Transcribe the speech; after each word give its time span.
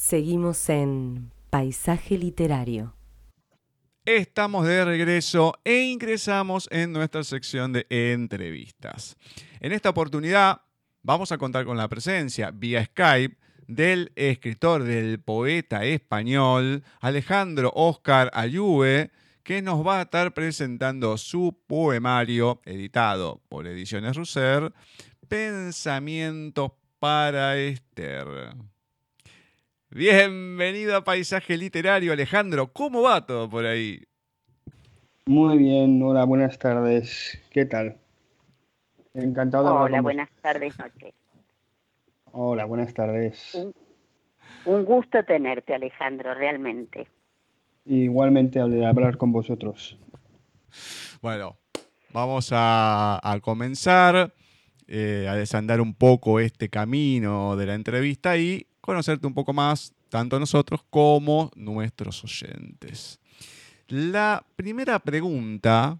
Seguimos 0.00 0.70
en 0.70 1.30
Paisaje 1.50 2.16
Literario. 2.16 2.96
Estamos 4.06 4.66
de 4.66 4.82
regreso 4.82 5.52
e 5.62 5.82
ingresamos 5.82 6.68
en 6.72 6.94
nuestra 6.94 7.22
sección 7.22 7.74
de 7.74 7.86
entrevistas. 7.90 9.18
En 9.60 9.72
esta 9.72 9.90
oportunidad 9.90 10.62
vamos 11.02 11.32
a 11.32 11.38
contar 11.38 11.66
con 11.66 11.76
la 11.76 11.86
presencia 11.86 12.50
vía 12.50 12.82
Skype 12.82 13.36
del 13.68 14.10
escritor, 14.16 14.84
del 14.84 15.20
poeta 15.20 15.84
español 15.84 16.82
Alejandro 17.00 17.70
Oscar 17.74 18.30
Ayube, 18.32 19.10
que 19.42 19.60
nos 19.60 19.86
va 19.86 19.98
a 19.98 20.02
estar 20.04 20.32
presentando 20.32 21.18
su 21.18 21.60
poemario 21.66 22.62
editado 22.64 23.42
por 23.50 23.66
Ediciones 23.66 24.16
Russer, 24.16 24.72
Pensamientos 25.28 26.72
para 26.98 27.58
Esther. 27.58 28.56
Bienvenido 29.92 30.96
a 30.96 31.02
Paisaje 31.02 31.56
Literario, 31.56 32.12
Alejandro. 32.12 32.72
¿Cómo 32.72 33.02
va 33.02 33.26
todo 33.26 33.50
por 33.50 33.66
ahí? 33.66 34.04
Muy 35.26 35.58
bien, 35.58 36.00
hola, 36.00 36.24
buenas 36.26 36.60
tardes. 36.60 37.42
¿Qué 37.50 37.64
tal? 37.64 37.96
Encantado 39.14 39.64
de 39.64 39.70
Hola, 39.70 40.00
buenas 40.00 40.30
tardes, 40.42 40.78
noches. 40.78 41.12
Hola, 42.30 42.66
buenas 42.66 42.94
tardes. 42.94 43.58
Un, 44.64 44.84
gusto 44.84 45.24
tenerte, 45.24 45.74
Alejandro, 45.74 46.34
realmente. 46.34 47.08
Igualmente 47.84 48.60
hablar 48.60 49.16
con 49.16 49.32
vosotros. 49.32 49.98
Bueno, 51.20 51.56
vamos 52.12 52.50
a, 52.52 53.20
comenzar 53.42 54.32
eh, 54.86 55.26
a 55.28 55.34
desandar 55.34 55.80
un 55.80 55.94
poco 55.94 56.38
este 56.38 56.68
camino 56.68 57.56
de 57.56 57.66
la 57.66 57.74
entrevista 57.74 58.36
y 58.36 58.68
conocerte 58.80 59.26
un 59.26 59.34
poco 59.34 59.52
más, 59.52 59.92
tanto 60.08 60.38
nosotros 60.38 60.84
como 60.90 61.50
nuestros 61.54 62.24
oyentes. 62.24 63.20
La 63.88 64.44
primera 64.56 64.98
pregunta 64.98 65.98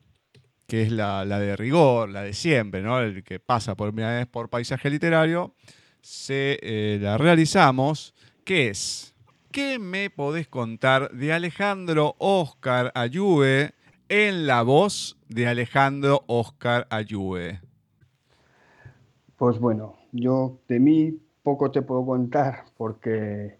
que 0.70 0.82
es 0.82 0.92
la, 0.92 1.24
de 1.24 1.56
rigor, 1.56 2.10
la 2.10 2.22
de 2.22 2.32
siempre, 2.32 2.80
¿no? 2.80 3.00
El 3.00 3.24
que 3.24 3.41
pasa 3.41 3.74
por 3.74 3.92
primera 3.92 4.19
vez 4.19 4.28
por 4.28 4.48
paisaje 4.48 4.88
literario, 4.88 5.52
se 6.00 6.60
eh, 6.62 6.96
la 7.02 7.19
realizamos, 7.19 8.14
que 8.44 8.69
es, 8.69 9.12
¿qué 9.50 9.80
me 9.80 10.10
podés 10.10 10.47
contar 10.47 11.10
de 11.10 11.32
Alejandro 11.32 12.14
Oscar 12.19 12.92
Ayube 12.94 13.74
en 14.08 14.47
la 14.47 14.62
voz 14.62 15.19
de 15.28 15.48
Alejandro 15.48 16.22
Oscar 16.28 16.86
Ayube? 16.88 17.60
Pues 19.38 19.58
bueno, 19.58 19.97
yo 20.12 20.60
de 20.69 20.78
mí 20.78 21.19
poco 21.42 21.70
te 21.70 21.83
puedo 21.83 22.05
contar 22.05 22.64
porque 22.77 23.56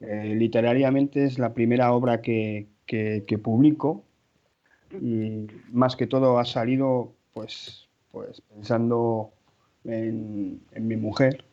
eh, 0.00 0.34
literariamente 0.36 1.24
es 1.24 1.38
la 1.38 1.54
primera 1.54 1.92
obra 1.92 2.20
que, 2.20 2.68
que 2.86 3.38
publico 3.42 4.04
y 5.00 5.46
más 5.72 5.96
que 5.96 6.06
todo 6.06 6.38
ha 6.38 6.44
salido 6.44 7.12
pues, 7.32 7.88
pues 8.12 8.40
pensando 8.40 9.32
en, 9.84 10.60
mi 10.74 10.96
mujer, 10.96 11.44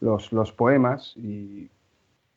los, 0.00 0.32
los 0.32 0.52
poemas 0.52 1.14
y, 1.16 1.68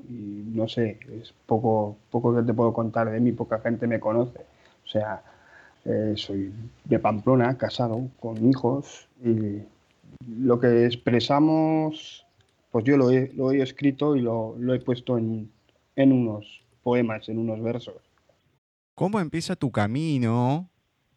no 0.10 0.68
sé, 0.68 1.00
es 1.22 1.34
poco, 1.46 1.98
poco 2.12 2.36
que 2.36 2.44
te 2.44 2.54
puedo 2.54 2.74
contar 2.74 3.10
de 3.10 3.20
mí, 3.20 3.32
poca 3.32 3.60
gente 3.60 3.88
me 3.88 4.00
conoce. 4.00 4.40
O 4.84 4.88
sea, 4.88 5.24
eh, 5.86 6.14
soy 6.16 6.52
de 6.86 7.00
Pamplona, 7.00 7.58
casado, 7.58 8.08
con 8.20 8.50
hijos 8.50 9.08
y 9.24 9.62
lo 10.28 10.60
que 10.60 10.86
expresamos, 10.86 12.26
pues 12.74 12.86
yo 12.86 12.98
lo 12.98 13.12
he, 13.12 13.62
escrito 13.62 14.16
y 14.16 14.22
lo, 14.22 14.58
he 14.74 14.80
puesto 14.80 15.20
en, 15.20 15.52
en 15.96 16.12
unos 16.12 16.64
poemas, 16.82 17.30
en 17.30 17.38
unos 17.38 17.62
versos. 17.62 17.94
¿Cómo 18.96 19.20
empieza 19.20 19.56
tu 19.56 19.72
camino 19.72 20.72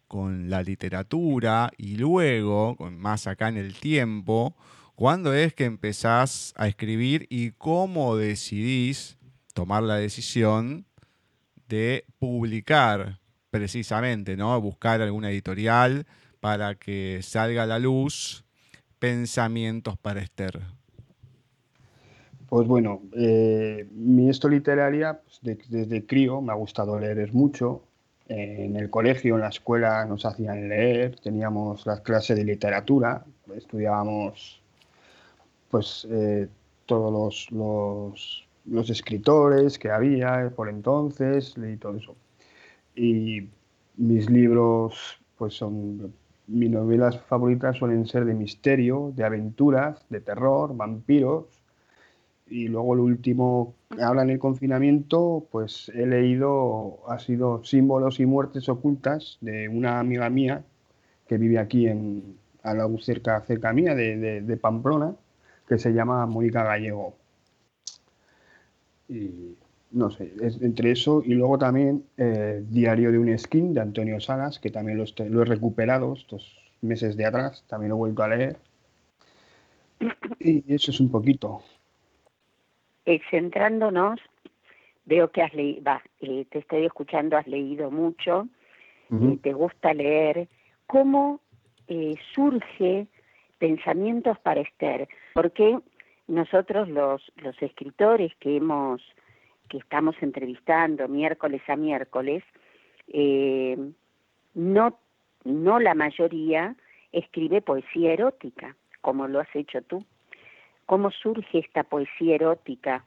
con 0.07 0.51
la 0.51 0.61
literatura 0.61 1.71
y 1.75 1.97
luego, 1.97 2.77
más 2.91 3.25
acá 3.25 3.47
en 3.47 3.57
el 3.57 3.73
tiempo, 3.73 4.55
cuándo 4.93 5.33
es 5.33 5.55
que 5.55 5.65
empezás 5.65 6.53
a 6.57 6.67
escribir 6.67 7.25
y 7.31 7.49
cómo 7.53 8.15
decidís 8.15 9.17
tomar 9.55 9.81
la 9.81 9.95
decisión 9.95 10.85
de 11.67 12.05
publicar 12.19 13.19
precisamente, 13.49 14.37
¿no? 14.37 14.61
Buscar 14.61 15.01
alguna 15.01 15.31
editorial 15.31 16.05
para 16.39 16.75
que 16.75 17.21
salga 17.23 17.63
a 17.63 17.65
la 17.65 17.79
luz 17.79 18.45
pensamientos 18.99 19.97
para 19.97 20.21
Esther. 20.21 20.76
Pues 22.49 22.65
bueno, 22.67 23.01
eh, 23.13 23.87
mi 23.91 24.29
esto 24.29 24.47
literaria, 24.47 25.21
pues, 25.21 25.59
desde 25.69 26.05
crío 26.05 26.41
me 26.41 26.53
ha 26.53 26.55
gustado 26.55 26.97
leer 26.99 27.33
mucho. 27.33 27.83
en 28.29 28.75
el 28.75 28.89
colegio, 28.89 29.35
en 29.35 29.41
la 29.41 29.49
escuela 29.49 30.05
nos 30.05 30.25
hacían 30.25 30.67
leer, 30.69 31.17
teníamos 31.19 31.85
las 31.85 32.01
clases 32.01 32.37
de 32.37 32.43
literatura, 32.43 33.25
estudiábamos 33.55 34.61
pues 35.69 36.07
eh, 36.11 36.47
todos 36.85 37.49
los, 37.51 38.45
los, 38.65 38.89
escritores 38.89 39.79
que 39.79 39.91
había 39.91 40.51
por 40.55 40.69
entonces 40.69 41.55
y 41.57 41.77
todo 41.77 41.97
eso. 41.97 42.15
Y 42.95 43.47
mis 43.97 44.29
libros, 44.29 45.19
pues 45.37 45.53
son, 45.55 46.13
mis 46.47 46.69
novelas 46.69 47.19
favoritas 47.21 47.77
suelen 47.77 48.05
ser 48.07 48.25
de 48.25 48.33
misterio, 48.33 49.13
de 49.15 49.23
aventuras, 49.25 50.05
de 50.09 50.21
terror, 50.21 50.75
vampiros 50.75 51.56
y 52.49 52.67
luego 52.67 52.93
el 52.93 52.99
último 53.01 53.75
habla 54.01 54.23
en 54.23 54.31
el 54.31 54.39
confinamiento, 54.39 55.47
pues 55.51 55.89
he 55.89 56.05
leído, 56.05 56.99
ha 57.07 57.19
sido 57.19 57.63
Símbolos 57.63 58.19
y 58.19 58.25
Muertes 58.25 58.69
Ocultas 58.69 59.37
de 59.41 59.67
una 59.67 59.99
amiga 59.99 60.29
mía 60.29 60.63
que 61.27 61.37
vive 61.37 61.59
aquí 61.59 61.87
en, 61.87 62.37
a 62.63 62.73
la 62.73 62.87
cerca, 62.99 63.41
cerca 63.41 63.73
mía 63.73 63.95
de, 63.95 64.41
de, 64.41 64.57
Pamplona, 64.57 65.15
que 65.67 65.77
se 65.77 65.93
llama 65.93 66.25
Mónica 66.25 66.63
Gallego. 66.63 67.15
Y 69.09 69.55
no 69.91 70.09
sé, 70.11 70.33
entre 70.61 70.91
eso 70.91 71.21
y 71.25 71.33
luego 71.33 71.57
también 71.57 72.03
eh, 72.17 72.63
Diario 72.69 73.11
de 73.11 73.19
un 73.19 73.37
Skin 73.37 73.73
de 73.73 73.81
Antonio 73.81 74.19
Salas, 74.19 74.59
que 74.59 74.69
también 74.69 74.97
lo, 74.97 75.05
lo 75.29 75.41
he 75.41 75.45
recuperado 75.45 76.13
estos 76.13 76.57
meses 76.81 77.17
de 77.17 77.25
atrás, 77.25 77.63
también 77.67 77.89
lo 77.89 77.95
he 77.95 77.99
vuelto 77.99 78.23
a 78.23 78.27
leer. 78.27 78.57
Y 80.39 80.63
eso 80.73 80.91
es 80.91 80.99
un 80.99 81.09
poquito. 81.09 81.61
Eh, 83.07 83.21
centrándonos, 83.31 84.19
veo 85.05 85.31
que 85.31 85.41
has 85.41 85.53
leído, 85.53 85.93
eh, 86.19 86.45
te 86.51 86.59
estoy 86.59 86.83
escuchando, 86.83 87.37
has 87.37 87.47
leído 87.47 87.89
mucho, 87.89 88.49
uh 89.09 89.37
te 89.37 89.53
gusta 89.53 89.93
leer. 89.93 90.49
¿Cómo 90.87 91.39
surge 92.35 93.07
pensamientos 93.59 94.37
para 94.39 94.59
Esther? 94.59 95.07
Porque 95.33 95.79
nosotros 96.27 96.89
los, 96.89 97.31
los 97.37 97.55
escritores 97.61 98.35
que 98.41 98.57
hemos, 98.57 99.01
que 99.69 99.77
estamos 99.77 100.17
entrevistando 100.21 101.07
miércoles 101.07 101.61
a 101.69 101.77
miércoles, 101.77 102.43
no, 104.53 104.99
no 105.45 105.79
la 105.79 105.93
mayoría 105.93 106.75
escribe 107.13 107.61
poesía 107.61 108.11
erótica, 108.11 108.75
como 108.99 109.29
lo 109.29 109.39
has 109.39 109.55
hecho 109.55 109.81
tú 109.81 110.03
cómo 110.87 111.11
surge 111.11 111.59
esta 111.59 111.83
poesía 111.83 112.35
erótica 112.35 113.05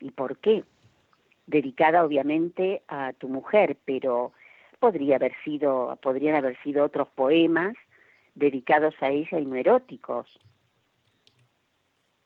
y 0.00 0.10
por 0.10 0.36
qué. 0.36 0.64
Dedicada 1.46 2.04
obviamente 2.04 2.82
a 2.88 3.12
tu 3.14 3.28
mujer, 3.28 3.78
pero 3.84 4.32
podría 4.78 5.16
haber 5.16 5.32
sido, 5.44 5.98
podrían 6.02 6.34
haber 6.34 6.60
sido 6.62 6.84
otros 6.84 7.08
poemas 7.14 7.74
dedicados 8.34 8.94
a 9.00 9.10
ella 9.10 9.38
y 9.38 9.46
no 9.46 9.56
eróticos. 9.56 10.28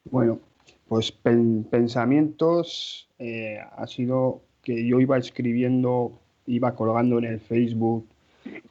Bueno, 0.05 0.41
pues 0.89 1.13
pensamientos 1.13 3.09
eh, 3.19 3.59
ha 3.77 3.87
sido 3.87 4.43
que 4.63 4.87
yo 4.87 5.01
iba 5.01 5.19
escribiendo, 5.19 6.19
iba 6.47 6.75
colgando 6.75 7.19
en 7.19 7.25
el 7.25 7.41
Facebook, 7.41 8.07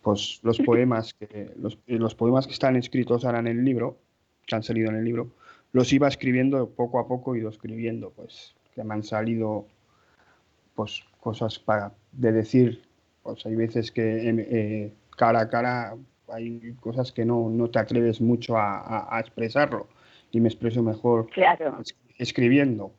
pues 0.01 0.39
los 0.43 0.57
poemas 0.65 1.13
que 1.13 1.51
los, 1.57 1.77
los 1.87 2.15
poemas 2.15 2.47
que 2.47 2.53
están 2.53 2.75
escritos 2.75 3.23
ahora 3.23 3.39
en 3.39 3.47
el 3.47 3.63
libro, 3.63 3.97
que 4.47 4.55
han 4.55 4.63
salido 4.63 4.89
en 4.89 4.97
el 4.97 5.03
libro, 5.03 5.29
los 5.75 5.91
iba 5.91 6.07
escribiendo 6.07 6.69
poco 6.69 6.99
a 6.99 7.05
poco, 7.05 7.35
ido 7.35 7.49
escribiendo, 7.49 8.09
pues 8.11 8.55
que 8.73 8.81
me 8.85 8.93
han 8.93 9.03
salido 9.03 9.67
pues 10.73 11.03
cosas 11.19 11.59
para 11.59 11.91
de 12.13 12.31
decir, 12.31 12.81
pues 13.23 13.45
hay 13.45 13.57
veces 13.57 13.91
que 13.91 14.29
em, 14.29 14.39
eh, 14.39 14.93
cara 15.17 15.41
a 15.41 15.49
cara 15.49 15.97
hay 16.29 16.73
cosas 16.79 17.11
que 17.11 17.25
no, 17.25 17.49
no 17.49 17.69
te 17.69 17.79
atreves 17.79 18.21
mucho 18.21 18.55
a, 18.57 19.19
expresarlo 19.19 19.89
y 20.31 20.39
me 20.39 20.47
expreso 20.47 20.81
mejor 20.81 21.27
escribiendo. 22.17 22.93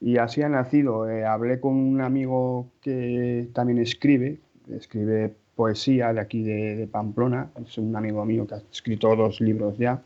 Y 0.00 0.18
así 0.18 0.42
ha 0.42 0.48
nacido. 0.48 1.10
Eh, 1.10 1.24
hablé 1.24 1.58
con 1.58 1.74
un 1.74 2.00
amigo 2.02 2.70
que 2.82 3.48
también 3.52 3.80
escribe, 3.80 4.38
escribe 4.70 5.34
poesía 5.56 6.12
de 6.12 6.20
aquí 6.20 6.44
de, 6.44 6.76
de 6.76 6.86
Pamplona, 6.86 7.50
es 7.60 7.76
un 7.78 7.96
amigo 7.96 8.24
mío 8.24 8.46
que 8.46 8.54
ha 8.54 8.62
escrito 8.70 9.16
dos 9.16 9.40
libros 9.40 9.76
ya 9.76 10.00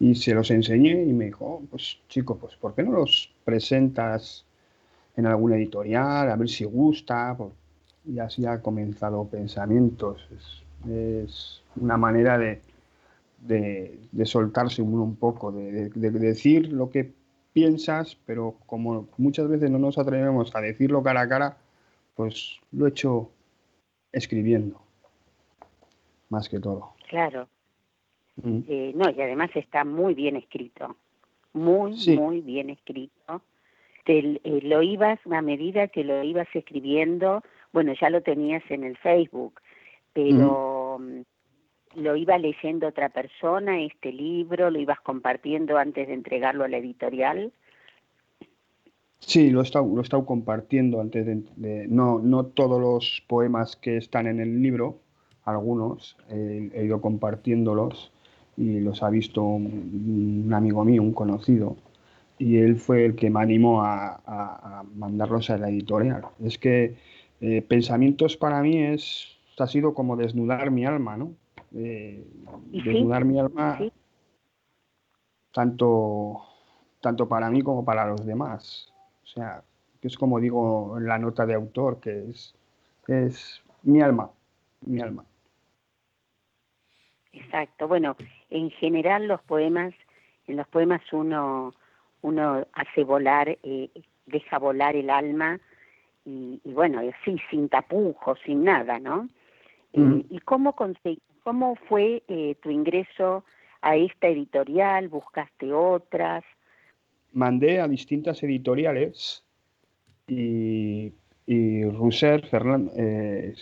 y 0.00 0.14
se 0.14 0.34
los 0.34 0.50
enseñé 0.50 1.02
y 1.04 1.12
me 1.12 1.26
dijo, 1.26 1.44
oh, 1.44 1.62
pues 1.70 1.98
chico, 2.08 2.36
pues 2.36 2.54
¿por 2.56 2.74
qué 2.74 2.82
no 2.82 2.92
los 2.92 3.32
presentas 3.44 4.44
en 5.18 5.26
alguna 5.26 5.56
editorial, 5.56 6.30
a 6.30 6.36
ver 6.36 6.48
si 6.48 6.64
gusta, 6.64 7.36
y 8.04 8.20
así 8.20 8.46
ha 8.46 8.62
comenzado 8.62 9.24
Pensamientos. 9.26 10.26
Es, 10.88 11.62
una 11.74 11.96
manera 11.96 12.38
de, 12.38 12.60
de, 13.40 14.26
soltarse 14.26 14.80
uno 14.80 15.02
un 15.02 15.16
poco, 15.16 15.50
de, 15.50 15.90
decir 15.90 16.72
lo 16.72 16.90
que 16.90 17.12
piensas, 17.52 18.16
pero 18.26 18.56
como 18.66 19.08
muchas 19.16 19.48
veces 19.48 19.70
no 19.70 19.78
nos 19.78 19.98
atrevemos 19.98 20.54
a 20.54 20.60
decirlo 20.60 21.02
cara 21.02 21.22
a 21.22 21.28
cara, 21.28 21.56
pues 22.14 22.60
lo 22.70 22.86
he 22.86 22.90
hecho 22.90 23.30
escribiendo, 24.12 24.80
más 26.28 26.48
que 26.48 26.60
todo. 26.60 26.94
Claro. 27.08 27.48
Mm. 28.42 28.60
Eh, 28.68 28.92
no, 28.94 29.10
y 29.10 29.20
además 29.20 29.50
está 29.54 29.84
muy 29.84 30.14
bien 30.14 30.36
escrito, 30.36 30.96
muy, 31.52 31.94
muy 32.16 32.40
bien 32.40 32.70
escrito. 32.70 33.42
Te, 34.04 34.18
eh, 34.18 34.60
lo 34.62 34.82
ibas, 34.82 35.18
a 35.30 35.42
medida 35.42 35.88
que 35.88 36.04
lo 36.04 36.22
ibas 36.22 36.48
escribiendo, 36.54 37.42
bueno, 37.72 37.92
ya 38.00 38.10
lo 38.10 38.22
tenías 38.22 38.62
en 38.70 38.84
el 38.84 38.96
Facebook, 38.98 39.60
pero 40.12 40.98
mm, 41.00 42.00
lo 42.00 42.16
iba 42.16 42.38
leyendo 42.38 42.88
otra 42.88 43.08
persona, 43.08 43.82
este 43.82 44.12
libro, 44.12 44.70
lo 44.70 44.78
ibas 44.78 45.00
compartiendo 45.00 45.76
antes 45.76 46.06
de 46.06 46.14
entregarlo 46.14 46.64
a 46.64 46.68
la 46.68 46.78
editorial. 46.78 47.52
Sí, 49.18 49.50
lo 49.50 49.60
he 49.60 49.64
estado, 49.64 49.86
lo 49.86 49.98
he 49.98 50.02
estado 50.02 50.24
compartiendo 50.24 51.00
antes 51.00 51.26
de, 51.26 51.88
no, 51.88 52.20
no 52.20 52.46
todos 52.46 52.80
los 52.80 53.24
poemas 53.26 53.74
que 53.74 53.96
están 53.96 54.28
en 54.28 54.38
el 54.38 54.62
libro, 54.62 55.00
algunos, 55.44 56.16
he 56.30 56.84
ido 56.84 57.00
compartiéndolos 57.00 58.12
y 58.58 58.80
los 58.80 59.04
ha 59.04 59.08
visto 59.08 59.42
un, 59.42 60.50
amigo 60.52 60.84
mío, 60.84 61.00
un 61.00 61.12
conocido, 61.12 61.76
y 62.38 62.56
él 62.56 62.76
fue 62.76 63.04
el 63.04 63.14
que 63.14 63.30
me 63.30 63.40
animó 63.40 63.82
a, 63.82 64.84
mandarlos 64.94 65.48
a 65.50 65.58
la 65.58 65.68
editorial. 65.68 66.22
Es 66.42 66.58
que 66.58 66.96
eh, 67.40 67.62
pensamientos 67.62 68.36
para 68.36 68.60
mí 68.60 68.82
es, 68.82 69.38
ha 69.58 69.66
sido 69.68 69.94
como 69.94 70.16
desnudar 70.16 70.72
mi 70.72 70.84
alma, 70.84 71.16
¿no? 71.16 71.32
Eh, 71.74 72.24
desnudar 72.72 73.24
mi 73.24 73.38
alma 73.38 73.78
tanto, 75.52 76.42
tanto 77.00 77.28
para 77.28 77.50
mí 77.50 77.62
como 77.62 77.84
para 77.84 78.06
los 78.06 78.26
demás. 78.26 78.92
O 79.22 79.26
sea, 79.26 79.62
que 80.00 80.08
es 80.08 80.16
como 80.16 80.40
digo 80.40 80.98
en 80.98 81.06
la 81.06 81.18
nota 81.18 81.46
de 81.46 81.54
autor, 81.54 82.00
que 82.00 82.28
es, 82.28 82.54
es 83.06 83.62
mi 83.82 84.00
alma, 84.00 84.30
mi 84.80 85.00
alma. 85.00 85.24
Exacto. 87.32 87.86
Bueno, 87.86 88.16
en 88.50 88.70
general 88.70 89.28
los 89.28 89.42
poemas, 89.42 89.94
en 90.46 90.56
los 90.56 90.68
poemas 90.68 91.02
uno, 91.12 91.74
uno 92.22 92.66
hace 92.72 93.04
volar, 93.04 93.58
eh, 93.62 93.90
deja 94.26 94.58
volar 94.58 94.96
el 94.96 95.10
alma 95.10 95.60
y, 96.24 96.60
bueno, 96.64 97.00
sí, 97.24 97.36
sin 97.50 97.68
tapujos, 97.68 98.38
sin 98.44 98.64
nada, 98.64 98.98
¿no? 98.98 99.28
Eh, 99.94 100.24
¿Y 100.28 100.40
cómo, 100.40 100.74
cómo 101.42 101.74
fue 101.88 102.22
eh, 102.28 102.54
tu 102.62 102.70
ingreso 102.70 103.44
a 103.80 103.96
esta 103.96 104.28
editorial? 104.28 105.08
¿Buscaste 105.08 105.72
otras? 105.72 106.44
Mandé 107.32 107.80
a 107.80 107.88
distintas 107.88 108.42
editoriales 108.42 109.42
y, 110.26 111.12
y 111.46 111.84
Rousser, 111.84 112.46
eh, 112.96 113.54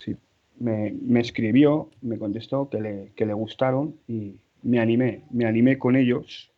me, 0.59 1.19
escribió, 1.19 1.89
me 2.01 2.17
contestó 2.17 2.69
que 2.69 2.81
le, 2.81 3.11
que 3.15 3.25
le 3.25 3.33
gustaron 3.33 3.95
y 4.07 4.35
me 4.63 4.79
animé, 4.79 5.23
me 5.31 5.45
animé 5.45 5.77
con 5.77 5.95
ellos 5.95 6.51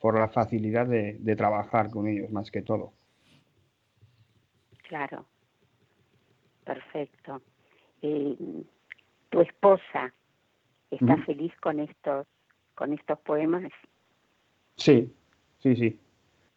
por 0.00 0.18
la 0.18 0.28
facilidad 0.28 0.86
de, 0.86 1.36
trabajar 1.36 1.90
con 1.90 2.06
ellos 2.06 2.30
más 2.30 2.50
que 2.50 2.62
todo. 2.62 2.92
Claro, 4.88 5.26
perfecto. 6.64 7.42
Eh, 8.02 8.36
¿Tu 9.30 9.40
esposa 9.40 10.12
está 10.90 11.16
feliz 11.24 11.52
con 11.60 11.80
estos, 11.80 12.26
con 12.74 12.92
estos 12.92 13.18
poemas? 13.20 13.70
Sí, 14.76 15.12
sí, 15.58 15.76
sí. 15.76 16.00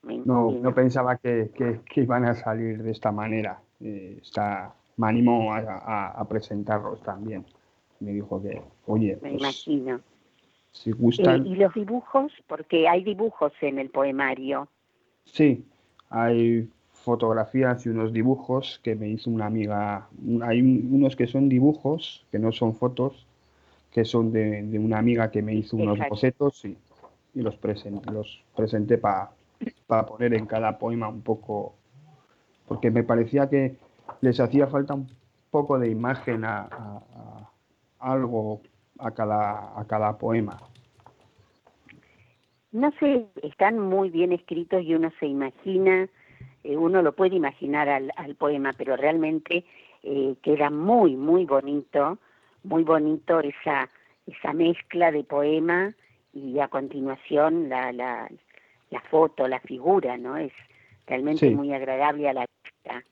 No, 0.04 0.52
no 0.52 0.74
pensaba 0.74 1.18
que, 1.18 1.52
que, 1.54 2.02
iban 2.02 2.26
a 2.26 2.34
salir 2.36 2.82
de 2.82 2.92
esta 2.92 3.12
manera. 3.12 3.62
Eh, 3.80 4.20
está, 4.22 4.74
me 4.98 5.08
animó 5.08 5.54
a, 5.54 6.26
presentarlos 6.28 7.02
también. 7.04 7.46
Me 8.00 8.12
dijo 8.12 8.42
que, 8.42 8.62
oye, 8.88 9.20
me 9.22 9.32
pues, 9.32 9.42
imagino. 9.42 10.02
Si 10.72 10.92
gustan. 10.92 11.46
¿Y 11.46 11.56
los 11.56 11.74
dibujos? 11.74 12.32
Porque 12.48 12.88
hay 12.88 13.04
dibujos 13.04 13.54
en 13.62 13.80
el 13.80 13.90
poemario. 13.90 14.68
Sí, 15.26 15.66
hay 16.10 16.70
fotografías 16.92 17.86
y 17.86 17.90
unos 17.90 18.14
dibujos 18.14 18.80
que 18.84 18.96
me 18.96 19.10
hizo 19.10 19.30
una 19.30 19.48
amiga. 19.48 20.08
Hay 20.44 20.62
unos 20.62 21.16
que 21.16 21.28
son 21.28 21.50
dibujos, 21.50 22.26
que 22.32 22.40
no 22.40 22.52
son 22.52 22.76
fotos, 22.76 23.26
que 23.92 24.06
son 24.06 24.32
de, 24.32 24.80
una 24.80 24.98
amiga 24.98 25.32
que 25.32 25.42
me 25.42 25.54
hizo 25.54 25.78
unos 25.78 26.00
bocetos 26.10 26.64
y, 26.66 26.78
los, 27.34 27.56
presenté, 27.58 28.12
los 28.12 28.44
presenté 28.56 28.98
para 28.98 29.32
poner 30.08 30.34
en 30.34 30.46
cada 30.46 30.78
poema 30.78 31.10
un 31.10 31.22
poco, 31.22 31.76
porque 32.68 32.90
me 32.90 33.04
parecía 33.04 33.50
que 33.50 33.76
les 34.22 34.40
hacía 34.40 34.68
falta 34.68 34.94
un 34.94 35.10
poco 35.50 35.78
de 35.78 35.90
imagen 35.90 36.46
a, 36.46 36.70
algo 38.00 38.62
a 39.00 39.12
cada, 39.12 39.80
a 39.80 39.86
cada 39.88 40.18
poema. 40.18 40.58
No 42.72 42.92
sé, 43.00 43.26
están 43.44 43.80
muy 43.80 44.10
bien 44.10 44.32
escritos 44.32 44.82
y 44.84 44.94
uno 44.96 45.12
se 45.20 45.28
imagina, 45.28 46.08
eh, 46.64 46.78
uno 46.78 47.02
lo 47.02 47.14
puede 47.14 47.36
imaginar 47.36 47.90
al, 47.90 48.36
poema, 48.36 48.74
pero 48.78 48.96
realmente 48.96 49.66
eh, 50.04 50.36
queda 50.42 50.70
muy, 50.70 51.18
muy 51.18 51.46
bonito, 51.46 52.18
muy 52.64 52.84
bonito 52.84 53.42
esa, 53.42 53.90
esa 54.26 54.54
mezcla 54.54 55.12
de 55.12 55.24
poema 55.26 55.94
y 56.34 56.60
a 56.60 56.70
continuación 56.70 57.68
la, 57.68 57.92
la, 57.92 58.30
la 58.90 59.02
foto, 59.02 59.48
la 59.50 59.60
figura, 59.60 60.18
¿no? 60.18 60.38
Es 60.38 60.54
realmente 61.08 61.50
muy 61.50 61.74
agradable 61.74 62.30
a 62.30 62.34
la 62.34 62.46
vista. 62.64 63.04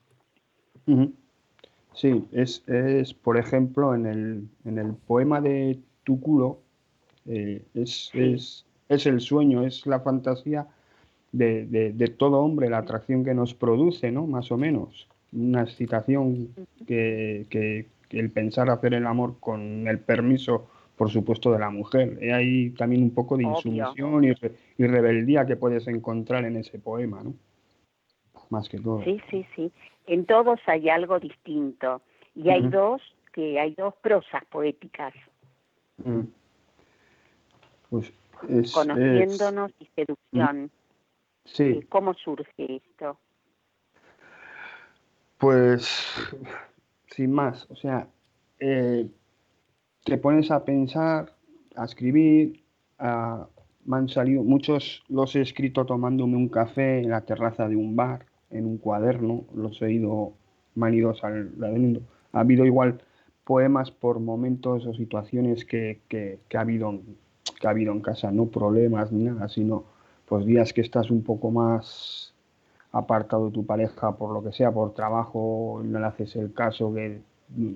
Sí, 1.94 2.24
es, 2.32 2.62
es, 2.68 3.14
por 3.14 3.36
ejemplo, 3.36 3.94
en 3.94 4.06
el, 4.06 4.48
en 4.64 4.78
el 4.78 4.94
poema 4.94 5.40
de 5.40 5.78
Tu 6.04 6.20
culo, 6.20 6.60
eh, 7.26 7.62
es, 7.74 8.10
es, 8.14 8.64
es, 8.88 9.06
el 9.06 9.20
sueño, 9.20 9.66
es 9.66 9.86
la 9.86 10.00
fantasía 10.00 10.66
de, 11.32 11.66
de, 11.66 12.08
todo 12.08 12.40
hombre, 12.40 12.70
la 12.70 12.78
atracción 12.78 13.24
que 13.24 13.34
nos 13.34 13.54
produce, 13.54 14.10
¿no? 14.10 14.26
Más 14.26 14.50
o 14.50 14.56
menos. 14.56 15.08
Una 15.32 15.62
excitación 15.62 16.48
que, 16.86 17.46
que, 17.50 17.86
el 18.10 18.30
pensar 18.30 18.70
hacer 18.70 18.94
el 18.94 19.06
amor 19.06 19.36
con 19.38 19.86
el 19.86 20.00
permiso, 20.00 20.68
por 20.96 21.10
supuesto, 21.10 21.52
de 21.52 21.60
la 21.60 21.70
mujer. 21.70 22.18
Y 22.20 22.30
hay 22.30 22.70
también 22.70 23.02
un 23.02 23.10
poco 23.10 23.36
de 23.36 23.44
insumisión 23.44 24.24
y, 24.24 24.32
y 24.78 24.86
rebeldía 24.86 25.46
que 25.46 25.56
puedes 25.56 25.86
encontrar 25.86 26.44
en 26.44 26.56
ese 26.56 26.78
poema, 26.78 27.22
¿no? 27.22 27.34
Más 28.48 28.68
que 28.68 28.78
todo. 28.78 29.04
Sí, 29.04 29.20
sí, 29.30 29.46
sí 29.54 29.72
en 30.12 30.26
todos 30.26 30.60
hay 30.66 30.88
algo 30.88 31.18
distinto. 31.18 32.02
Y 32.34 32.50
hay 32.50 32.62
dos 32.68 33.02
que 33.32 33.58
hay 33.58 33.74
dos 33.74 33.94
prosas 34.02 34.44
poéticas. 34.46 35.14
Mm. 36.04 36.20
pues 37.90 38.12
conociéndonos 38.72 39.70
y 39.80 39.86
seducción. 39.94 40.64
mm. 40.64 40.70
sí. 41.44 41.80
Cómo 41.88 42.14
surge 42.14 42.76
esto 42.76 43.18
pues 45.40 46.06
sin 47.06 47.32
más 47.32 47.66
o 47.70 47.74
sea 47.74 48.06
eh, 48.60 49.08
te 50.04 50.18
pones 50.18 50.50
a 50.50 50.64
pensar 50.64 51.34
a 51.74 51.84
escribir 51.86 52.62
a, 52.98 53.48
me 53.86 53.96
han 53.96 54.08
salido 54.08 54.44
muchos 54.44 55.02
los 55.08 55.34
he 55.34 55.40
escrito 55.40 55.86
tomándome 55.86 56.36
un 56.36 56.50
café 56.50 57.00
en 57.00 57.10
la 57.10 57.22
terraza 57.22 57.66
de 57.68 57.76
un 57.76 57.96
bar 57.96 58.26
en 58.50 58.66
un 58.66 58.78
cuaderno, 58.78 59.44
los 59.54 59.80
he 59.82 59.92
ido 59.92 60.32
manidos 60.74 61.22
al 61.24 61.50
Ha 62.32 62.40
habido 62.40 62.64
igual 62.64 63.02
poemas 63.44 63.90
por 63.90 64.20
momentos 64.20 64.86
o 64.86 64.94
situaciones 64.94 65.64
que, 65.64 66.00
que, 66.08 66.38
ha 66.56 66.60
habido, 66.60 67.00
que 67.60 67.66
ha 67.66 67.70
habido 67.70 67.92
en 67.92 68.00
casa, 68.00 68.30
no 68.30 68.46
problemas 68.46 69.12
ni 69.12 69.24
nada, 69.24 69.48
sino 69.48 69.84
pues 70.26 70.46
días 70.46 70.72
que 70.72 70.80
estás 70.80 71.10
un 71.10 71.22
poco 71.22 71.50
más 71.50 72.32
apartado 72.92 73.46
de 73.46 73.52
tu 73.52 73.66
pareja 73.66 74.16
por 74.16 74.32
lo 74.32 74.42
que 74.42 74.52
sea, 74.52 74.70
por 74.72 74.94
trabajo, 74.94 75.80
no 75.84 75.98
le 75.98 76.06
haces 76.06 76.36
el 76.36 76.52
caso 76.52 76.94
que 76.94 77.20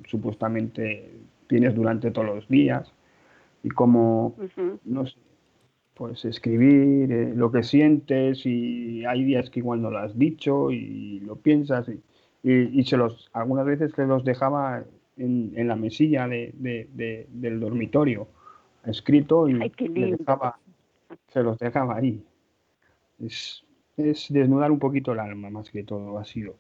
supuestamente 0.07 1.19
tienes 1.49 1.75
durante 1.75 2.11
todos 2.11 2.27
los 2.27 2.49
días 2.49 2.93
y 3.63 3.71
como, 3.71 4.37
no 4.85 5.07
sé, 5.07 5.17
pues 5.95 6.25
escribir 6.25 7.13
eh, 7.13 7.33
lo 7.35 7.51
que 7.53 7.63
sientes 7.63 8.45
y 8.45 9.05
hay 9.05 9.25
días 9.25 9.49
que 9.51 9.61
igual 9.61 9.81
no 9.81 9.91
lo 9.91 9.99
has 9.99 10.19
dicho 10.19 10.71
y 10.71 11.21
lo 11.21 11.37
piensas 11.37 11.89
y, 11.89 12.03
y, 12.43 12.85
se 12.85 12.97
los 12.97 13.31
algunas 13.33 13.65
veces 13.65 13.93
se 13.95 14.05
los 14.05 14.25
dejaba 14.25 14.85
en, 15.17 15.53
en 15.57 15.69
la 15.69 15.77
mesilla 15.77 16.27
de, 16.27 16.53
de, 16.59 17.29
del 17.31 17.61
dormitorio 17.61 18.29
escrito 18.85 19.49
y 19.49 19.59
dejaba, 19.89 20.59
se 21.29 21.43
los 21.43 21.59
dejaba 21.59 21.97
ahí. 21.97 22.23
Es, 23.19 23.65
es 23.97 24.27
desnudar 24.29 24.71
un 24.71 24.79
poquito 24.79 25.13
el 25.13 25.21
alma 25.21 25.51
más 25.51 25.71
que 25.71 25.85
todo 25.85 26.19
ha 26.19 26.25
sido. 26.25 26.57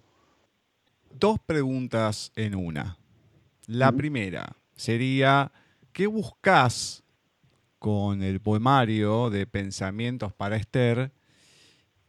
dos 1.12 1.38
preguntas 1.38 2.32
en 2.36 2.54
una. 2.54 2.96
La 3.66 3.92
primera 3.92 4.56
sería, 4.74 5.52
¿qué 5.92 6.06
buscas 6.06 7.03
con 7.84 8.22
el 8.22 8.40
poemario 8.40 9.28
de 9.28 9.46
Pensamientos 9.46 10.32
para 10.32 10.56
Esther? 10.56 11.12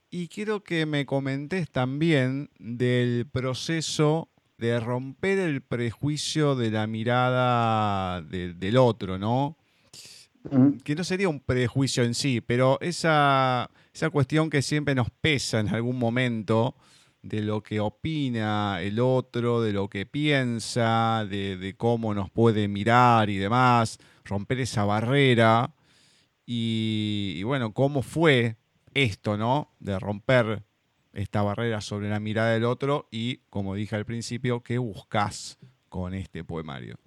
Y 0.09 0.29
quiero 0.29 0.63
que 0.63 0.85
me 0.85 1.05
comentes 1.05 1.69
también 1.69 2.49
del 2.59 3.27
proceso 3.29 4.29
de 4.57 4.79
romper 4.79 5.37
el 5.37 5.61
prejuicio 5.61 6.55
de 6.55 6.71
la 6.71 6.87
mirada 6.87 8.21
del 8.21 8.77
otro, 8.77 9.19
¿no? 9.19 9.57
Que 10.85 10.95
no 10.95 11.03
sería 11.03 11.27
un 11.27 11.41
prejuicio 11.41 12.05
en 12.05 12.13
sí, 12.13 12.39
pero 12.39 12.79
esa, 12.79 13.69
esa 13.93 14.09
cuestión 14.09 14.49
que 14.49 14.61
siempre 14.61 14.95
nos 14.95 15.09
pesa 15.09 15.59
en 15.59 15.67
algún 15.67 15.99
momento 15.99 16.77
de 17.21 17.41
lo 17.41 17.61
que 17.61 17.81
opina 17.81 18.81
el 18.81 19.01
otro, 19.01 19.61
de 19.61 19.73
lo 19.73 19.89
que 19.89 20.05
piensa, 20.05 21.25
de, 21.29 21.75
cómo 21.75 22.13
nos 22.13 22.29
puede 22.29 22.69
mirar 22.69 23.29
y 23.29 23.35
demás, 23.35 23.97
romper 24.25 24.59
esa 24.59 24.83
barrera. 24.85 25.73
Y, 26.45 27.41
bueno, 27.43 27.73
cómo 27.73 28.01
fue 28.01 28.57
esto, 28.93 29.37
¿no? 29.37 29.71
De 29.79 29.97
romper 29.99 30.63
esta 31.13 31.41
barrera 31.41 31.81
sobre 31.81 32.09
la 32.09 32.19
mirada 32.19 32.51
del 32.51 32.65
otro 32.65 33.07
y, 33.09 33.37
como 33.49 33.73
dije 33.75 33.95
al 33.95 34.05
principio, 34.05 34.61
¿qué 34.61 34.77
buscas 34.77 35.57
con 35.89 36.13
este 36.13 36.43
poemario? 36.43 36.97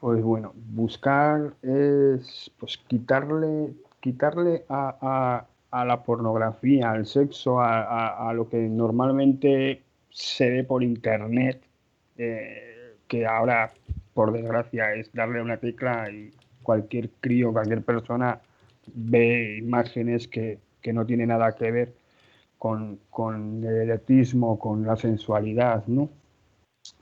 Pues 0.00 0.22
bueno, 0.22 0.52
buscar 0.54 1.54
es 1.62 2.50
pues 2.58 2.76
quitarle, 2.88 3.72
quitarle 4.00 4.64
a, 4.68 5.46
a 5.72 5.86
la 5.86 6.02
pornografía, 6.02 6.90
al 6.90 7.06
sexo, 7.06 7.60
a, 7.60 8.30
lo 8.34 8.48
que 8.48 8.58
normalmente 8.58 9.82
se 10.10 10.50
ve 10.50 10.64
por 10.64 10.82
internet, 10.82 11.62
eh, 12.18 12.94
que 13.08 13.26
ahora, 13.26 13.72
por 14.14 14.32
desgracia, 14.32 14.94
es 14.94 15.12
darle 15.12 15.42
una 15.42 15.56
tecla 15.56 16.10
y 16.10 16.32
cualquier 16.62 17.10
crío, 17.20 17.52
cualquier 17.52 17.82
persona 17.82 18.40
ve 18.86 19.58
imágenes 19.58 20.28
que, 20.28 20.58
no 20.92 21.06
tienen 21.06 21.28
nada 21.28 21.54
que 21.54 21.70
ver 21.70 21.94
con, 22.58 22.98
con, 23.10 23.62
el 23.64 23.88
erotismo, 23.88 24.58
con 24.58 24.84
la 24.84 24.96
sensualidad, 24.96 25.86
¿no? 25.86 26.08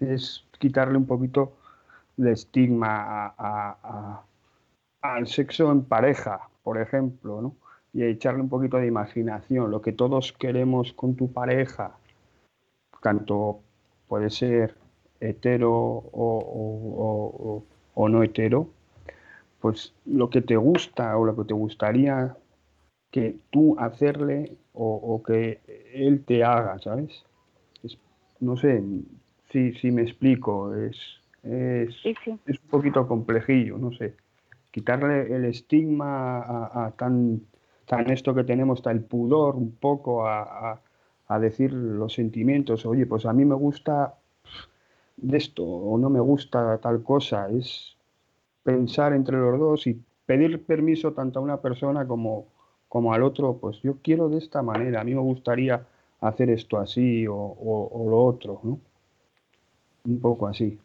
Es 0.00 0.44
quitarle 0.58 0.98
un 0.98 1.06
poquito 1.06 1.56
de 2.16 2.32
estigma 2.32 3.34
al 5.00 5.26
sexo 5.26 5.72
en 5.72 5.84
pareja, 5.84 6.48
por 6.62 6.78
ejemplo, 6.78 7.40
¿no? 7.40 7.54
y 7.92 8.04
echarle 8.04 8.40
un 8.40 8.48
poquito 8.48 8.76
de 8.76 8.86
imaginación. 8.86 9.70
Lo 9.70 9.82
que 9.82 9.92
todos 9.92 10.32
queremos 10.32 10.92
con 10.92 11.16
tu 11.16 11.32
pareja, 11.32 11.96
tanto 13.02 13.60
puede 14.08 14.30
ser 14.30 14.76
hetero 15.20 15.72
o, 15.72 17.64
no 18.08 18.22
hetero, 18.22 18.68
pues 19.60 19.92
lo 20.06 20.30
que 20.30 20.40
te 20.40 20.56
gusta 20.56 21.16
o 21.16 21.24
lo 21.24 21.36
que 21.36 21.44
te 21.44 21.54
gustaría 21.54 22.36
que 23.10 23.36
tú 23.50 23.76
hacerle 23.78 24.52
o, 24.72 25.22
que 25.26 25.60
él 25.92 26.24
te 26.24 26.42
haga, 26.44 26.78
¿sabes? 26.78 27.24
no 28.40 28.56
sé 28.56 28.82
si, 29.50 29.74
si 29.74 29.90
me 29.90 30.02
explico, 30.02 30.74
es, 30.74 30.96
es, 31.42 31.94
es 32.04 32.58
un 32.62 32.70
poquito 32.70 33.06
complejillo, 33.06 33.76
no 33.76 33.92
sé. 33.92 34.14
Quitarle 34.70 35.34
el 35.34 35.44
estigma 35.44 36.38
a 36.86 36.92
tan 36.96 37.42
tan 37.90 38.08
esto 38.08 38.32
que 38.36 38.44
tenemos, 38.44 38.78
está 38.78 38.92
el 38.92 39.02
pudor 39.02 39.56
un 39.56 39.72
poco 39.72 40.24
a, 40.24 40.80
decir 41.40 41.72
los 41.72 42.14
sentimientos, 42.14 42.86
oye, 42.86 43.04
pues 43.04 43.26
a 43.26 43.32
mí 43.32 43.44
me 43.44 43.54
gusta 43.56 44.14
de 45.22 45.38
esto 45.38 45.64
o 45.64 45.98
no 45.98 46.10
me 46.10 46.20
gusta 46.20 46.78
tal 46.78 47.02
cosa, 47.02 47.48
es 47.50 47.96
pensar 48.62 49.12
entre 49.12 49.36
los 49.36 49.58
dos 49.58 49.86
y 49.86 50.00
pedir 50.26 50.64
permiso 50.64 51.12
tanto 51.12 51.38
a 51.38 51.42
una 51.42 51.60
persona 51.60 52.06
como, 52.06 52.46
como 52.88 53.12
al 53.12 53.22
otro, 53.22 53.58
pues 53.58 53.80
yo 53.82 53.96
quiero 54.02 54.28
de 54.28 54.38
esta 54.38 54.62
manera, 54.62 55.00
a 55.00 55.04
mí 55.04 55.14
me 55.14 55.20
gustaría 55.20 55.86
hacer 56.20 56.50
esto 56.50 56.78
así 56.78 57.26
o, 57.26 57.34
o 57.34 58.10
lo 58.10 58.24
otro, 58.24 58.60
¿no? 58.62 58.78
Un 60.04 60.20
poco 60.20 60.46
así. 60.46 60.78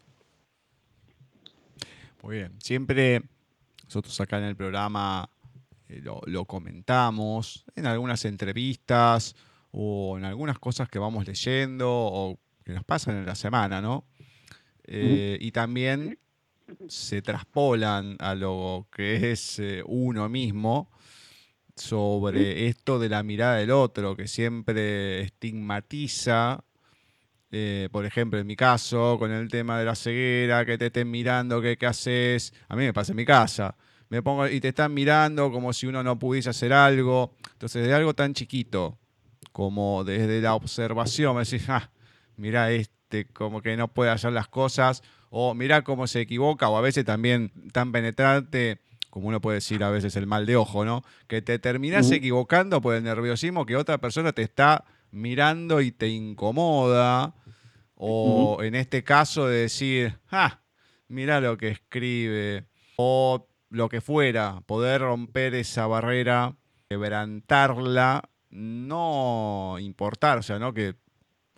Muy 2.23 2.37
bien, 2.37 2.53
siempre 2.59 3.21
nosotros 3.85 4.19
acá 4.19 4.39
en 4.39 4.45
el 4.45 4.55
programa 4.55 5.29
eh, 5.87 6.01
lo, 6.01 6.45
comentamos 6.45 7.65
en 7.75 7.85
algunas 7.85 8.25
entrevistas 8.25 9.35
o 9.71 10.17
en 10.17 10.25
algunas 10.25 10.57
cosas 10.59 10.89
que 10.89 10.99
vamos 10.99 11.27
leyendo 11.27 11.87
o 11.89 12.39
que 12.63 12.73
nos 12.73 12.83
pasan 12.83 13.17
en 13.17 13.25
la 13.25 13.35
semana, 13.35 13.81
¿no? 13.81 14.05
Eh, 14.87 15.37
y 15.39 15.51
también 15.51 16.19
se 16.87 17.21
traspolan 17.21 18.15
a 18.19 18.35
lo 18.35 18.87
que 18.91 19.31
es 19.31 19.59
eh, 19.59 19.83
uno 19.85 20.29
mismo 20.29 20.91
sobre 21.75 22.67
esto 22.67 22.99
de 22.99 23.09
la 23.09 23.23
mirada 23.23 23.57
del 23.57 23.71
otro, 23.71 24.15
que 24.15 24.27
siempre 24.27 25.21
estigmatiza, 25.21 26.63
por 27.91 28.05
ejemplo, 28.05 28.39
en 28.39 28.47
mi 28.47 28.55
caso, 28.55 29.17
con 29.19 29.31
el 29.31 29.49
tema 29.49 29.77
de 29.79 29.85
la 29.85 29.95
ceguera, 29.95 30.65
que 30.65 30.77
te 30.77 30.87
estén 30.87 31.11
mirando, 31.11 31.61
que 31.61 31.77
qué 31.77 31.85
haces, 31.85 32.53
a 32.69 32.75
mí 32.75 32.83
me 32.83 32.93
pasa 32.93 33.11
en 33.11 33.17
mi 33.17 33.25
casa. 33.25 33.75
Me 34.09 34.21
pongo 34.21 34.47
y 34.47 34.59
te 34.61 34.69
están 34.69 34.93
mirando 34.93 35.51
como 35.51 35.73
si 35.73 35.87
uno 35.87 36.03
no 36.03 36.17
pudiese 36.19 36.49
hacer 36.49 36.71
algo. 36.73 37.35
Entonces, 37.53 37.85
de 37.85 37.93
algo 37.93 38.13
tan 38.13 38.33
chiquito 38.33 38.97
como 39.51 40.03
desde 40.03 40.41
la 40.41 40.53
observación, 40.53 41.35
me 41.35 41.43
decís, 41.43 41.69
ah, 41.69 41.89
mira 42.35 42.71
este, 42.71 42.93
como 43.23 43.61
que 43.61 43.77
no 43.77 43.87
puede 43.87 44.11
hacer 44.11 44.33
las 44.33 44.49
cosas, 44.49 45.01
o 45.29 45.53
mira 45.53 45.83
cómo 45.83 46.07
se 46.07 46.19
equivoca, 46.19 46.67
o 46.67 46.77
a 46.77 46.81
veces 46.81 47.05
también 47.05 47.53
tan 47.71 47.93
penetrante, 47.93 48.81
como 49.09 49.29
uno 49.29 49.39
puede 49.39 49.55
decir 49.55 49.81
a 49.83 49.89
veces 49.89 50.17
el 50.17 50.27
mal 50.27 50.45
de 50.45 50.57
ojo, 50.57 50.83
¿no? 50.83 51.01
Que 51.27 51.41
te 51.41 51.57
terminas 51.57 52.11
equivocando 52.11 52.81
por 52.81 52.95
el 52.95 53.03
nerviosismo 53.03 53.65
que 53.65 53.77
otra 53.77 53.97
persona 53.99 54.33
te 54.33 54.41
está 54.41 54.83
mirando 55.11 55.79
y 55.79 55.93
te 55.93 56.09
incomoda, 56.09 57.33
o 57.95 58.61
en 58.61 58.75
este 58.75 59.05
caso 59.05 59.47
de 59.47 59.61
decir, 59.61 60.19
ah, 60.29 60.59
mira 61.07 61.39
lo 61.39 61.57
que 61.57 61.69
escribe, 61.69 62.65
o 62.97 63.47
lo 63.69 63.87
que 63.89 64.01
fuera, 64.01 64.61
poder 64.65 65.01
romper 65.01 65.55
esa 65.55 65.87
barrera, 65.87 66.55
quebrantarla, 66.89 68.29
no 68.49 69.77
importar, 69.79 70.37
o 70.39 70.43
sea, 70.43 70.59
no 70.59 70.73
que 70.73 70.95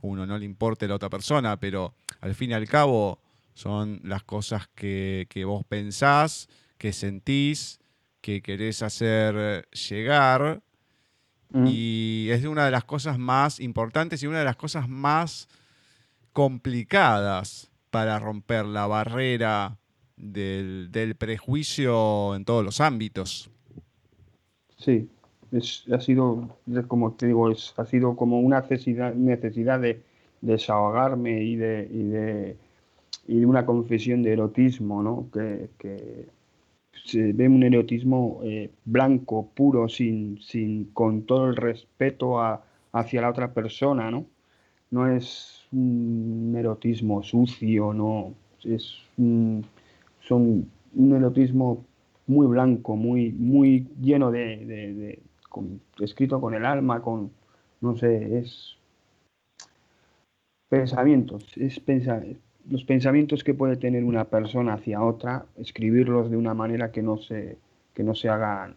uno 0.01 0.25
no 0.25 0.37
le 0.37 0.45
importe 0.45 0.85
a 0.85 0.87
la 0.89 0.95
otra 0.95 1.09
persona, 1.09 1.59
pero 1.59 1.93
al 2.21 2.35
fin 2.35 2.51
y 2.51 2.53
al 2.53 2.67
cabo 2.67 3.19
son 3.53 3.99
las 4.03 4.23
cosas 4.23 4.67
que, 4.75 5.27
vos 5.45 5.65
pensás, 5.65 6.47
que 6.77 6.93
sentís, 6.93 7.79
que 8.21 8.41
querés 8.41 8.83
hacer 8.83 9.67
llegar. 9.69 10.61
Mm. 11.49 11.65
Y 11.67 12.27
es 12.29 12.43
una 12.45 12.65
de 12.65 12.71
las 12.71 12.83
cosas 12.83 13.17
más 13.17 13.59
importantes 13.59 14.21
y 14.21 14.27
una 14.27 14.39
de 14.39 14.45
las 14.45 14.57
cosas 14.57 14.87
más 14.87 15.47
complicadas 16.33 17.71
para 17.89 18.19
romper 18.19 18.65
la 18.65 18.85
barrera 18.85 19.79
del, 20.17 21.15
prejuicio 21.17 22.35
en 22.35 22.45
todos 22.45 22.63
los 22.63 22.81
ámbitos. 22.81 23.49
Sí, 24.77 25.09
es, 25.51 25.85
ha 25.91 25.99
sido, 25.99 26.57
como 26.87 27.13
te 27.13 27.27
digo, 27.27 27.51
es, 27.51 27.73
ha 27.77 27.85
sido 27.85 28.15
como 28.15 28.39
una 28.39 28.61
necesidad, 28.61 29.13
necesidad 29.13 29.79
de, 29.79 30.01
desahogarme 30.41 31.43
y 31.43 31.55
de, 31.55 31.87
y 31.91 32.03
de, 32.03 32.57
y 33.27 33.39
de 33.39 33.45
una 33.45 33.65
confesión 33.65 34.23
de 34.23 34.33
erotismo, 34.33 35.03
¿no? 35.03 35.29
Que, 35.31 35.69
se 37.05 37.31
ve 37.31 37.47
un 37.47 37.63
erotismo 37.63 38.41
eh, 38.43 38.69
blanco, 38.83 39.49
puro, 39.53 39.87
sin, 39.87 40.41
sin, 40.41 40.85
con 40.85 41.21
todo 41.21 41.47
el 41.47 41.55
respeto 41.55 42.41
hacia 42.91 43.21
la 43.21 43.29
otra 43.29 43.53
persona, 43.53 44.11
¿no? 44.11 44.25
No 44.91 45.07
es 45.07 45.67
un 45.71 46.53
erotismo 46.57 47.23
sucio, 47.23 47.93
no, 47.93 48.33
es 48.63 48.97
un, 49.17 49.63
son 50.21 50.69
un 50.95 51.15
erotismo 51.15 51.85
muy 52.25 52.47
blanco, 52.47 52.97
muy, 52.97 53.31
muy 53.31 53.87
lleno 54.01 54.31
de, 54.31 55.19
escrito 55.99 56.39
con 56.41 56.53
el 56.53 56.65
alma, 56.65 57.01
con, 57.01 57.31
no 57.81 57.95
sé, 57.97 58.39
es 58.39 58.77
pensamientos, 60.69 61.45
es 61.55 61.81
los 62.69 62.83
pensamientos 62.83 63.43
que 63.43 63.53
puede 63.53 63.77
tener 63.77 64.03
una 64.03 64.25
persona 64.25 64.73
hacia 64.73 65.01
otra, 65.01 65.45
escribirlos 65.57 66.29
de 66.29 66.37
una 66.37 66.53
manera 66.53 66.91
que 66.91 67.01
no 67.01 67.17
se, 67.17 67.57
que 67.93 68.03
no 68.03 68.13
se 68.13 68.29
hagan 68.29 68.75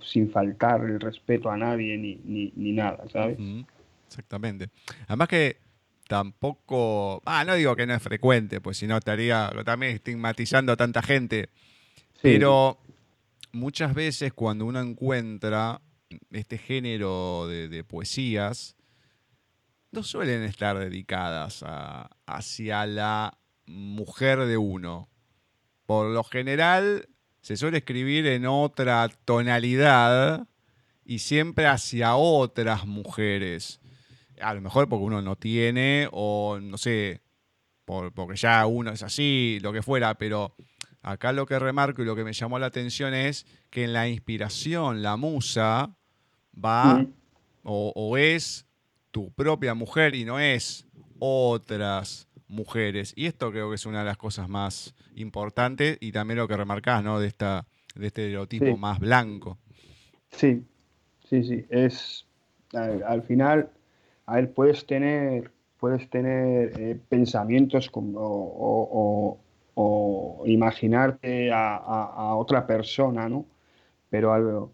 sin 0.00 0.30
faltar 0.30 0.82
el 0.84 1.00
respeto 1.00 1.50
a 1.50 1.56
nadie 1.56 1.98
ni, 1.98 2.52
ni, 2.54 2.72
nada, 2.72 3.04
¿sabes? 3.12 3.38
Exactamente. 4.06 4.70
Además 5.06 5.28
que 5.28 5.56
tampoco, 6.08 7.20
ah, 7.26 7.44
no 7.44 7.54
digo 7.54 7.76
que 7.76 7.86
no 7.86 7.94
es 7.94 8.02
frecuente, 8.02 8.60
pues 8.60 8.78
si 8.78 8.86
no 8.86 8.96
estaría 8.96 9.50
también 9.64 9.92
estigmatizando 9.92 10.72
a 10.72 10.76
tanta 10.76 11.02
gente, 11.02 11.50
pero 12.22 12.78
muchas 13.56 13.94
veces 13.94 14.32
cuando 14.32 14.66
uno 14.66 14.80
encuentra 14.80 15.80
este 16.30 16.58
género 16.58 17.46
de, 17.48 17.84
poesías, 17.84 18.76
no 19.90 20.02
suelen 20.02 20.42
estar 20.42 20.78
dedicadas 20.78 21.64
hacia 22.26 22.86
la 22.86 23.38
mujer 23.66 24.40
de 24.40 24.56
uno. 24.56 25.08
Por 25.86 26.08
lo 26.08 26.22
general 26.22 27.08
se 27.40 27.56
suele 27.56 27.78
escribir 27.78 28.26
en 28.26 28.46
otra 28.46 29.08
tonalidad 29.24 30.46
y 31.04 31.20
siempre 31.20 31.66
hacia 31.66 32.16
otras 32.16 32.86
mujeres. 32.86 33.80
A 34.40 34.52
lo 34.52 34.60
mejor 34.60 34.88
porque 34.88 35.04
uno 35.04 35.22
no 35.22 35.36
tiene 35.36 36.08
o 36.12 36.58
no 36.60 36.76
sé, 36.76 37.22
porque 37.84 38.36
ya 38.36 38.66
uno 38.66 38.90
es 38.90 39.02
así, 39.02 39.58
lo 39.62 39.72
que 39.72 39.82
fuera, 39.82 40.14
pero 40.14 40.54
acá 41.06 41.32
lo 41.32 41.46
que 41.46 41.58
remarco 41.58 42.02
y 42.02 42.04
lo 42.04 42.16
que 42.16 42.24
me 42.24 42.32
llamó 42.32 42.58
la 42.58 42.66
atención 42.66 43.14
es 43.14 43.46
que 43.70 43.84
en 43.84 43.92
la 43.92 44.08
inspiración 44.08 45.02
la 45.02 45.16
musa 45.16 45.94
va 46.52 47.06
o, 47.62 48.16
es 48.18 48.66
tu 49.12 49.30
propia 49.30 49.74
mujer 49.74 50.16
y 50.16 50.24
no 50.24 50.40
es 50.40 50.84
otras 51.20 52.28
mujeres. 52.48 53.12
Y 53.16 53.26
esto 53.26 53.50
creo 53.52 53.70
que 53.70 53.76
es 53.76 53.86
una 53.86 54.00
de 54.00 54.04
las 54.04 54.16
cosas 54.16 54.48
más 54.48 54.94
importantes 55.14 55.96
y 56.00 56.10
también 56.10 56.38
lo 56.38 56.48
que 56.48 56.56
remarcás, 56.56 57.02
¿no? 57.02 57.20
De, 57.20 57.28
esta, 57.28 57.66
de 57.94 58.08
este 58.08 58.22
estereotipo 58.22 58.76
más 58.76 58.98
blanco. 58.98 59.58
Sí, 60.32 60.64
sí, 61.28 61.44
sí. 61.44 61.64
Es, 61.70 62.26
al, 62.72 63.22
final, 63.22 63.70
a 64.26 64.36
ver, 64.36 64.52
puedes 64.52 64.86
tener, 64.86 65.52
puedes 65.78 66.10
tener 66.10 66.72
eh, 66.80 66.98
pensamientos 67.08 67.90
como, 67.90 68.18
o, 68.20 69.40
imaginarte 70.46 71.50
a, 71.52 72.34
otra 72.36 72.66
persona, 72.66 73.28
¿no? 73.28 73.44
Pero 74.10 74.32
algo, 74.32 74.72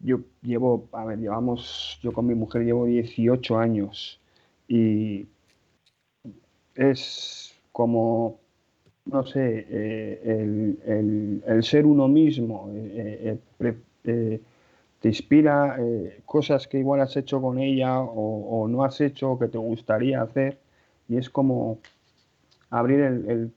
yo 0.00 0.20
llevo, 0.42 0.88
a 0.92 1.04
ver, 1.04 1.18
llevamos, 1.18 1.98
yo 2.02 2.12
con 2.12 2.26
mi 2.26 2.34
mujer 2.34 2.62
llevo 2.62 2.86
18 2.86 3.58
años 3.58 4.20
y 4.68 5.26
es 6.74 7.54
como, 7.72 8.38
no 9.06 9.24
sé, 9.26 9.66
eh, 9.68 10.80
el, 11.46 11.62
ser 11.62 11.86
uno 11.86 12.08
mismo 12.08 12.70
eh, 12.74 13.38
eh, 14.04 14.40
te 15.00 15.08
inspira 15.08 15.78
cosas 16.24 16.68
que 16.68 16.78
igual 16.78 17.00
has 17.00 17.16
hecho 17.16 17.40
con 17.40 17.58
ella 17.58 18.00
o, 18.00 18.68
no 18.68 18.84
has 18.84 19.00
hecho 19.00 19.38
que 19.38 19.48
te 19.48 19.58
gustaría 19.58 20.22
hacer 20.22 20.58
y 21.08 21.16
es 21.16 21.30
como 21.30 21.78
abrir 22.70 23.00
el, 23.00 23.52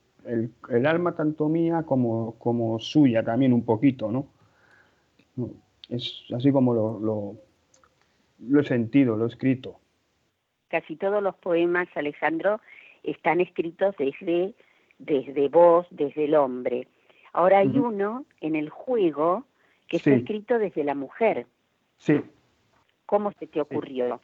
alma 0.86 1.16
tanto 1.16 1.50
mía 1.50 1.84
como, 1.86 2.38
como 2.40 2.80
suya 2.80 3.24
también 3.24 3.54
un 3.54 3.66
poquito, 3.66 4.12
¿no? 4.12 4.28
Es 5.90 6.26
así 6.36 6.52
como 6.52 6.74
lo, 6.74 7.38
lo, 8.40 8.60
he 8.60 8.64
sentido, 8.64 9.16
lo 9.16 9.26
he 9.26 9.28
escrito. 9.28 9.80
Casi 10.70 10.96
todos 10.96 11.22
los 11.22 11.36
poemas, 11.36 11.88
Alejandro, 11.96 12.62
están 13.04 13.42
escritos 13.42 13.96
desde, 13.98 14.54
desde 14.98 15.50
vos, 15.50 15.86
desde 15.92 16.26
el 16.26 16.36
hombre. 16.36 16.88
Ahora 17.34 17.60
hay 17.60 17.78
uno 17.78 18.26
en 18.42 18.56
el 18.56 18.70
juego 18.70 19.46
que 19.88 19.98
está 19.98 20.12
escrito 20.12 20.58
desde 20.58 20.84
la 20.84 20.96
mujer. 20.96 21.48
Sí. 21.98 22.22
¿Cómo 23.06 23.32
se 23.34 23.48
te 23.48 23.62
ocurrió? 23.62 24.22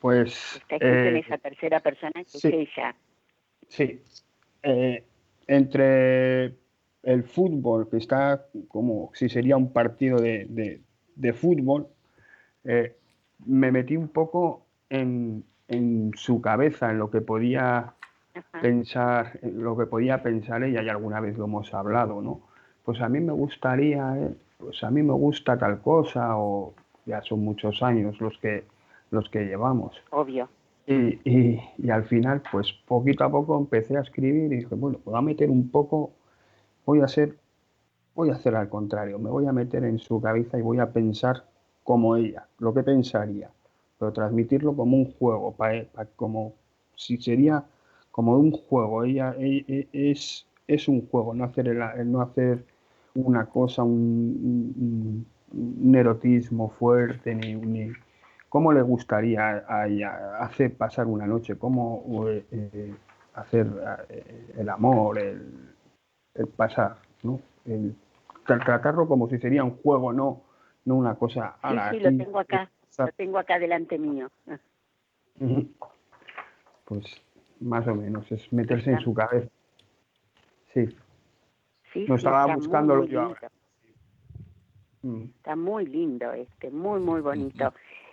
Pues... 0.00 0.56
Está 0.56 0.76
escrito 0.76 0.94
en 0.94 1.16
eh, 1.16 1.20
esa 1.20 1.38
tercera 1.38 1.80
persona 1.80 2.12
que 2.12 2.38
es 2.38 2.44
ella. 2.44 2.94
Sí. 3.68 4.00
Eh, 4.62 5.04
entre 5.46 6.54
el 7.02 7.24
fútbol, 7.24 7.88
que 7.88 7.96
está 7.96 8.46
como 8.68 9.10
si 9.14 9.28
sería 9.28 9.56
un 9.56 9.72
partido 9.72 10.18
de, 10.18 10.80
fútbol, 11.34 11.88
eh, 12.64 12.96
me 13.46 13.72
metí 13.72 13.96
un 13.96 14.08
poco 14.08 14.66
en, 14.90 15.44
su 16.14 16.40
cabeza, 16.40 16.90
en 16.90 16.98
lo 16.98 17.10
que 17.10 17.20
podía 17.20 17.94
pensar, 18.60 19.38
en 19.42 19.62
lo 19.62 19.76
que 19.76 19.86
podía 19.86 20.22
pensar 20.22 20.62
ella, 20.62 20.82
y 20.82 20.88
alguna 20.88 21.20
vez 21.20 21.36
lo 21.36 21.44
hemos 21.44 21.72
hablado, 21.74 22.20
¿no? 22.20 22.40
Pues 22.84 23.00
a 23.00 23.08
mí 23.08 23.20
me 23.20 23.32
gustaría, 23.32 24.16
eh, 24.16 24.34
pues 24.58 24.82
a 24.82 24.90
mí 24.90 25.02
me 25.02 25.12
gusta 25.12 25.58
tal 25.58 25.80
cosa, 25.80 26.36
o 26.36 26.74
ya 27.06 27.22
son 27.22 27.40
muchos 27.40 27.82
años 27.82 28.20
los 28.20 28.36
que, 28.38 28.64
los 29.10 29.28
que 29.30 29.44
llevamos. 29.44 29.96
Obvio. 30.10 30.48
Y, 30.90 31.20
y, 31.76 31.90
al 31.90 32.04
final, 32.06 32.42
pues 32.50 32.72
poquito 32.86 33.22
a 33.22 33.30
poco 33.30 33.58
empecé 33.58 33.98
a 33.98 34.00
escribir 34.00 34.50
y 34.50 34.56
dije, 34.56 34.74
bueno, 34.74 34.98
voy 35.04 35.18
a 35.18 35.20
meter 35.20 35.50
un 35.50 35.68
poco 35.70 36.12
voy 36.88 37.02
a 37.02 37.04
hacer, 37.04 37.36
voy 38.14 38.30
a 38.30 38.34
hacer 38.34 38.56
al 38.56 38.70
contrario, 38.70 39.18
me 39.18 39.28
voy 39.28 39.46
a 39.46 39.52
meter 39.52 39.84
en 39.84 39.98
su 39.98 40.22
cabeza 40.22 40.58
y 40.58 40.62
voy 40.62 40.78
a 40.78 40.90
pensar 40.90 41.44
como 41.84 42.16
ella, 42.16 42.46
lo 42.58 42.72
que 42.72 42.82
pensaría, 42.82 43.50
pero 43.98 44.10
transmitirlo 44.10 44.74
como 44.74 44.96
un 44.96 45.12
juego, 45.12 45.54
como 46.16 46.54
si 46.96 47.18
sería 47.18 47.62
como 48.10 48.38
un 48.38 48.52
juego, 48.52 49.04
ella, 49.04 49.34
e, 49.38 49.64
e, 49.68 49.88
es, 49.92 50.46
es 50.66 50.88
un 50.88 51.06
juego, 51.08 51.34
no 51.34 51.44
hacer, 51.44 51.68
el, 51.68 52.10
no 52.10 52.22
hacer 52.22 52.64
una 53.14 53.44
cosa, 53.44 53.82
un, 53.82 55.26
erotismo 55.94 56.70
fuerte, 56.70 57.34
ni, 57.34 57.54
ni, 57.54 57.92
cómo 58.48 58.72
le 58.72 58.82
gustaría 58.82 59.64
a 59.68 59.86
ella 59.86 60.38
hacer 60.38 60.74
pasar 60.74 61.06
una 61.06 61.26
noche, 61.26 61.56
cómo 61.56 62.28
eh, 62.28 62.44
eh, 62.50 62.94
hacer 63.34 63.66
eh, 64.08 64.54
el 64.56 64.68
amor, 64.68 65.18
el, 65.18 65.74
el 66.34 66.46
pasar, 66.48 66.96
¿no? 67.22 67.40
El, 67.64 67.94
tratarlo 68.46 69.06
como 69.06 69.28
si 69.28 69.38
sería 69.38 69.62
un 69.62 69.76
juego, 69.76 70.10
no, 70.10 70.40
no 70.86 70.94
una 70.94 71.14
cosa. 71.16 71.56
Sí, 71.62 71.76
sí, 71.90 72.00
lo 72.00 72.24
tengo 72.24 72.38
acá, 72.38 72.70
lo 72.96 73.08
tengo 73.08 73.38
acá 73.38 73.58
delante 73.58 73.98
mío. 73.98 74.30
Pues 76.86 77.04
más 77.60 77.86
o 77.86 77.94
menos, 77.94 78.30
es 78.32 78.50
meterse 78.52 78.92
en 78.92 79.00
su 79.00 79.12
cabeza. 79.12 79.50
Sí. 80.72 80.88
Sí, 81.92 82.06
no 82.08 82.14
estaba 82.16 82.54
buscando 82.54 83.04
yo 83.04 83.34
mm. 85.02 85.22
Está 85.36 85.56
muy 85.56 85.86
lindo 85.86 86.32
este, 86.32 86.70
muy, 86.70 87.00
muy 87.00 87.20
bonito. 87.20 87.72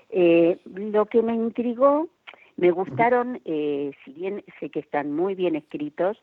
Eh, 0.09 0.59
lo 0.65 1.05
que 1.05 1.21
me 1.21 1.33
intrigó, 1.33 2.09
me 2.57 2.71
gustaron, 2.71 3.41
eh, 3.45 3.91
si 4.03 4.13
bien 4.13 4.43
sé 4.59 4.69
que 4.69 4.79
están 4.79 5.11
muy 5.11 5.35
bien 5.35 5.55
escritos, 5.55 6.17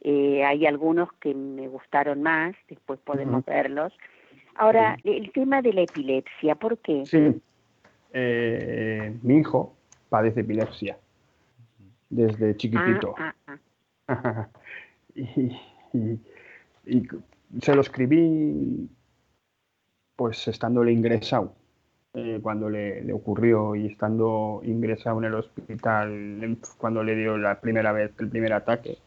eh, 0.00 0.44
hay 0.44 0.66
algunos 0.66 1.12
que 1.14 1.34
me 1.34 1.68
gustaron 1.68 2.22
más, 2.22 2.54
después 2.68 3.00
podemos 3.00 3.44
verlos. 3.44 3.92
Ahora, 4.56 4.96
el 5.02 5.32
tema 5.32 5.62
de 5.62 5.72
la 5.72 5.82
epilepsia, 5.82 6.54
¿por 6.54 6.78
qué? 6.78 7.04
Sí, 7.06 7.40
eh, 8.12 9.12
mi 9.22 9.38
hijo 9.38 9.74
padece 10.08 10.40
epilepsia 10.40 10.96
desde 12.08 12.56
chiquitito. 12.56 13.14
Ah, 13.18 13.34
ah, 13.46 13.58
ah. 14.08 14.48
y, 15.14 17.08
se 17.60 17.74
lo 17.74 17.80
escribí 17.80 18.88
pues 20.16 20.46
estándole 20.48 20.92
ingresado, 20.92 21.54
eh, 22.14 22.38
cuando 22.42 22.70
le, 22.70 23.02
le, 23.02 23.12
ocurrió 23.12 23.74
y 23.74 23.86
estando 23.86 24.60
ingresado 24.64 25.18
en 25.18 25.24
el 25.24 25.34
hospital, 25.34 26.58
cuando 26.78 27.02
le 27.02 27.16
dio 27.16 27.36
la 27.36 27.60
primera 27.60 27.92
vez 27.92 28.12
el 28.20 28.28
primer 28.28 28.52
ataque 28.52 28.98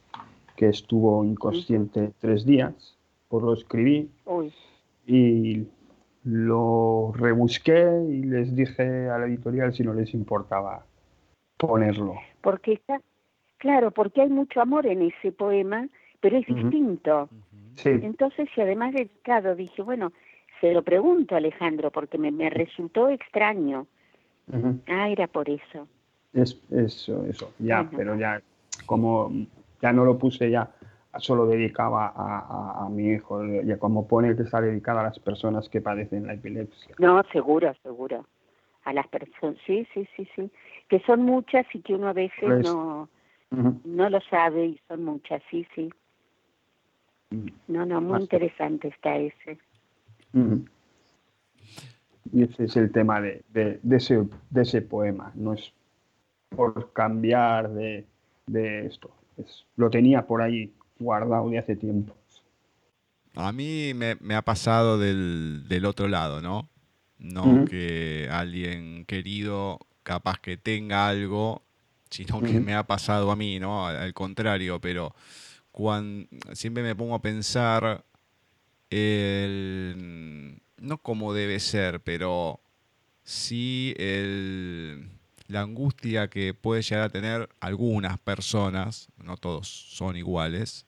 que 0.58 0.68
estuvo 0.68 1.24
inconsciente 1.24 2.12
tres 2.20 2.46
días, 2.46 2.98
pues 3.30 3.44
lo 3.44 3.54
escribí 3.54 4.10
y 5.06 5.68
lo 6.24 7.14
rebusqué 7.16 7.88
y 8.10 8.24
les 8.24 8.54
dije 8.54 9.10
a 9.10 9.18
la 9.20 9.28
editorial 9.28 9.74
si 9.74 9.84
no 9.84 9.94
les 9.94 10.14
importaba 10.14 10.86
ponerlo. 11.56 12.16
Porque 12.42 12.74
está, 12.74 13.00
claro, 13.58 13.92
porque 13.92 14.22
hay 14.22 14.30
mucho 14.30 14.60
amor 14.60 14.86
en 14.86 15.04
ese 15.04 15.32
poema, 15.32 15.88
pero 16.20 16.38
es 16.38 16.46
distinto. 16.46 17.30
Entonces, 17.86 18.50
si 18.54 18.60
además 18.60 18.94
dedicado, 18.94 19.56
dije, 19.56 19.82
bueno, 19.82 20.12
se 20.62 20.74
lo 20.74 20.84
pregunto 20.84 21.36
a 21.36 21.40
Alejandro 21.40 21.92
porque 21.92 22.18
me, 22.18 22.32
me 22.32 22.50
resultó 22.50 23.10
extraño. 23.10 23.88
Ah, 24.88 25.10
era 25.10 25.28
por 25.28 25.50
eso. 25.50 25.88
Es, 26.34 26.58
eso, 26.72 27.26
eso, 27.26 27.54
ya, 27.60 27.90
pero 27.96 28.16
ya 28.16 28.42
como 28.86 29.30
ya 29.82 29.92
no 29.92 30.06
lo 30.06 30.18
puse 30.18 30.50
ya, 30.50 30.72
solo 31.20 31.48
dedicaba 31.48 32.14
a, 32.16 32.88
mi 32.90 33.10
hijo, 33.10 33.44
ya 33.64 33.78
como 33.78 34.08
pone 34.08 34.36
que 34.36 34.44
está 34.44 34.62
dedicado 34.62 35.00
a 35.00 35.04
las 35.04 35.20
personas 35.20 35.68
que 35.70 35.82
padecen 35.82 36.28
la 36.28 36.34
epilepsia. 36.34 36.96
No, 37.00 37.22
seguro, 37.32 37.74
seguro. 37.84 38.26
A 38.84 38.94
las 38.94 39.08
personas, 39.08 39.58
sí, 39.66 39.86
sí, 39.94 40.08
sí, 40.16 40.28
sí. 40.36 40.50
Que 40.88 41.00
son 41.02 41.24
muchas 41.24 41.66
y 41.74 41.82
que 41.82 41.96
uno 41.96 42.08
a 42.08 42.14
veces 42.14 42.40
pues, 42.40 42.66
no, 42.66 43.10
no 43.84 44.10
lo 44.10 44.22
sabe 44.22 44.66
y 44.68 44.82
son 44.88 45.04
muchas, 45.04 45.42
sí, 45.50 45.68
sí. 45.76 45.90
Mm. 47.32 47.48
No, 47.68 47.86
no, 47.86 48.00
muy 48.00 48.22
interesante 48.22 48.88
está 48.88 49.18
ese. 49.18 49.58
Y 52.34 52.44
ese 52.44 52.66
es 52.66 52.76
el 52.76 52.92
tema 52.92 53.22
de, 53.22 53.44
de, 53.50 53.80
de, 53.82 53.98
ese, 53.98 54.28
de 54.50 54.62
ese 54.62 54.82
poema, 54.82 55.32
no 55.36 55.54
es 55.54 55.72
por 56.50 56.94
cambiar 56.94 57.70
de, 57.70 58.06
esto, 58.86 59.12
lo 59.76 59.90
tenía 59.90 60.26
por 60.26 60.42
ahí 60.42 60.74
guardado 61.00 61.50
de 61.50 61.60
hace 61.60 61.76
tiempo. 61.76 62.16
A 63.36 63.52
mí 63.52 63.94
me, 63.94 64.36
ha 64.36 64.42
pasado 64.42 64.98
del, 64.98 65.86
otro 65.86 66.08
lado, 66.08 66.42
¿no? 66.42 66.70
No 67.20 67.66
que 67.66 68.30
alguien 68.32 69.06
querido 69.06 69.80
capaz 70.04 70.40
que 70.40 70.58
tenga 70.58 71.08
algo 71.08 71.64
sino 72.10 72.42
que 72.42 72.60
me 72.60 72.74
ha 72.74 72.84
pasado 72.84 73.32
a 73.32 73.36
mí, 73.36 73.60
¿no? 73.60 73.86
Al, 73.86 74.14
contrario, 74.14 74.80
pero 74.80 75.14
cuando, 75.72 76.28
siempre 76.54 76.82
me 76.82 76.96
pongo 76.96 77.16
a 77.16 77.22
pensar 77.22 78.06
el, 78.90 80.62
no 80.78 80.98
como 81.00 81.34
debe 81.34 81.60
ser, 81.60 82.02
pero 82.02 82.62
sí 83.24 83.94
el, 83.98 85.10
la 85.48 85.62
angustia 85.62 86.30
que 86.30 86.54
puede 86.54 86.82
llegar 86.82 87.04
a 87.04 87.10
tener 87.10 87.50
algunas 87.60 88.20
personas, 88.20 89.10
no 89.18 89.38
todos 89.38 89.68
son 89.68 90.16
iguales, 90.16 90.86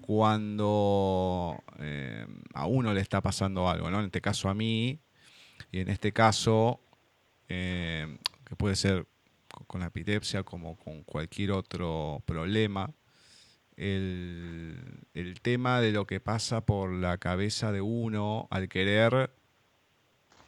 cuando 0.00 1.62
eh, 1.78 2.26
a 2.54 2.66
uno 2.66 2.92
le 2.92 3.00
está 3.00 3.20
pasando 3.20 3.68
algo, 3.68 3.88
¿no? 3.90 4.00
En 4.00 4.06
este 4.06 4.20
caso 4.20 4.48
a 4.48 4.54
mí, 4.54 4.98
y 5.70 5.78
en 5.78 5.88
este 5.88 6.12
caso, 6.12 6.80
eh, 7.48 8.18
que 8.44 8.56
puede 8.56 8.74
ser 8.74 9.06
con 9.66 9.80
la 9.80 9.88
epilepsia 9.88 10.42
como 10.42 10.76
con 10.76 11.04
cualquier 11.04 11.52
otro 11.52 12.22
problema, 12.24 12.90
el, 13.80 14.76
el, 15.14 15.40
tema 15.40 15.80
de 15.80 15.90
lo 15.90 16.06
que 16.06 16.20
pasa 16.20 16.60
por 16.60 16.92
la 16.92 17.16
cabeza 17.16 17.72
de 17.72 17.80
uno 17.80 18.46
al 18.50 18.68
querer 18.68 19.30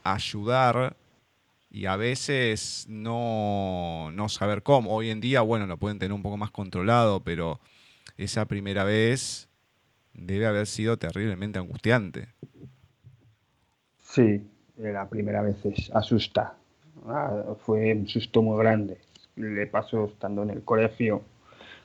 ayudar 0.05 0.97
y 1.71 1.87
a 1.87 1.97
veces 1.97 2.85
no, 2.91 4.11
no 4.13 4.29
saber 4.29 4.63
cómo. 4.63 4.95
Hoy 4.95 5.09
en 5.09 5.23
día, 5.23 5.41
bueno, 5.41 5.67
lo 5.67 5.79
pueden 5.79 5.99
tener 5.99 6.13
un 6.13 6.23
poco 6.23 6.37
más 6.37 6.51
controlado, 6.51 7.21
pero 7.21 7.59
esa 8.19 8.45
primera 8.45 8.85
vez 8.85 9.49
debe 10.13 10.47
haber 10.47 10.67
sido 10.67 10.99
terriblemente 10.99 11.59
angustiante. 11.59 12.29
Sí, 14.03 14.43
la 14.77 15.09
primera 15.09 15.41
vez 15.41 15.65
es, 15.65 15.91
asusta. 15.95 16.55
Ah, 17.07 17.55
fue 17.65 17.95
un 17.95 18.07
susto 18.07 18.43
muy 18.43 18.59
grande. 18.59 18.99
Le 19.37 19.67
pasó 19.67 20.05
estando 20.05 20.43
en 20.43 20.51
el 20.51 20.63
colegio, 20.63 21.23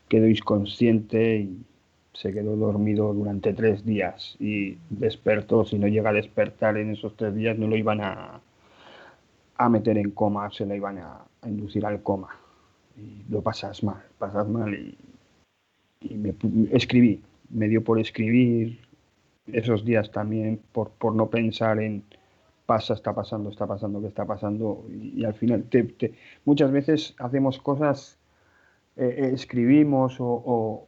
quedó 0.08 0.28
inconsciente 0.28 1.38
y 1.38 1.66
se 2.14 2.34
quedó 2.34 2.56
dormido 2.56 3.14
durante 3.14 3.54
tres 3.54 3.86
días 3.86 4.36
y 4.40 4.78
despertó. 4.90 5.66
Si 5.66 5.78
no 5.78 5.88
llega 5.88 6.10
a 6.10 6.14
despertar 6.14 6.78
en 6.78 6.92
esos 6.92 7.16
tres 7.16 7.36
días, 7.36 7.58
no 7.58 7.68
lo 7.68 7.76
iban 7.76 8.02
a, 8.02 8.42
a 9.58 9.70
meter 9.70 9.98
en 9.98 10.12
coma, 10.12 10.50
se 10.52 10.66
le 10.66 10.78
iban 10.78 10.98
a, 11.00 11.22
inducir 11.46 11.86
al 11.86 12.02
coma. 12.02 12.30
Y 12.98 13.32
lo 13.32 13.42
pasas 13.42 13.84
mal, 13.84 14.04
pasas 14.18 14.48
mal 14.48 14.74
y, 14.74 14.98
me, 16.16 16.34
escribí, 16.72 17.22
me 17.50 17.68
dio 17.68 17.84
por 17.84 18.00
escribir 18.00 18.80
esos 19.48 19.86
días 19.86 20.12
también, 20.12 20.60
por, 20.72 20.90
por 20.92 21.14
no 21.14 21.30
pensar 21.30 21.80
en 21.80 22.04
pasa, 22.68 22.94
está 22.94 23.14
pasando, 23.16 23.50
está 23.50 23.66
pasando, 23.66 24.02
qué 24.02 24.08
está 24.08 24.26
pasando, 24.26 24.86
y, 24.90 25.24
al 25.24 25.34
final 25.34 25.66
muchas 26.46 26.72
veces 26.72 27.16
hacemos 27.18 27.60
cosas, 27.60 28.17
eh, 28.98 29.16
eh, 29.16 29.32
escribimos 29.34 30.18
o, 30.20 30.88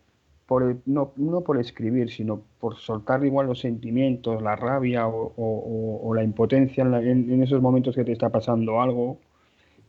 no, 0.87 1.13
no, 1.15 1.41
por 1.41 1.59
escribir, 1.59 2.09
sino 2.09 2.41
por 2.59 2.75
soltar 2.77 3.23
igual 3.23 3.45
los 3.45 3.59
sentimientos, 3.59 4.41
la 4.41 4.55
rabia 4.55 5.07
o, 5.07 6.11
la 6.15 6.23
impotencia 6.23 6.83
en, 6.83 7.43
esos 7.43 7.61
momentos 7.61 7.95
que 7.95 8.03
te 8.03 8.11
está 8.11 8.29
pasando 8.29 8.81
algo 8.81 9.19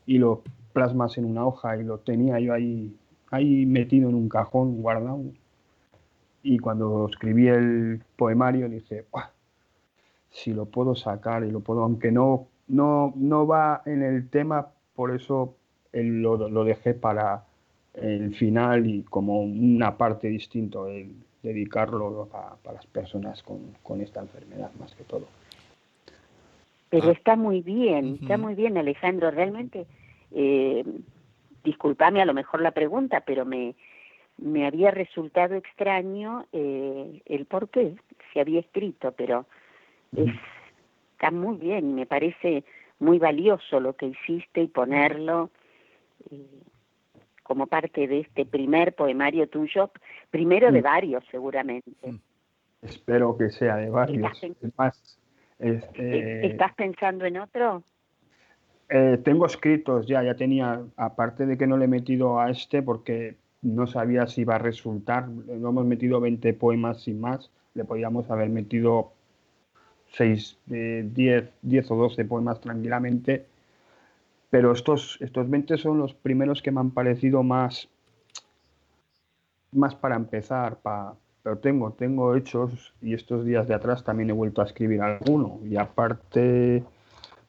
y 0.04 0.18
lo 0.18 0.42
plasmas 0.74 1.16
en 1.16 1.24
una 1.24 1.46
hoja 1.46 1.78
y 1.78 1.82
lo 1.82 1.98
tenía 2.00 2.38
yo 2.40 2.52
ahí, 2.52 2.94
ahí 3.30 3.64
metido 3.64 4.10
en 4.10 4.16
un 4.16 4.28
cajón 4.28 4.82
guardado. 4.82 5.22
Y 6.42 6.58
cuando 6.58 7.06
escribí 7.08 7.48
el 7.48 8.02
poemario 8.16 8.68
dije, 8.68 9.06
si 10.30 10.52
lo 10.52 10.66
puedo 10.66 10.94
sacar 10.94 11.42
y 11.44 11.50
lo 11.50 11.60
puedo, 11.60 11.82
aunque 11.82 12.12
no, 12.12 12.48
no, 12.68 13.14
no 13.16 13.46
va 13.46 13.80
en 13.86 14.02
el 14.02 14.28
tema, 14.28 14.68
por 14.94 15.10
eso 15.10 15.54
lo, 15.92 16.50
lo 16.50 16.64
dejé 16.64 16.92
para 16.92 17.44
el 17.94 18.34
final 18.34 18.86
y 18.86 19.02
como 19.02 19.42
una 19.42 19.96
parte 19.96 20.28
distinta, 20.28 20.78
el 20.88 21.14
dedicarlo 21.42 22.28
para 22.30 22.74
las 22.74 22.86
personas 22.86 23.42
con, 23.42 24.00
esta 24.00 24.20
enfermedad 24.20 24.70
más 24.78 24.94
que 24.94 25.04
todo. 25.04 25.26
Pero 26.90 27.08
ah. 27.08 27.12
está 27.12 27.36
muy 27.36 27.62
bien, 27.62 28.18
está 28.20 28.36
muy 28.36 28.54
bien 28.54 28.76
Alejandro, 28.76 29.30
realmente, 29.30 29.86
eh, 30.32 30.84
discúlpame 31.64 32.20
a 32.20 32.26
lo 32.26 32.34
mejor 32.34 32.60
la 32.60 32.72
pregunta, 32.72 33.20
pero 33.20 33.44
me, 33.44 33.74
me 34.38 34.66
había 34.66 34.90
resultado 34.90 35.54
extraño 35.54 36.46
eh, 36.52 37.22
el 37.26 37.46
por 37.46 37.68
qué 37.68 37.94
se 38.32 38.40
había 38.40 38.60
escrito, 38.60 39.12
pero 39.12 39.46
está 41.12 41.30
muy 41.30 41.56
bien, 41.56 41.94
me 41.94 42.06
parece 42.06 42.64
muy 42.98 43.18
valioso 43.18 43.80
lo 43.80 43.94
que 43.94 44.06
hiciste 44.06 44.62
y 44.62 44.66
ponerlo. 44.68 45.50
Eh, 46.30 46.46
como 47.50 47.66
parte 47.66 48.06
de 48.06 48.20
este 48.20 48.46
primer 48.46 48.94
poemario 48.94 49.48
tuyo, 49.48 49.90
primero 50.30 50.70
de 50.70 50.82
mm. 50.82 50.84
varios 50.84 51.24
seguramente. 51.32 51.90
Mm. 52.06 52.14
Espero 52.80 53.36
que 53.36 53.50
sea 53.50 53.74
de 53.74 53.90
varios. 53.90 54.40
Este, 55.58 56.46
¿Estás 56.46 56.72
pensando 56.76 57.24
en 57.24 57.38
otro? 57.38 57.82
Eh, 58.88 59.18
tengo 59.24 59.46
escritos 59.46 60.06
ya, 60.06 60.22
ya 60.22 60.36
tenía, 60.36 60.80
aparte 60.96 61.44
de 61.44 61.58
que 61.58 61.66
no 61.66 61.76
le 61.76 61.86
he 61.86 61.88
metido 61.88 62.38
a 62.38 62.50
este 62.50 62.84
porque 62.84 63.34
no 63.62 63.88
sabía 63.88 64.28
si 64.28 64.42
iba 64.42 64.54
a 64.54 64.58
resultar, 64.58 65.28
le 65.28 65.54
hemos 65.54 65.84
metido 65.84 66.20
20 66.20 66.54
poemas 66.54 67.02
sin 67.02 67.20
más, 67.20 67.50
le 67.74 67.84
podíamos 67.84 68.30
haber 68.30 68.48
metido 68.48 69.10
6, 70.12 70.56
10, 70.66 70.72
eh, 70.72 71.50
10 71.62 71.90
o 71.90 71.96
12 71.96 72.24
poemas 72.26 72.60
tranquilamente 72.60 73.46
pero 74.50 74.72
estos, 74.72 75.16
estos 75.20 75.48
20 75.48 75.78
son 75.78 75.98
los 75.98 76.12
primeros 76.12 76.60
que 76.60 76.72
me 76.72 76.80
han 76.80 76.90
parecido 76.90 77.42
más, 77.44 77.88
más 79.70 79.94
para 79.94 80.16
empezar, 80.16 80.78
pero 81.42 81.58
tengo, 81.58 81.92
tengo 81.92 82.34
hechos 82.34 82.92
y 83.00 83.14
estos 83.14 83.46
días 83.46 83.68
de 83.68 83.74
atrás 83.74 84.04
también 84.04 84.30
he 84.30 84.32
vuelto 84.32 84.60
a 84.60 84.64
escribir 84.64 85.00
alguno. 85.00 85.60
Y 85.64 85.76
aparte, 85.76 86.84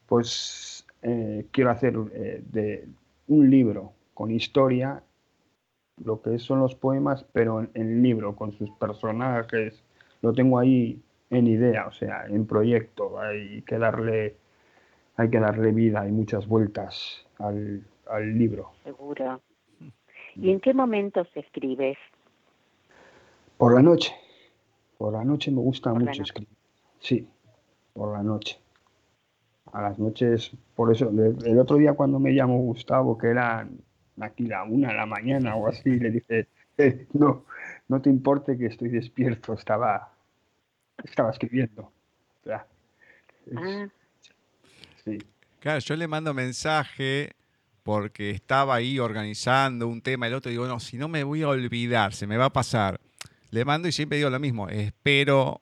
pues 0.06 0.86
eh, 1.02 1.48
quiero 1.52 1.72
hacer 1.72 1.96
eh, 2.14 2.44
de 2.52 2.88
un 3.28 3.50
libro 3.50 3.94
con 4.14 4.30
historia, 4.30 5.02
lo 6.04 6.22
que 6.22 6.38
son 6.38 6.60
los 6.60 6.76
poemas, 6.76 7.26
pero 7.34 7.62
en, 7.62 7.72
en 7.74 8.04
libro, 8.04 8.36
con 8.36 8.52
sus 8.52 8.70
personajes. 8.72 9.84
Lo 10.22 10.34
tengo 10.34 10.60
ahí 10.60 11.02
en 11.32 11.48
idea, 11.48 11.88
o 11.88 11.92
sea, 11.92 12.26
en 12.28 12.46
proyecto. 12.46 13.20
Hay 13.20 13.64
que 13.64 13.80
darle 13.80 14.36
hay 15.18 15.30
que 15.30 15.40
darle 15.40 15.72
vida 15.72 16.08
y 16.08 16.12
muchas 16.12 16.48
vueltas 16.48 17.26
al, 17.40 17.84
libro. 18.38 18.72
Seguro. 18.84 19.42
¿Y 20.36 20.52
en 20.52 20.60
qué 20.60 20.74
momentos 20.74 21.28
escribes? 21.36 21.98
Por 23.58 23.76
la 23.76 23.82
noche. 23.82 24.14
Por 24.98 25.14
la 25.14 25.24
noche 25.24 25.52
me 25.52 25.62
gusta 25.62 25.94
mucho 25.94 26.24
escribir. 26.24 26.56
Sí, 27.00 27.28
por 27.94 28.14
la 28.14 28.24
noche. 28.24 28.60
A 29.74 29.82
las 29.82 30.00
noches, 30.00 30.52
por 30.76 30.92
eso, 30.92 31.10
el 31.10 31.60
otro 31.60 31.78
día 31.78 31.94
cuando 31.94 32.20
me 32.20 32.34
llamó 32.34 32.58
Gustavo, 32.60 33.18
que 33.18 33.28
era 33.28 33.68
aquí 34.20 34.46
la 34.46 34.64
una 34.64 34.90
de 34.90 34.96
la 34.96 35.06
mañana 35.06 35.56
o 35.56 35.68
así, 35.68 35.92
le 35.98 36.12
dije, 36.12 36.48
eh, 36.78 37.08
no, 37.14 37.46
no 37.88 38.02
te 38.02 38.10
importe 38.10 38.58
que 38.58 38.66
estoy 38.66 38.90
despierto, 38.90 39.54
estaba, 39.54 40.12
estaba 41.04 41.32
escribiendo. 41.32 41.92
ah. 42.48 42.66
Claro, 45.60 45.80
yo 45.80 45.96
le 45.96 46.08
mando 46.08 46.34
mensaje 46.34 47.36
porque 47.84 48.32
estaba 48.32 48.76
ahí 48.76 49.00
organizando 49.00 49.88
un 49.88 50.02
tema, 50.02 50.28
el 50.28 50.34
otro 50.34 50.52
digo, 50.52 50.68
no, 50.68 50.80
si 50.80 50.98
no 50.98 51.08
me 51.08 51.24
voy 51.24 51.44
a 51.44 51.50
olvidar, 51.50 52.14
se 52.14 52.28
me 52.28 52.38
va 52.38 52.46
a 52.46 52.54
pasar. 52.54 53.00
Le 53.50 53.66
mando 53.66 53.88
y 53.88 53.92
siempre 53.92 54.18
digo 54.18 54.30
lo 54.30 54.40
mismo, 54.40 54.70
espero 54.70 55.62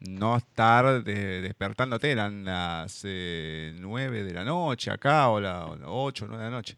no 0.00 0.36
estar 0.36 1.02
despertándote, 1.02 2.10
eran 2.10 2.44
las 2.44 3.02
eh, 3.04 3.74
9 3.78 4.24
de 4.24 4.32
la 4.32 4.44
noche 4.44 4.90
acá, 4.90 5.28
o 5.28 5.40
las 5.40 5.66
8 5.84 6.24
o 6.24 6.28
9 6.28 6.44
de 6.44 6.50
la 6.50 6.56
noche. 6.56 6.76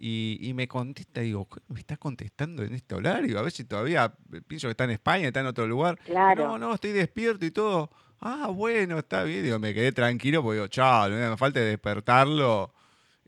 Y, 0.00 0.52
me 0.54 0.68
contesta, 0.68 1.22
digo, 1.22 1.48
¿me 1.68 1.80
estás 1.80 1.98
contestando 1.98 2.62
en 2.62 2.72
este 2.74 2.94
horario? 2.94 3.36
A 3.38 3.42
ver 3.42 3.50
si 3.50 3.64
todavía 3.64 4.12
pienso 4.46 4.68
que 4.68 4.72
está 4.72 4.84
en 4.84 4.90
España, 4.90 5.26
está 5.26 5.40
en 5.40 5.46
otro 5.46 5.66
lugar. 5.66 5.98
Claro. 6.04 6.46
No, 6.46 6.58
no, 6.58 6.74
estoy 6.74 6.92
despierto 6.92 7.44
y 7.44 7.50
todo. 7.50 7.90
Ah, 8.20 8.48
bueno, 8.48 8.98
está 8.98 9.22
bien. 9.24 9.42
Digo, 9.44 9.58
me 9.58 9.74
quedé 9.74 9.92
tranquilo 9.92 10.42
porque 10.42 10.56
digo, 10.56 10.68
chao, 10.68 11.08
no 11.08 11.16
me 11.30 11.36
falta 11.36 11.60
despertarlo. 11.60 12.72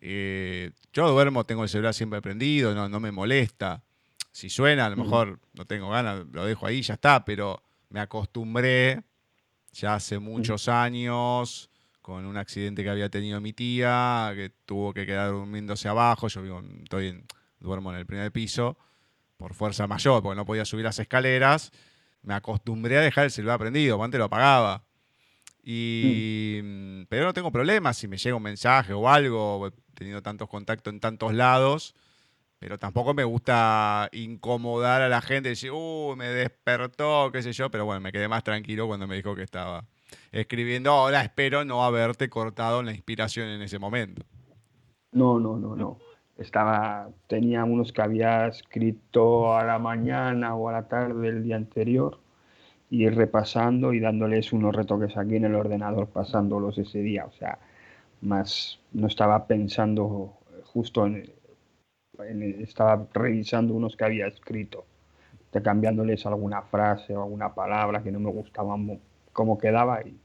Eh, 0.01 0.73
yo 0.93 1.09
duermo, 1.11 1.45
tengo 1.45 1.63
el 1.63 1.69
celular 1.69 1.95
siempre 1.95 2.23
prendido, 2.23 2.75
no, 2.75 2.89
no 2.89 3.01
me 3.01 3.13
molesta. 3.13 3.83
Si 4.33 4.49
suena, 4.49 4.87
a 4.87 4.91
lo 4.91 4.97
mejor 4.97 5.41
no 5.53 5.67
tengo 5.67 5.91
ganas, 5.91 6.25
lo 6.33 6.45
dejo 6.45 6.67
ahí, 6.67 6.83
ya 6.83 6.95
está, 6.95 7.25
pero 7.25 7.63
me 7.91 8.01
acostumbré 8.01 9.03
ya 9.73 9.95
hace 9.95 10.19
muchos 10.19 10.69
años 10.69 11.71
con 12.01 12.25
un 12.25 12.37
accidente 12.37 12.83
que 12.83 12.91
había 12.91 13.09
tenido 13.09 13.41
mi 13.41 13.53
tía, 13.53 14.33
que 14.35 14.51
tuvo 14.65 14.95
que 14.95 15.05
quedar 15.05 15.31
durmiéndose 15.31 15.89
abajo. 15.89 16.29
Yo 16.29 16.43
vivo, 16.43 16.63
estoy 16.83 17.23
duermo 17.59 17.93
en 17.93 17.99
el 17.99 18.07
primer 18.07 18.33
piso 18.33 18.79
por 19.37 19.55
fuerza 19.55 19.87
mayor, 19.87 20.23
porque 20.23 20.37
no 20.37 20.45
podía 20.45 20.65
subir 20.65 20.85
las 20.85 20.99
escaleras 20.99 21.73
me 22.23 22.35
acostumbré 22.35 22.99
a 22.99 23.03
dejar 23.03 23.25
el 23.25 23.31
celular 23.31 23.59
prendido, 23.59 24.03
antes 24.03 24.19
lo 24.19 24.25
apagaba. 24.25 24.85
Y, 25.63 26.61
mm, 26.63 27.03
Pero 27.09 27.27
no 27.27 27.33
tengo 27.33 27.51
problemas 27.51 27.97
si 27.99 28.09
me 28.09 28.17
llega 28.17 28.37
un 28.37 28.43
mensaje 28.43 28.93
o 28.93 29.09
algo, 29.09 29.69
he 29.69 29.73
tenido 29.95 30.23
tantos 30.23 30.49
contactos 30.49 30.93
en 30.93 31.01
tantos 31.01 31.35
lados, 31.35 31.95
pero 32.59 32.79
tampoco 32.79 33.15
me 33.15 33.25
gusta 33.25 34.09
incomodar 34.13 35.03
a 35.03 35.09
la 35.09 35.21
gente, 35.21 35.51
decir, 35.51 35.71
uh, 35.73 36.15
me 36.17 36.29
despertó, 36.29 37.31
qué 37.33 37.43
sé 37.43 37.53
yo, 37.53 37.71
pero 37.71 37.85
bueno, 37.85 38.01
me 38.01 38.13
quedé 38.13 38.29
más 38.29 38.45
tranquilo 38.45 38.87
cuando 38.87 39.07
me 39.07 39.17
dijo 39.17 39.35
que 39.35 39.43
estaba 39.43 39.87
escribiendo. 40.31 40.91
Ahora 40.91 41.23
espero 41.23 41.65
no 41.65 41.85
haberte 41.85 42.29
cortado 42.29 42.83
la 42.83 42.93
inspiración 42.93 43.49
en 43.49 43.63
ese 43.63 43.79
momento. 43.79 44.23
No, 45.13 45.41
no, 45.41 45.57
no, 45.57 45.75
no. 45.75 45.99
Estaba, 46.41 47.11
tenía 47.29 47.65
unos 47.65 47.93
que 47.93 48.03
había 48.03 48.47
escrito 48.49 49.55
a 49.55 49.65
la 49.65 49.79
mañana 49.79 50.57
o 50.57 50.69
a 50.69 50.73
la 50.73 50.89
tarde 50.89 51.21
del 51.31 51.45
día 51.45 51.57
anterior 51.57 52.19
y 52.91 53.09
repasando 53.09 53.93
y 53.93 54.01
dándoles 54.01 54.53
unos 54.53 54.75
retoques 54.75 55.17
aquí 55.17 55.37
en 55.37 55.45
el 55.45 55.55
ordenador, 55.55 56.09
pasándolos 56.09 56.79
ese 56.79 57.01
día. 57.01 57.27
O 57.27 57.33
sea, 57.33 57.59
más 58.23 58.81
no 58.93 59.07
estaba 59.07 59.47
pensando 59.47 60.39
justo 60.65 61.07
en, 61.07 61.31
estaba 62.61 63.07
revisando 63.13 63.75
unos 63.75 63.97
que 63.97 64.05
había 64.05 64.27
escrito, 64.27 64.85
cambiándoles 65.63 66.27
alguna 66.27 66.63
frase 66.63 67.17
o 67.17 67.23
alguna 67.23 67.55
palabra 67.55 68.03
que 68.03 68.13
no 68.13 68.21
me 68.21 68.31
gustaba 68.31 68.77
cómo 69.33 69.59
quedaba 69.59 70.03
y, 70.03 70.19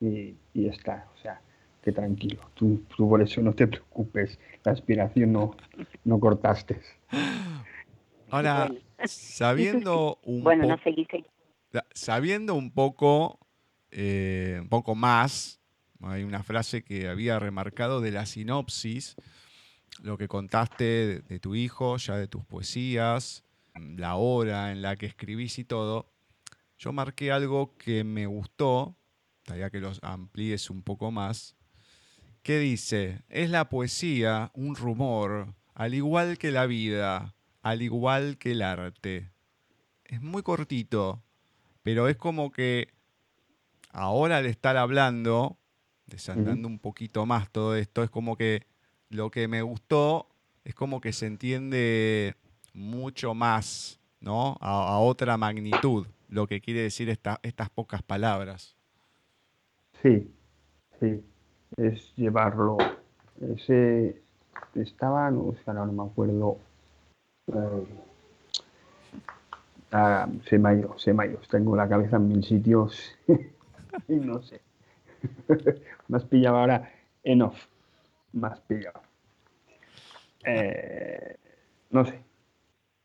y, 0.00 0.68
está. 0.68 1.06
O 1.14 1.18
sea, 1.18 1.40
que 1.84 1.92
tranquilo, 1.92 2.40
tú, 2.54 2.82
tú, 2.96 3.06
por 3.06 3.20
eso 3.20 3.42
no 3.42 3.52
te 3.52 3.66
preocupes, 3.66 4.38
la 4.64 4.72
aspiración 4.72 5.32
no, 5.32 5.54
no 6.04 6.18
cortaste. 6.18 6.80
Ahora, 8.30 8.72
sabiendo 9.04 10.18
un 10.24 10.42
bueno, 10.42 10.66
no 10.66 10.78
sabiendo 11.92 12.54
un 12.54 12.70
poco, 12.70 13.38
eh, 13.90 14.60
un 14.62 14.70
poco 14.70 14.94
más, 14.94 15.60
hay 16.00 16.24
una 16.24 16.42
frase 16.42 16.82
que 16.82 17.08
había 17.08 17.38
remarcado 17.38 18.00
de 18.00 18.12
la 18.12 18.24
sinopsis, 18.24 19.16
lo 20.02 20.16
que 20.16 20.26
contaste 20.26 21.20
de, 21.20 21.38
tu 21.38 21.54
hijo, 21.54 21.98
ya 21.98 22.16
de 22.16 22.28
tus 22.28 22.46
poesías, 22.46 23.44
la 23.74 24.14
hora 24.14 24.72
en 24.72 24.80
la 24.80 24.96
que 24.96 25.04
escribís 25.04 25.58
y 25.58 25.64
todo, 25.64 26.10
yo 26.78 26.92
marqué 26.92 27.30
algo 27.30 27.76
que 27.76 28.04
me 28.04 28.24
gustó, 28.24 28.96
todavía 29.42 29.68
que 29.68 29.80
los 29.80 30.00
amplíes 30.02 30.70
un 30.70 30.82
poco 30.82 31.10
más, 31.10 31.56
que 32.44 32.58
dice, 32.58 33.22
es 33.30 33.48
la 33.48 33.70
poesía 33.70 34.50
un 34.54 34.76
rumor, 34.76 35.54
al 35.74 35.94
igual 35.94 36.36
que 36.36 36.52
la 36.52 36.66
vida, 36.66 37.34
al 37.62 37.80
igual 37.80 38.36
que 38.36 38.52
el 38.52 38.60
arte. 38.60 39.30
Es 40.04 40.20
muy 40.20 40.42
cortito, 40.42 41.22
pero 41.82 42.06
es 42.06 42.16
como 42.16 42.52
que 42.52 42.88
ahora 43.92 44.36
al 44.36 44.46
estar 44.46 44.76
hablando, 44.76 45.56
desandando 46.04 46.68
un 46.68 46.78
poquito 46.78 47.24
más 47.24 47.50
todo 47.50 47.76
esto, 47.76 48.02
es 48.02 48.10
como 48.10 48.36
que 48.36 48.66
lo 49.08 49.30
que 49.30 49.48
me 49.48 49.62
gustó 49.62 50.28
es 50.64 50.74
como 50.74 51.00
que 51.00 51.14
se 51.14 51.26
entiende 51.26 52.36
mucho 52.74 53.32
más, 53.32 54.00
¿no? 54.20 54.58
A, 54.60 54.98
otra 54.98 55.38
magnitud, 55.38 56.06
lo 56.28 56.46
que 56.46 56.60
quiere 56.60 56.82
decir 56.82 57.08
estas 57.08 57.70
pocas 57.70 58.02
palabras. 58.02 58.76
Sí, 60.02 60.30
sí, 61.00 61.24
es 61.76 62.14
llevarlo. 62.16 62.78
Ese 63.40 64.20
estaba, 64.74 65.30
no, 65.30 65.54
no 65.66 65.92
me 65.92 66.02
acuerdo. 66.02 66.58
Eh, 67.48 67.86
ah, 69.92 70.28
se 70.48 70.58
me 70.58 70.68
ha 70.68 70.74
ido, 70.74 70.98
se 70.98 71.12
me 71.12 71.24
ha 71.24 71.26
ido. 71.26 71.38
Tengo 71.50 71.76
la 71.76 71.88
cabeza 71.88 72.16
en 72.16 72.28
mil 72.28 72.44
sitios 72.44 73.16
y 74.08 74.14
no 74.14 74.42
sé. 74.42 74.60
me 76.08 76.16
has 76.16 76.24
pillado 76.24 76.58
ahora 76.58 76.90
en 77.22 77.42
off. 77.42 77.66
Me 78.32 78.48
has 78.48 78.60
pillado. 78.60 79.00
Eh, 80.44 81.36
no 81.90 82.04
sé. 82.04 82.20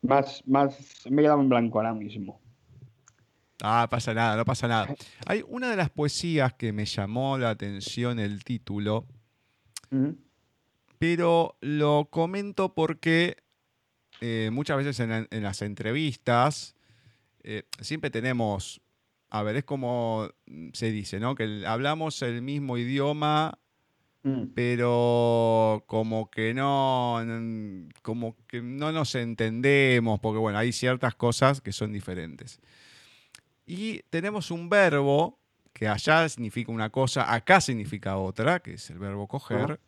Más, 0.01 0.47
más, 0.47 1.05
me 1.09 1.21
he 1.21 1.25
quedado 1.25 1.41
en 1.41 1.49
blanco 1.49 1.79
ahora 1.79 1.93
mismo. 1.93 2.39
Ah, 3.61 3.87
pasa 3.89 4.13
nada, 4.13 4.37
no 4.37 4.45
pasa 4.45 4.67
nada. 4.67 4.87
Hay 5.25 5.43
una 5.47 5.69
de 5.69 5.75
las 5.75 5.89
poesías 5.89 6.53
que 6.53 6.71
me 6.71 6.85
llamó 6.85 7.37
la 7.37 7.49
atención 7.51 8.19
el 8.19 8.43
título, 8.43 9.05
pero 10.97 11.57
lo 11.61 12.07
comento 12.09 12.73
porque 12.73 13.37
eh, 14.21 14.49
muchas 14.51 14.77
veces 14.77 14.99
en, 14.99 15.43
las 15.43 15.61
entrevistas 15.61 16.75
eh, 17.43 17.63
siempre 17.79 18.09
tenemos, 18.09 18.81
a 19.29 19.43
ver, 19.43 19.57
es 19.57 19.63
como 19.63 20.29
se 20.73 20.91
dice, 20.91 21.19
¿no? 21.19 21.35
Que 21.35 21.63
hablamos 21.65 22.21
el 22.21 22.41
mismo 22.41 22.77
idioma 22.77 23.57
Mm. 24.21 24.47
pero 24.53 25.85
como 25.87 26.29
que 26.29 26.53
no, 26.53 27.19
como 28.01 28.35
que 28.47 28.61
no 28.61 28.91
nos 28.91 29.15
entendemos, 29.15 30.19
porque 30.19 30.39
bueno, 30.39 30.57
hay 30.57 30.73
ciertas 30.73 31.15
cosas 31.15 31.61
que 31.61 31.71
son 31.71 31.93
diferentes. 31.93 32.59
Y 33.69 34.01
tenemos 34.09 34.49
un 34.49 34.67
verbo 34.67 35.37
que 35.73 35.87
allá 35.87 36.27
significa 36.27 36.71
una 36.71 36.89
cosa, 36.89 37.31
acá 37.31 37.61
significa 37.61 38.17
otra, 38.17 38.61
que 38.61 38.73
es 38.73 38.89
el 38.89 38.97
verbo 38.97 39.27
coger. 39.27 39.79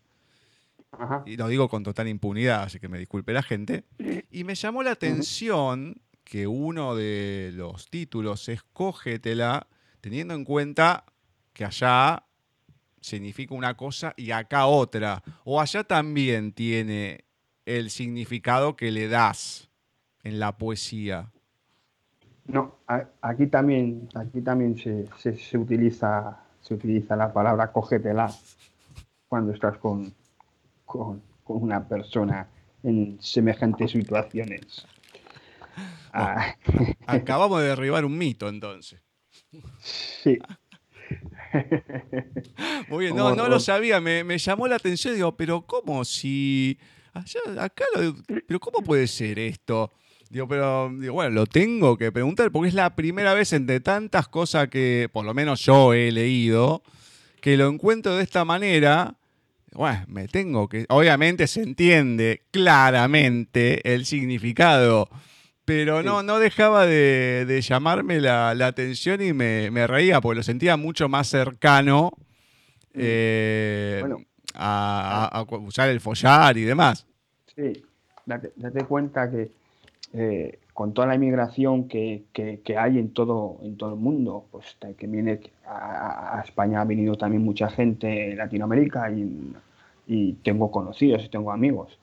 Y 1.25 1.35
lo 1.35 1.47
digo 1.47 1.67
con 1.67 1.81
total 1.81 2.07
impunidad, 2.07 2.61
así 2.61 2.79
que 2.79 2.87
me 2.87 2.99
disculpe 2.99 3.33
la 3.33 3.41
gente. 3.41 3.85
Y 4.29 4.43
me 4.43 4.53
llamó 4.53 4.83
la 4.83 4.91
atención 4.91 5.99
que 6.23 6.45
uno 6.45 6.93
de 6.93 7.53
los 7.55 7.89
títulos 7.89 8.49
es 8.49 8.61
Cógetela, 8.61 9.65
teniendo 9.99 10.35
en 10.35 10.45
cuenta 10.45 11.03
que 11.51 11.65
allá 11.65 12.23
significa 12.99 13.55
una 13.55 13.75
cosa 13.75 14.13
y 14.15 14.29
acá 14.29 14.67
otra. 14.67 15.23
O 15.43 15.59
allá 15.59 15.83
también 15.85 16.53
tiene 16.53 17.25
el 17.65 17.89
significado 17.89 18.75
que 18.75 18.91
le 18.91 19.07
das 19.07 19.71
en 20.21 20.39
la 20.39 20.55
poesía. 20.55 21.31
No, 22.51 22.75
aquí 23.21 23.47
también, 23.47 24.09
aquí 24.15 24.41
también 24.41 24.77
se, 24.77 25.07
se, 25.37 25.57
utiliza, 25.57 26.43
se 26.61 26.73
utiliza 26.73 27.15
la 27.15 27.31
palabra 27.31 27.71
cógetela 27.71 28.31
cuando 29.27 29.53
estás 29.53 29.77
con, 29.77 30.13
con, 30.85 31.21
una 31.45 31.87
persona 31.87 32.47
en 32.83 33.17
semejantes 33.21 33.91
situaciones. 33.91 34.85
Ah. 36.13 36.55
acabamos 37.07 37.61
de 37.61 37.67
derribar 37.69 38.05
un 38.05 38.17
mito 38.17 38.49
entonces. 38.49 39.01
Sí, 39.79 40.37
Muy 42.89 43.05
bien, 43.05 43.15
no, 43.15 43.35
no 43.35 43.47
lo 43.47 43.59
sabía, 43.59 43.99
me, 43.99 44.37
llamó 44.37 44.67
la 44.67 44.75
atención, 44.77 45.15
digo, 45.15 45.35
pero 45.35 45.61
¿cómo 45.65 46.05
si 46.05 46.77
acá 47.59 47.83
pero 48.47 48.59
cómo 48.59 48.81
puede 48.81 49.07
ser 49.07 49.37
esto? 49.39 49.91
Digo, 50.31 50.47
pero 50.47 50.89
digo, 50.97 51.13
bueno, 51.13 51.31
lo 51.31 51.45
tengo 51.45 51.97
que 51.97 52.11
preguntar 52.11 52.51
porque 52.51 52.69
es 52.69 52.73
la 52.73 52.95
primera 52.95 53.33
vez 53.33 53.51
entre 53.53 53.81
tantas 53.81 54.27
cosas 54.27 54.69
que 54.69 55.09
por 55.11 55.25
lo 55.25 55.33
menos 55.33 55.59
yo 55.61 55.93
he 55.93 56.11
leído 56.11 56.83
que 57.41 57.57
lo 57.57 57.67
encuentro 57.67 58.15
de 58.15 58.23
esta 58.23 58.45
manera. 58.45 59.15
Bueno, 59.73 60.05
me 60.07 60.27
tengo 60.27 60.69
que. 60.69 60.85
Obviamente 60.89 61.47
se 61.47 61.61
entiende 61.61 62.43
claramente 62.51 63.93
el 63.93 64.05
significado 64.05 65.09
pero 65.65 66.03
no, 66.03 66.21
no 66.21 66.39
dejaba 66.39 66.85
de, 66.85 67.61
llamarme 67.61 68.19
la, 68.19 68.49
atención 68.49 69.21
y 69.21 69.31
me, 69.31 69.87
reía 69.87 70.19
porque 70.19 70.37
lo 70.37 70.43
sentía 70.43 70.75
mucho 70.75 71.07
más 71.07 71.27
cercano 71.27 72.11
mm. 72.93 72.99
eh, 72.99 74.03
a, 74.55 75.45
usar 75.49 75.89
el 75.89 76.01
follar 76.01 76.57
y 76.57 76.63
demás. 76.63 77.07
Sí, 77.55 77.83
date, 78.25 78.83
cuenta 78.85 79.29
que 79.29 79.51
eh, 80.13 80.59
con 80.73 80.93
toda 80.93 81.07
la 81.07 81.15
inmigración 81.15 81.87
que, 81.87 82.25
hay 82.77 82.99
en 82.99 83.13
todo, 83.13 83.57
en 83.61 83.77
todo 83.77 83.93
el 83.93 83.99
mundo, 83.99 84.45
pues 84.51 84.77
que 84.97 85.07
viene 85.07 85.39
a, 85.65 86.41
España 86.43 86.81
ha 86.81 86.85
venido 86.85 87.15
también 87.15 87.43
mucha 87.43 87.69
gente 87.69 88.07
de 88.07 88.35
Latinoamérica 88.35 89.09
y, 89.11 89.53
tengo 90.43 90.71
conocidos 90.71 91.23
y 91.23 91.29
tengo 91.29 91.51
amigos. 91.51 91.97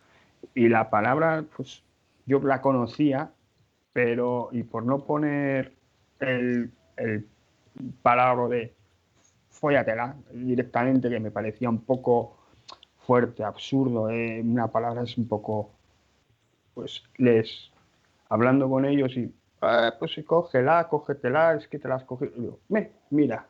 Y 0.55 0.69
la 0.69 0.89
palabra, 0.89 1.45
pues 1.57 1.83
yo 2.25 2.41
la 2.41 2.63
conocía 2.63 3.31
pero 3.93 4.49
y 4.53 4.63
por 4.63 4.85
no 4.85 5.05
poner 5.05 5.73
el, 6.21 6.71
el 6.97 7.27
palabra 8.03 8.47
de 8.49 8.73
fóllatela 9.51 10.17
directamente, 10.33 11.11
que 11.11 11.21
me 11.21 11.31
parecía 11.31 11.69
un 11.69 11.81
poco 11.81 12.37
fuerte, 12.99 13.43
absurdo, 13.43 14.11
eh, 14.11 14.41
una 14.41 14.69
palabra 14.69 15.03
es 15.03 15.19
un 15.19 15.27
poco, 15.27 15.71
pues 16.75 17.03
les, 17.17 17.71
hablando 18.29 18.69
con 18.69 18.85
ellos 18.85 19.17
y, 19.17 19.33
ah, 19.63 19.95
pues 19.99 20.21
cógela, 20.27 20.89
cógetela, 20.89 21.55
es 21.55 21.69
que 21.69 21.79
te 21.79 21.89
las 21.89 22.05
cogido. 22.05 22.33
Digo, 22.37 22.59
mira, 23.11 23.47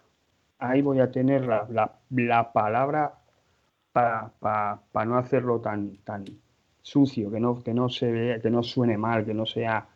ahí 0.59 0.83
voy 0.83 1.01
a 1.01 1.11
tener 1.11 1.47
la, 1.47 1.67
la, 2.11 2.53
palabra 2.53 3.15
para, 3.93 4.81
no 5.07 5.19
hacerlo 5.19 5.61
tan, 5.61 5.97
tan 5.99 6.25
sucio, 6.83 7.31
que 7.31 7.41
no, 7.41 7.63
que 7.63 7.75
no 7.75 7.89
se 7.89 8.11
vea, 8.11 8.41
que 8.41 8.51
no 8.51 8.63
suene 8.63 8.97
mal, 8.97 9.25
que 9.25 9.35
no 9.35 9.47
sea 9.47 9.87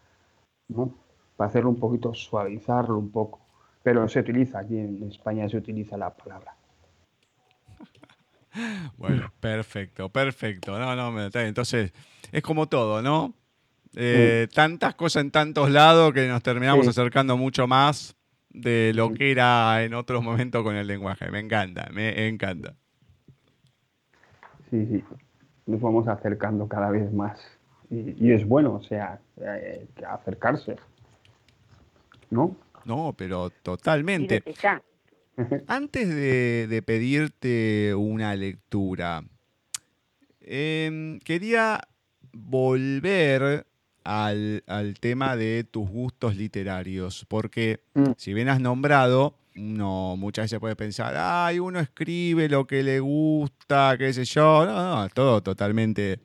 para 1.37 1.49
hacerlo 1.49 1.71
un 1.71 1.79
poquito, 1.79 2.15
suavizarlo 2.15 2.99
un 2.99 3.11
poco. 3.11 3.41
Pero 3.83 4.09
se 4.09 4.21
utiliza, 4.21 4.61
aquí 4.61 4.79
en 4.79 5.03
España 5.05 5.49
se 5.49 5.57
utiliza 5.57 5.97
la 5.97 6.11
palabra. 6.11 6.55
Bueno, 8.99 9.33
perfecto, 9.41 10.11
perfecto. 10.11 10.79
No, 10.79 10.95
no, 10.95 11.41
entonces 11.41 11.95
es 12.31 12.43
como 12.43 12.69
todo, 12.69 13.01
¿no? 13.01 13.33
Eh, 13.95 14.49
tantas 14.55 14.95
cosas 14.95 15.23
en 15.23 15.31
tantos 15.31 15.71
lados 15.71 16.13
que 16.13 16.27
nos 16.27 16.43
terminamos 16.43 16.89
acercando 16.89 17.37
mucho 17.37 17.67
más 17.67 18.17
de 18.51 18.93
lo 18.95 19.13
que 19.13 19.31
era 19.31 19.85
en 19.85 19.95
otros 19.95 20.23
momentos 20.23 20.63
con 20.63 20.77
el 20.77 20.87
lenguaje. 20.87 21.31
Me 21.31 21.41
encanta, 21.41 21.89
me 21.93 22.29
encanta. 22.29 22.75
Sí, 24.71 24.87
sí, 24.87 25.05
nos 25.67 25.81
vamos 25.81 26.09
acercando 26.09 26.67
cada 26.67 26.91
vez 26.91 27.13
más. 27.13 27.39
Y, 27.91 28.33
es 28.33 28.47
bueno, 28.47 28.75
o 28.75 28.83
sea, 28.83 29.21
eh, 29.39 29.87
acercarse. 30.09 30.77
¿No? 32.31 32.57
No, 32.87 33.15
pero 33.17 33.51
totalmente. 33.51 34.43
Antes 35.67 36.09
de, 36.09 36.83
pedirte 36.87 37.95
una 37.95 38.35
lectura, 38.35 39.23
em, 40.41 41.19
quería 41.21 41.81
volver 42.33 43.67
al, 44.05 44.63
tema 45.01 45.37
de 45.37 45.65
tus 45.65 45.89
gustos 45.89 46.37
literarios, 46.37 47.25
porque 47.29 47.81
mm. 47.95 48.13
si 48.17 48.35
bien 48.35 48.49
has 48.49 48.61
nombrado, 48.61 49.39
uno 49.57 50.17
muchas 50.17 50.45
veces 50.45 50.61
puede 50.61 50.77
pensar, 50.77 51.15
ay, 51.17 51.59
uno 51.59 51.81
escribe 51.81 52.49
lo 52.49 52.67
que 52.67 52.83
le 52.83 53.01
gusta, 53.01 53.97
qué 53.99 54.13
sé 54.13 54.25
yo, 54.25 54.65
no, 54.67 55.03
no, 55.03 55.09
todo 55.11 55.43
totalmente 55.43 56.21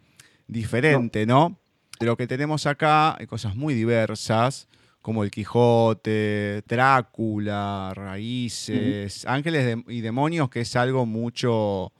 diferente, 0.48 1.26
¿no? 1.26 1.60
De 2.00 2.06
lo 2.06 2.16
que 2.16 2.28
tenemos 2.28 2.66
acá 2.66 3.18
hay 3.18 3.28
cosas 3.28 3.56
muy 3.56 3.74
diversas, 3.74 4.68
como 5.02 5.24
el 5.24 5.32
Quijote, 5.32 6.63
Drácula, 6.68 7.94
Raíces, 7.96 9.26
Ángeles 9.26 9.78
y 9.88 10.02
Demonios, 10.02 10.50
que 10.50 10.62
es 10.62 10.76
algo 10.76 11.06
mucho 11.06 11.94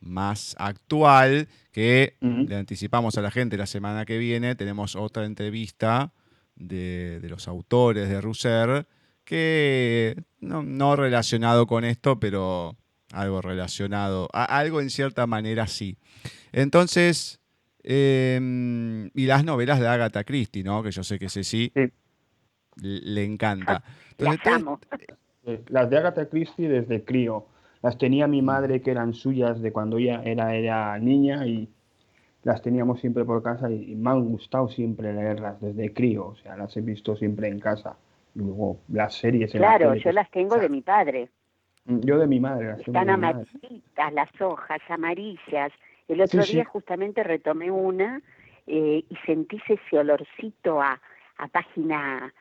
más 0.00 0.56
actual, 0.58 1.48
que 1.72 2.16
le 2.20 2.56
anticipamos 2.56 3.16
a 3.18 3.22
la 3.22 3.30
gente 3.30 3.56
la 3.56 3.66
semana 3.66 4.04
que 4.04 4.18
viene, 4.18 4.54
tenemos 4.54 4.96
otra 4.96 5.24
entrevista 5.24 6.12
de, 6.56 7.20
los 7.28 7.48
autores 7.48 8.08
de 8.08 8.20
Rousser, 8.20 8.86
que 9.24 10.16
no, 10.40 10.96
relacionado 10.96 11.66
con 11.66 11.84
esto, 11.84 12.18
pero 12.18 12.76
algo 13.12 13.42
relacionado, 13.42 14.28
algo 14.32 14.80
en 14.80 14.90
cierta 14.90 15.26
manera 15.26 15.66
sí. 15.66 15.98
Entonces, 16.52 17.40
em, 17.82 19.10
y 19.14 19.26
las 19.26 19.44
novelas 19.44 19.80
de 19.80 19.88
Agatha 19.88 20.24
Christie, 20.24 20.64
¿no? 20.64 20.82
Que 20.82 20.90
yo 20.90 21.04
sé 21.04 21.18
que 21.18 21.26
ese 21.26 21.44
sí, 21.44 21.72
le 22.76 23.24
encanta. 23.24 23.82
las 24.18 25.90
de 25.90 25.98
Agatha 25.98 26.28
Christie 26.28 26.68
desde 26.68 27.04
crío. 27.04 27.46
Las 27.82 27.96
tenía 27.96 28.26
mi 28.26 28.42
madre 28.42 28.82
que 28.82 28.90
eran 28.90 29.14
suyas 29.14 29.60
de 29.62 29.72
cuando 29.72 29.98
ella 29.98 30.22
era, 30.24 30.54
era 30.54 30.98
niña 30.98 31.46
y 31.46 31.68
las 32.42 32.62
teníamos 32.62 33.00
siempre 33.00 33.24
por 33.24 33.42
casa 33.42 33.70
y, 33.70 33.94
me 33.94 34.10
han 34.10 34.24
gustado 34.24 34.68
siempre 34.68 35.12
leerlas 35.12 35.60
desde 35.60 35.92
crío. 35.92 36.26
O 36.26 36.36
sea, 36.36 36.56
las 36.56 36.76
he 36.76 36.80
visto 36.80 37.16
siempre 37.16 37.48
en 37.48 37.58
casa. 37.58 37.96
Y 38.34 38.40
luego 38.40 38.78
las 38.88 39.14
series. 39.14 39.50
Claro, 39.52 39.94
yo 39.94 40.12
las 40.12 40.30
tengo 40.30 40.56
de 40.56 40.68
mi 40.68 40.82
padre. 40.82 41.30
Mm, 41.86 42.00
yo 42.00 42.18
de 42.18 42.26
mi 42.26 42.38
madre. 42.38 42.68
Las 42.68 42.80
Están 42.80 43.10
amarillitas, 43.10 44.12
las 44.12 44.40
hojas 44.40 44.80
amarillas. 44.88 45.72
El 46.06 46.20
otro 46.20 46.42
día 46.42 46.64
justamente 46.64 47.22
retomé 47.22 47.70
una 47.70 48.20
eh, 48.66 49.04
y 49.08 49.16
sentí 49.26 49.60
ese 49.68 49.98
olorcito 49.98 50.80
a, 50.82 51.00
a 51.38 51.48
página 51.48 52.32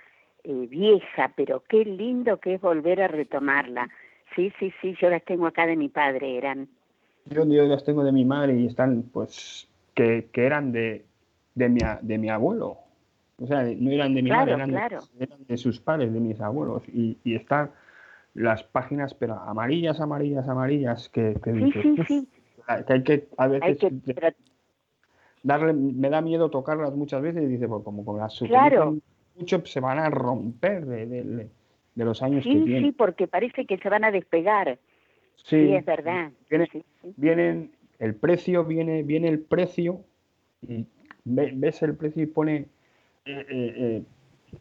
eh, 0.43 0.67
vieja, 0.67 1.31
pero 1.35 1.63
qué 1.67 1.85
lindo 1.85 2.39
que 2.39 2.55
es 2.55 2.61
volver 2.61 3.01
a 3.01 3.07
retomarla. 3.07 3.89
Sí, 4.35 4.51
sí, 4.59 4.71
sí, 4.81 4.95
yo 4.99 5.09
las 5.09 5.23
tengo 5.23 5.47
acá 5.47 5.65
de 5.65 5.75
mi 5.75 5.89
padre, 5.89 6.37
eran. 6.37 6.67
Yo, 7.25 7.45
yo 7.45 7.63
las 7.65 7.83
tengo 7.83 8.03
de 8.03 8.11
mi 8.11 8.25
madre 8.25 8.59
y 8.59 8.67
están, 8.67 9.03
pues, 9.13 9.67
que, 9.93 10.29
que 10.31 10.45
eran 10.45 10.71
de, 10.71 11.05
de, 11.55 11.69
mi, 11.69 11.79
de 12.01 12.17
mi 12.17 12.29
abuelo. 12.29 12.77
O 13.41 13.47
sea, 13.47 13.63
no 13.63 13.91
eran 13.91 14.13
de 14.13 14.21
mi 14.21 14.29
madre, 14.29 14.53
eran, 14.53 14.71
de, 15.47 15.57
sus 15.57 15.79
padres, 15.79 16.11
de 16.13 16.19
mis 16.19 16.39
abuelos. 16.41 16.83
Y, 16.89 17.17
y 17.23 17.35
están 17.35 17.71
las 18.33 18.63
páginas, 18.63 19.13
pero 19.13 19.35
amarillas, 19.35 19.99
amarillas, 19.99 20.47
amarillas, 20.47 21.09
que, 21.09 21.39
que, 21.43 21.53
sí, 21.53 21.71
sí, 21.71 22.03
sí. 22.07 22.27
que 22.85 22.93
hay 22.93 23.03
que, 23.03 23.27
a 23.37 23.47
veces, 23.47 23.93
darle, 25.43 25.73
me 25.73 26.09
da 26.09 26.21
miedo 26.21 26.49
tocarlas 26.49 26.93
muchas 26.93 27.21
veces 27.21 27.43
y 27.43 27.47
dice, 27.47 27.67
pues 27.67 27.83
como 27.83 28.03
con 28.03 28.17
las 28.17 28.37
claro 28.39 28.97
mucho 29.39 29.65
se 29.65 29.79
van 29.79 29.99
a 29.99 30.09
romper 30.09 30.85
de, 30.85 31.49
los 31.95 32.21
años 32.21 32.43
que 32.43 32.51
tienen. 32.51 32.83
Sí, 32.83 32.91
porque 32.91 33.27
parece 33.27 33.65
que 33.65 33.77
se 33.77 33.89
van 33.89 34.03
a 34.03 34.11
despegar. 34.11 34.79
Sí, 35.35 35.73
es 35.73 35.85
verdad. 35.85 36.31
Viene, 37.15 37.69
el 37.99 38.15
precio, 38.15 38.65
viene, 38.65 39.03
viene 39.03 39.29
el 39.29 39.39
precio 39.39 40.01
y 40.67 40.85
ves 41.23 41.81
el 41.81 41.95
precio 41.95 42.23
y 42.23 42.27
pone 42.27 42.55
eh, 43.25 43.45
eh, 43.49 43.73
eh, 43.77 44.03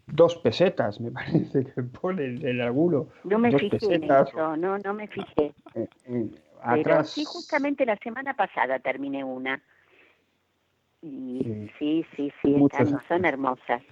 dos 0.06 0.36
pesetas, 0.36 1.00
me 1.00 1.10
parece 1.12 1.64
que 1.64 1.82
pone 1.82 2.24
el, 2.24 2.60
alguno. 2.60 3.08
No 3.24 3.38
me 3.38 3.56
fijé 3.56 3.94
en 3.94 4.04
eso, 4.04 4.56
no, 4.56 4.78
no 4.78 4.94
me 4.94 5.08
fijé. 5.08 5.52
atrás... 6.62 7.10
sí, 7.10 7.24
justamente 7.24 7.84
la 7.86 7.96
semana 7.96 8.34
pasada 8.34 8.78
terminé 8.78 9.24
una. 9.24 9.62
Y 11.00 11.70
sí, 11.78 12.04
sí, 12.16 12.32
sí, 12.42 12.56
son 13.08 13.24
hermosas. 13.24 13.82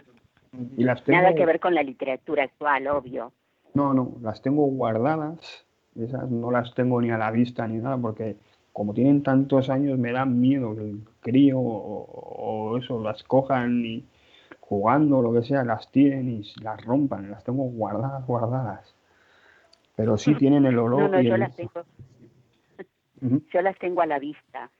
Nada 0.52 1.34
que 1.34 1.46
ver 1.46 1.60
con 1.60 1.74
la 1.74 1.82
literatura 1.82 2.44
actual, 2.44 2.86
obvio. 2.88 3.32
No, 3.74 3.92
no, 3.92 4.16
las 4.22 4.40
tengo 4.40 4.64
guardadas, 4.66 5.66
esas 5.94 6.30
no 6.30 6.50
las 6.50 6.74
tengo 6.74 7.00
ni 7.00 7.10
a 7.10 7.18
la 7.18 7.30
vista 7.30 7.66
ni 7.68 7.78
nada, 7.78 7.98
porque 7.98 8.36
como 8.72 8.94
tienen 8.94 9.22
tantos 9.22 9.70
años 9.70 9.98
me 9.98 10.12
da 10.12 10.24
miedo 10.24 10.76
que 10.76 10.82
el 10.82 11.00
crío 11.20 11.58
o, 11.58 12.76
eso 12.78 13.02
las 13.02 13.22
cojan 13.22 13.84
y 13.84 14.04
jugando 14.60 15.22
lo 15.22 15.32
que 15.32 15.42
sea, 15.42 15.64
las 15.64 15.90
tiren 15.90 16.28
y 16.28 16.42
las 16.62 16.84
rompan, 16.84 17.30
las 17.30 17.44
tengo 17.44 17.64
guardadas, 17.64 18.26
guardadas. 18.26 18.94
Pero 19.94 20.18
sí 20.18 20.34
tienen 20.38 20.66
el 20.66 20.78
olor. 20.78 21.02
No, 21.02 21.08
no, 21.08 21.20
yo 21.20 21.36
las 21.36 21.56
tengo. 21.56 21.84
Yo 23.50 23.62
las 23.62 23.78
tengo 23.78 24.02
a 24.02 24.06
la 24.06 24.18
vista 24.18 24.70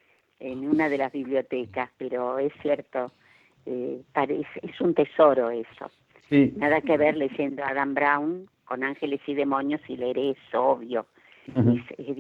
en 0.41 0.69
una 0.69 0.89
de 0.89 0.99
las 0.99 1.13
bibliotecas, 1.13 1.91
pero 1.97 2.39
es 2.39 2.53
cierto, 2.61 3.13
eh, 3.67 4.03
parece, 4.13 4.61
es 4.63 4.81
un 4.81 4.95
tesoro 4.95 5.51
eso. 5.51 5.91
Nada 6.31 6.81
que 6.81 6.97
ver 6.97 7.17
leyendo 7.17 7.63
a 7.63 7.69
Adam 7.69 7.95
Brown 7.95 8.51
con 8.65 8.83
ángeles 8.83 9.21
y 9.27 9.35
demonios 9.35 9.81
y 9.89 9.97
leer 9.97 10.19
eso, 10.19 10.63
obvio. 10.63 11.07
Es, 11.99 12.17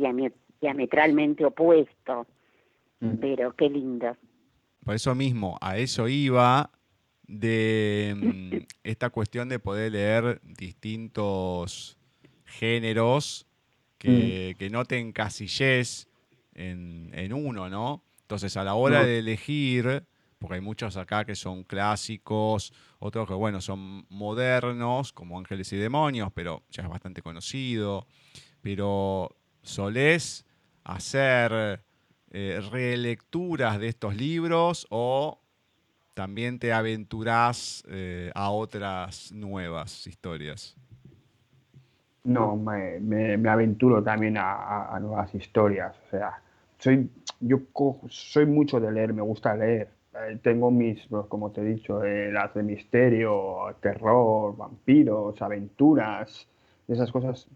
diametralmente 0.60 1.44
opuesto, 1.44 2.26
pero 3.20 3.52
qué 3.54 3.68
lindo. 3.68 4.16
Por 4.84 4.94
eso 4.94 5.14
mismo, 5.14 5.58
a 5.60 5.76
eso 5.76 6.08
iba 6.08 6.70
de 7.26 8.14
mm, 8.16 8.56
esta 8.84 9.10
cuestión 9.10 9.48
de 9.48 9.58
poder 9.58 9.92
leer 9.92 10.40
distintos 10.42 11.98
géneros 12.44 13.46
que, 13.98 14.54
que 14.58 14.70
no 14.70 14.84
te 14.84 14.98
encasilles 14.98 16.08
en, 16.54 17.10
en 17.12 17.32
uno, 17.32 17.68
¿no? 17.68 18.02
Entonces, 18.22 18.56
a 18.56 18.64
la 18.64 18.74
hora 18.74 19.04
de 19.04 19.18
elegir 19.18 20.04
porque 20.38 20.56
hay 20.56 20.60
muchos 20.60 20.96
acá 20.96 21.24
que 21.24 21.34
son 21.34 21.64
clásicos, 21.64 22.72
otros 22.98 23.26
que, 23.26 23.34
bueno, 23.34 23.60
son 23.60 24.06
modernos, 24.10 25.12
como 25.12 25.38
Ángeles 25.38 25.72
y 25.72 25.76
Demonios, 25.76 26.30
pero 26.34 26.62
ya 26.70 26.82
es 26.82 26.88
bastante 26.88 27.22
conocido. 27.22 28.06
Pero 28.60 29.36
solés 29.62 30.44
hacer 30.84 31.82
eh, 32.30 32.60
relecturas 32.70 33.78
de 33.78 33.88
estos 33.88 34.16
libros 34.16 34.86
o 34.90 35.40
también 36.14 36.58
te 36.58 36.72
aventurás 36.72 37.84
eh, 37.88 38.30
a 38.34 38.50
otras 38.50 39.32
nuevas 39.32 40.06
historias. 40.06 40.76
No, 42.24 42.56
me, 42.56 43.48
aventuro 43.48 44.02
también 44.02 44.36
a, 44.38 44.98
nuevas 45.00 45.34
historias. 45.34 45.94
O 46.06 46.10
sea, 46.10 46.40
soy, 46.78 47.08
yo 47.40 47.60
soy 48.08 48.46
mucho 48.46 48.80
de 48.80 48.90
leer, 48.90 49.12
me 49.12 49.22
gusta 49.22 49.54
leer 49.54 49.95
eh, 50.24 50.38
tengo 50.42 50.70
mis, 50.70 51.06
pues, 51.08 51.26
como 51.26 51.50
te 51.50 51.60
he 51.60 51.64
dicho, 51.64 52.02
eh, 52.04 52.30
las 52.32 52.54
de 52.54 52.62
misterio, 52.62 53.74
terror, 53.80 54.56
vampiros, 54.56 55.40
aventuras, 55.42 56.46
esas 56.88 57.10
cosas 57.10 57.46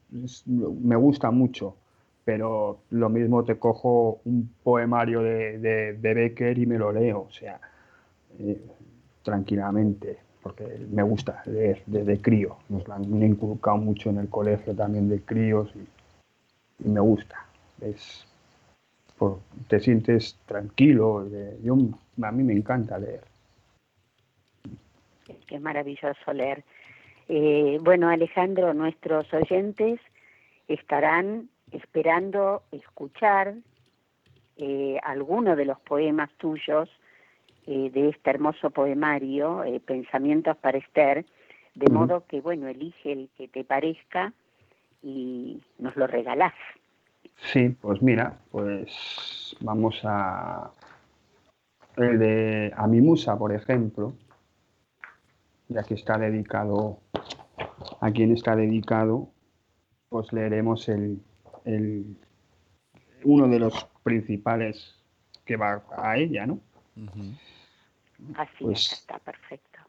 me 0.47 0.97
gusta 0.97 1.31
mucho. 1.31 1.77
Pero 2.25 2.81
lo 2.91 3.09
mismo 3.09 3.45
te 3.45 3.59
cojo 3.59 4.21
un 4.25 4.53
poemario 4.63 5.23
de, 5.23 5.59
de, 5.59 6.15
Becker 6.15 6.59
y 6.59 6.67
me 6.67 6.79
lo 6.79 6.93
leo, 6.93 7.27
o 7.29 7.33
sea, 7.33 7.59
eh, 8.39 8.61
tranquilamente, 9.23 10.19
porque 10.43 10.87
me 10.91 11.03
gusta 11.03 11.43
leer 11.47 11.83
desde 11.87 12.21
crío. 12.21 12.57
Nos 12.69 12.87
lo 12.87 12.95
han 12.95 13.23
inculcado 13.23 13.79
mucho 13.79 14.11
en 14.11 14.19
el 14.19 14.29
colegio 14.29 14.75
también 14.75 15.09
de 15.09 15.21
críos 15.21 15.73
y, 15.75 16.89
me 16.89 17.01
gusta. 17.01 17.47
Es, 17.81 18.27
te 19.69 19.81
sientes 19.81 20.37
tranquilo. 20.47 21.27
Yo, 21.63 21.77
a 22.25 22.33
mí 22.33 22.43
me 22.43 22.53
encanta 22.53 22.99
leer. 22.99 23.23
Es 25.49 25.61
maravilloso 25.61 26.33
leer. 26.33 26.65
Eh, 27.29 27.79
bueno, 27.83 28.09
Alejandro, 28.09 28.75
nuestros 28.75 29.33
oyentes 29.33 30.01
estarán 30.69 31.49
esperando 31.73 32.63
escuchar 32.73 33.55
eh, 34.57 34.99
alguno 35.03 35.57
de 35.57 35.65
los 35.65 35.81
poemas 35.81 36.31
tuyos 36.37 36.89
eh, 37.67 37.91
de 37.91 38.11
este 38.11 38.31
hermoso 38.31 38.71
poemario, 38.71 39.65
eh, 39.65 39.81
Pensamientos 39.81 40.57
para 40.57 40.79
Esther, 40.79 41.25
de 41.75 41.93
modo 41.93 42.27
que, 42.27 42.41
bueno, 42.41 42.69
elige 42.69 43.13
el 43.13 43.31
que 43.37 43.49
te 43.49 43.65
parezca 43.65 44.33
y 45.03 45.61
nos 45.79 45.97
lo 45.97 46.07
regalás. 46.07 46.55
Sí, 47.37 47.71
pues 47.81 48.03
mira, 48.03 48.39
pues 48.51 49.57
vamos 49.61 50.01
a 50.05 50.71
el 52.03 52.19
de 52.19 52.73
a 52.77 52.87
mi 52.87 53.01
musa, 53.01 53.39
por 53.39 53.53
ejemplo, 53.53 54.15
ya 55.69 55.83
que 55.83 55.95
está 55.95 56.19
dedicado 56.19 57.01
a 58.01 58.11
quien 58.11 58.33
está 58.33 58.57
dedicado, 58.57 59.31
pues 60.09 60.33
leeremos 60.33 60.89
el, 60.89 61.21
el 61.65 62.17
uno 63.25 63.49
de 63.49 63.59
los 63.59 63.87
principales 64.03 64.95
que 65.45 65.57
va 65.57 65.83
a 65.97 66.17
ella, 66.17 66.47
¿no? 66.47 66.61
Así 68.37 68.65
pues 68.65 68.93
está 68.93 69.19
perfecto. 69.19 69.81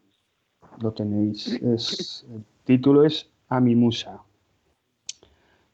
Lo 0.80 0.92
tenéis. 0.92 1.60
el 1.62 2.44
título 2.64 3.04
es 3.04 3.30
A 3.48 3.60
mi 3.60 3.74
musa. 3.74 4.22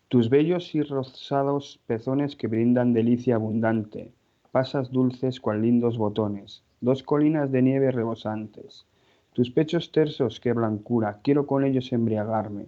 Tus 0.09 0.31
bellos 0.31 0.75
y 0.75 0.83
rosados 0.83 1.81
pezones 1.87 2.35
que 2.35 2.47
brindan 2.47 2.95
delicia 2.95 3.35
abundante, 3.35 4.13
pasas 4.59 4.91
dulces 4.91 5.39
cual 5.39 5.63
lindos 5.63 5.97
botones, 5.97 6.65
dos 6.81 7.05
colinas 7.05 7.53
de 7.53 7.63
nieve 7.63 7.93
rebosantes. 7.93 8.87
Tus 9.33 9.53
pechos 9.53 9.93
tersos, 9.93 10.41
qué 10.41 10.53
blancura, 10.53 11.21
quiero 11.23 11.47
con 11.47 11.65
ellos 11.65 11.93
embriagarme, 11.93 12.67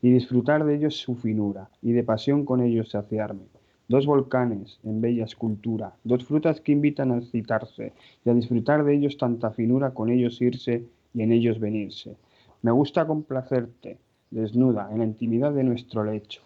y 0.00 0.12
disfrutar 0.12 0.64
de 0.64 0.76
ellos 0.76 0.98
su 0.98 1.16
finura, 1.16 1.68
y 1.82 1.90
de 1.90 2.04
pasión 2.04 2.44
con 2.44 2.62
ellos 2.62 2.90
saciarme. 2.90 3.48
Dos 3.88 4.06
volcanes 4.06 4.78
en 4.84 5.00
bella 5.00 5.24
escultura, 5.24 5.96
dos 6.04 6.24
frutas 6.24 6.60
que 6.60 6.70
invitan 6.70 7.10
a 7.10 7.20
citarse, 7.22 7.92
y 8.24 8.30
a 8.30 8.34
disfrutar 8.34 8.84
de 8.84 8.94
ellos 8.94 9.18
tanta 9.18 9.50
finura 9.50 9.90
con 9.94 10.10
ellos 10.10 10.40
irse 10.40 10.84
y 11.12 11.22
en 11.22 11.32
ellos 11.32 11.58
venirse. 11.58 12.14
Me 12.62 12.70
gusta 12.70 13.04
complacerte, 13.04 13.98
desnuda, 14.30 14.90
en 14.92 14.98
la 14.98 15.06
intimidad 15.06 15.52
de 15.52 15.64
nuestro 15.64 16.04
lecho 16.04 16.42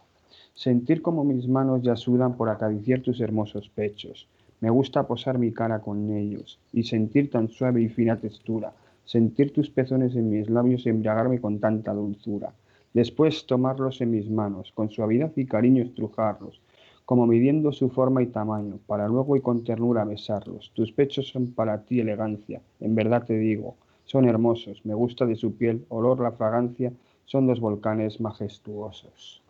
sentir 0.55 1.03
como 1.03 1.22
mis 1.22 1.47
manos 1.47 1.82
ya 1.82 1.97
sudan 1.97 2.34
por 2.38 2.49
acariciar 2.49 3.03
tus 3.03 3.20
hermosos 3.20 3.68
pechos. 3.68 4.26
Me 4.66 4.72
gusta 4.72 5.06
posar 5.06 5.38
mi 5.38 5.52
cara 5.52 5.78
con 5.80 6.10
ellos 6.10 6.58
y 6.72 6.82
sentir 6.82 7.30
tan 7.30 7.48
suave 7.48 7.82
y 7.82 7.88
fina 7.88 8.16
textura, 8.16 8.72
sentir 9.04 9.52
tus 9.52 9.70
pezones 9.70 10.16
en 10.16 10.28
mis 10.28 10.50
labios 10.50 10.84
y 10.84 10.88
embriagarme 10.88 11.40
con 11.40 11.60
tanta 11.60 11.94
dulzura. 11.94 12.52
Después 12.92 13.46
tomarlos 13.46 14.00
en 14.00 14.10
mis 14.10 14.28
manos, 14.28 14.72
con 14.72 14.90
suavidad 14.90 15.30
y 15.36 15.46
cariño 15.46 15.84
estrujarlos, 15.84 16.60
como 17.04 17.28
midiendo 17.28 17.70
su 17.70 17.90
forma 17.90 18.24
y 18.24 18.26
tamaño, 18.26 18.80
para 18.88 19.06
luego 19.06 19.36
y 19.36 19.40
con 19.40 19.62
ternura 19.62 20.04
besarlos. 20.04 20.72
Tus 20.74 20.90
pechos 20.90 21.28
son 21.28 21.52
para 21.52 21.84
ti 21.84 22.00
elegancia, 22.00 22.60
en 22.80 22.96
verdad 22.96 23.24
te 23.24 23.38
digo, 23.38 23.76
son 24.04 24.24
hermosos, 24.24 24.84
me 24.84 24.94
gusta 24.94 25.26
de 25.26 25.36
su 25.36 25.54
piel, 25.54 25.86
olor, 25.90 26.18
la 26.18 26.32
fragancia, 26.32 26.92
son 27.24 27.46
dos 27.46 27.60
volcanes 27.60 28.20
majestuosos 28.20 29.44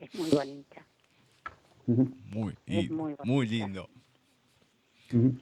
es 0.00 0.14
muy 0.14 0.30
bonita. 0.30 0.86
Muy, 2.26 2.54
muy, 3.24 3.46
lindo. 3.46 3.88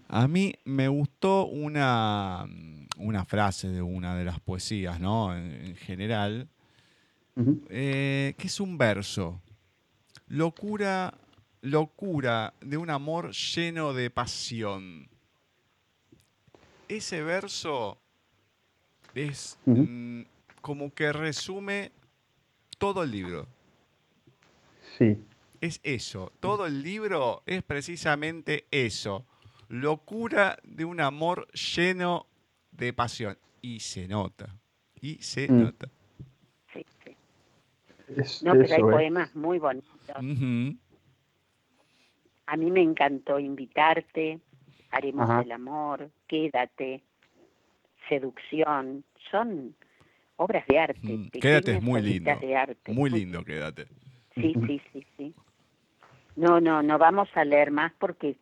A 0.08 0.26
mí 0.28 0.54
me 0.64 0.88
gustó 0.88 1.46
una, 1.46 2.46
una 2.96 3.24
frase 3.24 3.68
de 3.68 3.82
una 3.82 4.16
de 4.16 4.24
las 4.24 4.40
poesías, 4.40 4.98
¿no? 4.98 5.36
En, 5.36 5.76
general, 5.76 6.48
eh, 7.68 8.34
que 8.38 8.46
es 8.46 8.60
un 8.60 8.78
verso. 8.78 9.40
Locura, 10.28 11.14
locura 11.60 12.54
de 12.60 12.76
un 12.76 12.90
amor 12.90 13.32
lleno 13.32 13.92
de 13.92 14.10
pasión. 14.10 15.08
Ese 16.88 17.22
verso 17.22 17.98
es 19.14 19.58
mm, 19.66 20.22
como 20.62 20.92
que 20.94 21.12
resume 21.12 21.92
todo 22.78 23.02
el 23.02 23.10
libro. 23.10 23.46
Es 25.60 25.80
eso. 25.82 26.32
Todo 26.40 26.66
el 26.66 26.82
libro 26.82 27.42
es 27.46 27.62
precisamente 27.62 28.66
eso. 28.70 29.26
Locura 29.68 30.58
de 30.62 30.84
un 30.84 31.00
amor 31.00 31.48
lleno 31.52 32.26
de 32.70 32.92
pasión. 32.92 33.36
Y 33.60 33.80
se 33.80 34.06
nota. 34.06 34.54
Y 35.00 35.16
se 35.16 35.50
mm. 35.50 35.62
nota. 35.62 35.88
Sí, 36.72 36.84
sí. 37.04 38.44
no, 38.44 38.52
pero 38.52 38.74
hay 38.74 38.80
poemas 38.80 39.34
muy 39.34 39.58
bonitos. 39.58 40.16
A 42.46 42.56
mí 42.56 42.70
me 42.70 42.80
encantó 42.80 43.38
invitarte, 43.38 44.40
haremos 44.90 45.44
el 45.44 45.52
amor, 45.52 46.10
quédate, 46.26 47.02
seducción, 48.08 49.04
son 49.30 49.74
obras 50.36 50.66
de 50.66 50.78
arte. 50.78 50.98
Mm, 51.02 51.28
quédate 51.28 51.76
es 51.76 51.82
muy 51.82 52.00
lindo. 52.00 52.30
Muy 52.86 53.10
lindo, 53.10 53.44
quédate. 53.44 53.86
Sí, 54.34 54.54
sí, 54.66 54.80
sí, 54.92 55.06
sí. 55.16 55.34
No, 56.38 56.60
no, 56.60 56.82
no 56.84 56.98
vamos 56.98 57.28
a 57.34 57.44
leer 57.44 57.72
más 57.72 57.92
porque 57.98 58.36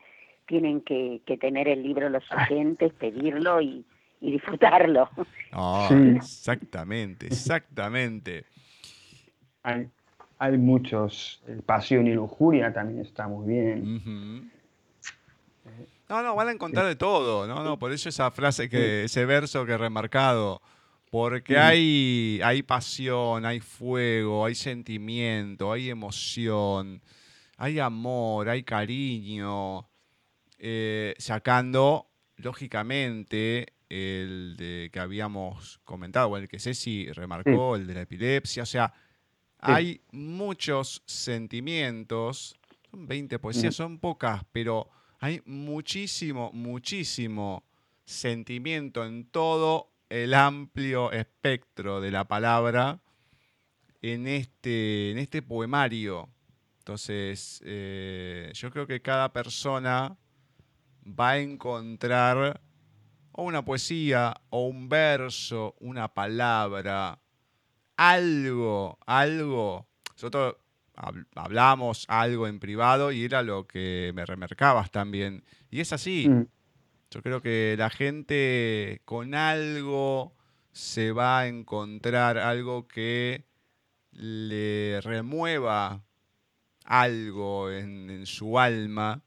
tienen 0.47 0.83
que, 0.83 1.23
tener 1.41 1.67
el 1.67 1.83
libro 1.83 2.11
los 2.11 2.25
oyentes, 2.31 2.93
pedirlo 2.93 3.61
y, 3.61 3.85
disfrutarlo. 4.21 5.09
Exactamente, 6.17 7.27
exactamente. 7.27 8.45
Hay, 9.63 9.89
hay 10.39 10.59
muchos, 10.59 11.43
Pasión 11.65 12.07
y 12.07 12.13
Lujuria 12.13 12.73
también 12.73 13.01
está 13.01 13.29
muy 13.29 13.47
bien. 13.47 14.51
No, 16.09 16.23
no, 16.23 16.35
van 16.35 16.49
a 16.49 16.53
encontrar 16.53 16.87
de 16.87 16.97
todo, 16.97 17.47
no, 17.47 17.65
no, 17.65 17.79
por 17.79 17.93
eso 17.93 18.09
esa 18.09 18.31
frase 18.31 18.69
que, 18.69 19.05
ese 19.05 19.25
verso 19.25 19.65
que 19.65 19.73
he 19.73 19.79
remarcado, 19.79 20.61
porque 21.11 21.59
hay, 21.59 22.41
hay 22.45 22.63
pasión, 22.63 23.45
hay 23.47 23.61
fuego, 23.61 24.45
hay 24.45 24.55
sentimiento, 24.55 25.73
hay 25.73 25.91
emoción, 25.91 27.01
hay 27.57 27.79
amor, 27.79 28.49
hay 28.49 28.63
cariño, 28.63 29.89
eh, 30.59 31.15
sacando, 31.19 32.11
lógicamente, 32.37 33.75
el 33.89 34.57
de 34.57 34.91
que 34.93 34.99
habíamos 34.99 35.79
comentado, 35.85 36.37
el 36.37 36.49
que 36.49 36.59
Ceci 36.59 37.11
remarcó, 37.13 37.77
el 37.77 37.87
de 37.87 37.95
la 37.95 38.03
epilepsia, 38.03 38.65
o 38.65 38.67
sea, 38.67 38.93
hay 39.59 40.01
muchos 40.13 41.03
sentimientos, 41.07 42.57
son 42.91 43.07
20 43.07 43.39
poesías, 43.39 43.75
son 43.75 43.99
pocas, 43.99 44.43
pero 44.53 44.91
hay 45.19 45.41
muchísimo, 45.47 46.51
muchísimo 46.53 47.65
sentimiento 48.05 49.05
en 49.05 49.25
todo 49.25 49.91
el 50.09 50.35
amplio 50.35 51.11
espectro 51.11 52.01
de 52.01 52.11
la 52.11 52.29
palabra 52.29 53.01
en 54.03 54.27
este, 54.27 55.11
en 55.11 55.19
este 55.19 55.43
poemario. 55.43 56.29
Entonces, 56.87 57.61
eh, 57.65 58.53
yo 58.55 58.71
creo 58.71 58.87
que 58.87 59.03
cada 59.03 59.33
persona 59.33 60.17
va 61.05 61.31
a 61.31 61.39
encontrar 61.39 62.61
o 63.33 63.43
una 63.43 63.65
poesía, 63.65 64.41
o 64.51 64.69
un 64.69 64.89
verso, 64.89 65.75
una 65.81 66.15
palabra, 66.15 67.19
algo, 67.97 69.01
algo. 69.05 69.89
Nosotros 70.13 70.59
hablamos 71.35 72.05
algo 72.07 72.47
en 72.47 72.61
privado 72.61 73.11
y 73.11 73.25
era 73.25 73.43
lo 73.43 73.67
que 73.67 74.13
me 74.15 74.25
remarcabas 74.25 74.93
también. 74.93 75.43
Y 75.73 75.81
es 75.81 75.93
así. 75.93 76.29
Mm. 76.29 76.47
Yo 77.11 77.21
creo 77.21 77.43
que 77.43 77.75
la 77.77 77.91
gente 77.91 79.03
con 79.05 79.35
algo 79.35 80.37
se 80.71 81.11
va 81.11 81.41
a 81.41 81.49
encontrar 81.49 82.39
algo 82.39 82.87
que 82.87 83.45
le 84.13 85.01
remueva 85.01 86.06
algo 86.87 87.71
en, 87.71 88.25
su 88.27 88.59
alma 88.59 89.23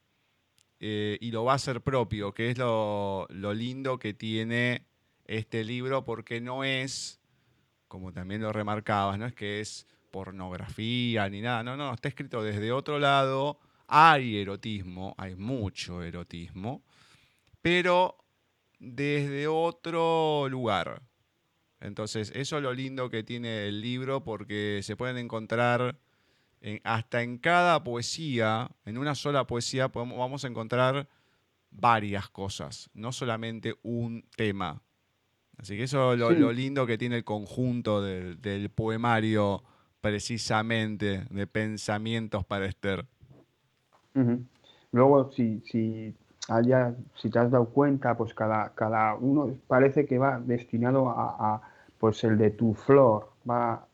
eh, 0.79 1.17
y 1.21 1.31
lo 1.31 1.43
va 1.43 1.53
a 1.53 1.55
hacer 1.55 1.81
propio, 1.81 2.33
que 2.33 2.49
es 2.49 2.57
lo, 2.57 3.27
lindo 3.29 3.99
que 3.99 4.13
tiene 4.13 4.85
este 5.25 5.63
libro, 5.63 6.05
porque 6.05 6.41
no 6.41 6.63
es, 6.63 7.19
como 7.87 8.11
también 8.11 8.41
lo 8.41 8.51
remarcabas, 8.51 9.19
no 9.19 9.25
es 9.25 9.33
que 9.33 9.59
es 9.59 9.85
pornografía 10.09 11.29
ni 11.29 11.41
nada, 11.41 11.63
no, 11.63 11.77
no, 11.77 11.93
está 11.93 12.07
escrito 12.07 12.41
desde 12.41 12.71
otro 12.71 12.97
lado, 12.97 13.59
hay 13.87 14.37
erotismo, 14.37 15.13
hay 15.17 15.35
mucho 15.35 16.01
erotismo, 16.01 16.83
pero 17.61 18.17
desde 18.79 19.47
otro 19.47 20.47
lugar. 20.49 21.01
Entonces, 21.81 22.31
eso 22.35 22.57
es 22.57 22.63
lo 22.63 22.73
lindo 22.73 23.09
que 23.09 23.23
tiene 23.23 23.67
el 23.67 23.81
libro 23.81 24.23
porque 24.23 24.81
se 24.83 24.95
pueden 24.95 25.17
encontrar 25.17 25.97
hasta 26.83 27.21
en 27.21 27.37
cada 27.37 27.83
poesía, 27.83 28.69
en 28.85 28.97
una 28.97 29.15
sola 29.15 29.45
poesía, 29.47 29.87
vamos 29.87 30.43
a 30.43 30.47
encontrar 30.47 31.07
varias 31.71 32.29
cosas, 32.29 32.89
no 32.93 33.11
solamente 33.11 33.75
un 33.83 34.25
tema. 34.35 34.81
Así 35.57 35.75
que 35.75 35.83
eso 35.83 36.13
es 36.13 36.19
lo, 36.19 36.51
lindo 36.53 36.85
que 36.85 36.97
tiene 36.97 37.17
el 37.17 37.23
conjunto 37.23 38.01
del, 38.01 38.69
poemario 38.69 39.63
precisamente 39.99 41.25
de 41.29 41.47
pensamientos 41.47 42.45
para 42.45 42.65
Esther. 42.65 43.05
Luego, 44.91 45.31
si, 45.31 45.61
si, 45.61 46.15
haya, 46.47 46.95
si 47.15 47.29
te 47.29 47.39
has 47.39 47.51
dado 47.51 47.65
cuenta, 47.65 48.15
pues 48.17 48.33
cada, 48.33 48.73
cada 48.73 49.15
uno 49.15 49.53
parece 49.67 50.05
que 50.05 50.17
va 50.17 50.39
destinado 50.39 51.09
a, 51.09 51.61
pues 51.99 52.23
el 52.23 52.37
de 52.37 52.51
tu 52.51 52.73
flor, 52.73 53.29
va 53.49 53.85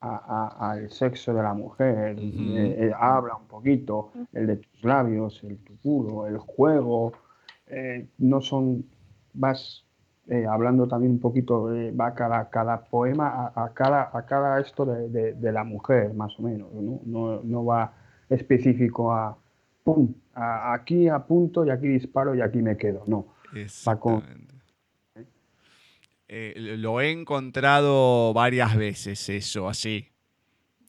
al 0.00 0.90
sexo 0.90 1.34
de 1.34 1.42
la 1.42 1.54
mujer, 1.54 2.16
eh, 2.18 2.76
eh, 2.78 2.92
habla 2.96 3.36
un 3.36 3.46
poquito, 3.46 4.12
el 4.32 4.46
de 4.46 4.56
tus 4.56 4.84
labios, 4.84 5.42
el 5.42 5.58
tu 5.58 5.76
culo, 5.78 6.26
el 6.26 6.38
juego, 6.38 7.12
eh, 7.66 8.08
no 8.18 8.40
son, 8.40 8.84
vas 9.34 9.84
hablando 10.46 10.86
también 10.86 11.12
un 11.12 11.20
poquito, 11.20 11.70
va 11.98 12.14
cada, 12.14 12.50
cada 12.50 12.82
poema 12.82 13.50
a, 13.54 13.72
cada, 13.72 14.10
a 14.12 14.26
cada 14.26 14.60
esto 14.60 14.84
de, 14.84 15.32
de, 15.32 15.52
la 15.52 15.64
mujer, 15.64 16.12
más 16.12 16.38
o 16.38 16.42
menos, 16.42 16.70
¿no? 16.74 17.00
No, 17.06 17.40
no 17.42 17.64
va 17.64 17.94
específico 18.28 19.10
a, 19.10 19.38
pum, 19.82 20.12
aquí 20.34 21.08
apunto 21.08 21.64
y 21.64 21.70
aquí 21.70 21.88
disparo 21.88 22.34
y 22.34 22.42
aquí 22.42 22.60
me 22.60 22.76
quedo, 22.76 23.04
no. 23.06 23.24
Exactamente. 23.54 24.57
Eh, 26.28 26.76
lo 26.78 27.00
he 27.00 27.10
encontrado 27.10 28.34
varias 28.34 28.76
veces 28.76 29.28
eso, 29.30 29.68
así. 29.68 30.08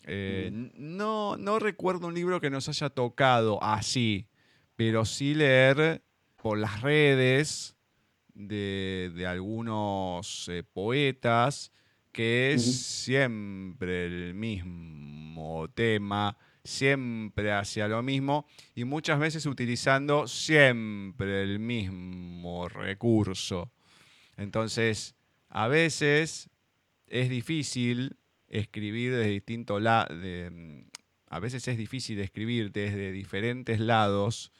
Eh, 0.03 0.49
no, 0.75 1.37
no 1.37 1.59
recuerdo 1.59 2.07
un 2.07 2.13
libro 2.13 2.41
que 2.41 2.49
nos 2.49 2.67
haya 2.67 2.89
tocado 2.89 3.63
así, 3.63 4.27
pero 4.75 5.05
sí 5.05 5.33
leer 5.33 6.03
por 6.35 6.57
las 6.57 6.81
redes 6.81 7.77
de, 8.33 9.25
algunos 9.27 10.47
eh, 10.49 10.63
poetas 10.63 11.71
que 12.11 12.53
es 12.53 12.63
siempre 12.63 14.07
el 14.07 14.33
mismo 14.33 15.69
tema, 15.73 16.37
siempre 16.63 17.53
hacia 17.53 17.87
lo 17.87 18.01
mismo 18.03 18.45
y 18.75 18.83
muchas 18.83 19.19
veces 19.19 19.45
utilizando 19.45 20.27
siempre 20.27 21.43
el 21.43 21.59
mismo 21.59 22.67
recurso. 22.67 23.71
Entonces, 24.37 25.15
a 25.49 25.67
veces 25.67 26.49
es 27.07 27.29
difícil 27.29 28.17
escribir 28.47 29.13
de 29.13 29.25
distintos 29.25 29.81
lados, 29.81 30.15
a 31.27 31.39
veces 31.39 31.67
es 31.67 31.77
difícil 31.77 32.19
escribir 32.19 32.71
desde 32.71 33.11
diferentes 33.11 33.79
lados 33.79 34.51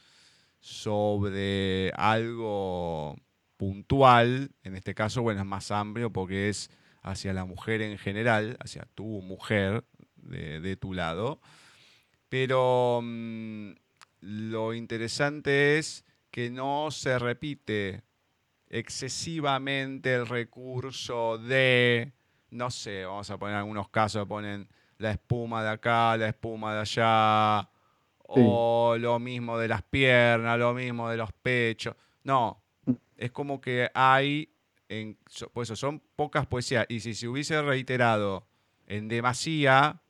sobre 0.59 1.91
algo 1.95 3.15
puntual, 3.57 4.51
en 4.63 4.75
este 4.75 4.93
caso, 4.93 5.21
bueno, 5.21 5.41
es 5.41 5.45
más 5.45 5.71
amplio 5.71 6.11
porque 6.11 6.49
es 6.49 6.69
hacia 7.01 7.33
la 7.33 7.45
mujer 7.45 7.81
en 7.81 7.97
general, 7.97 8.57
hacia 8.59 8.87
tu 8.95 9.21
mujer 9.21 9.83
de, 10.15 10.77
tu 10.77 10.93
lado, 10.93 11.39
pero 12.29 13.01
mm, 13.03 13.71
lo 14.21 14.73
interesante 14.73 15.77
es 15.77 16.05
que 16.29 16.49
no 16.49 16.91
se 16.91 17.17
repite 17.17 18.03
excesivamente 18.69 20.13
el 20.13 20.27
recurso 20.27 21.37
de, 21.37 22.11
no 22.51 22.69
sé, 22.69 23.03
vamos 23.05 23.29
a 23.29 23.37
poner 23.37 23.55
algunos 23.55 23.89
casos, 23.89 24.27
ponen 24.27 24.67
la 24.99 25.11
espuma 25.11 25.63
de 25.63 25.69
acá, 25.69 26.15
la 26.17 26.27
espuma 26.27 26.73
de 26.75 26.81
allá, 26.81 27.69
o 28.19 28.95
lo 28.99 29.17
mismo 29.17 29.57
de 29.57 29.67
las 29.67 29.81
piernas, 29.81 30.59
lo 30.59 30.73
mismo 30.73 31.09
de 31.09 31.17
los 31.17 31.31
pechos. 31.33 31.95
No, 32.23 32.61
es 33.17 33.31
como 33.31 33.59
que 33.59 33.89
hay, 33.93 34.49
en, 34.87 35.17
pues 35.51 35.69
son 35.69 36.01
pocas 36.15 36.45
poesías, 36.45 36.85
y 36.89 36.99
si 36.99 37.15
se 37.15 37.27
hubiese 37.27 37.59
reiterado 37.61 38.45
en 38.85 39.07
demasía, 39.07 40.01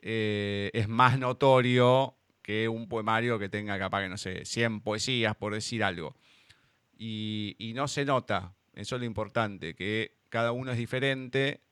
eh, 0.00 0.70
es 0.74 0.88
más 0.88 1.18
notorio 1.18 2.14
que 2.40 2.68
un 2.68 2.88
poemario 2.88 3.38
que 3.38 3.48
tenga 3.48 3.78
capaz 3.78 4.02
que, 4.02 4.08
no 4.08 4.16
sé, 4.16 4.44
100 4.44 4.80
poesías, 4.80 5.34
por 5.34 5.54
decir 5.54 5.82
algo 5.82 6.14
y, 6.98 7.72
no 7.74 7.86
se 7.86 8.04
nota, 8.04 8.54
eso 8.74 8.96
es 8.96 9.00
lo 9.00 9.06
importante, 9.06 9.74
que 9.74 10.16
cada 10.28 10.52
uno 10.52 10.72
es 10.72 10.78
diferente 10.78 11.62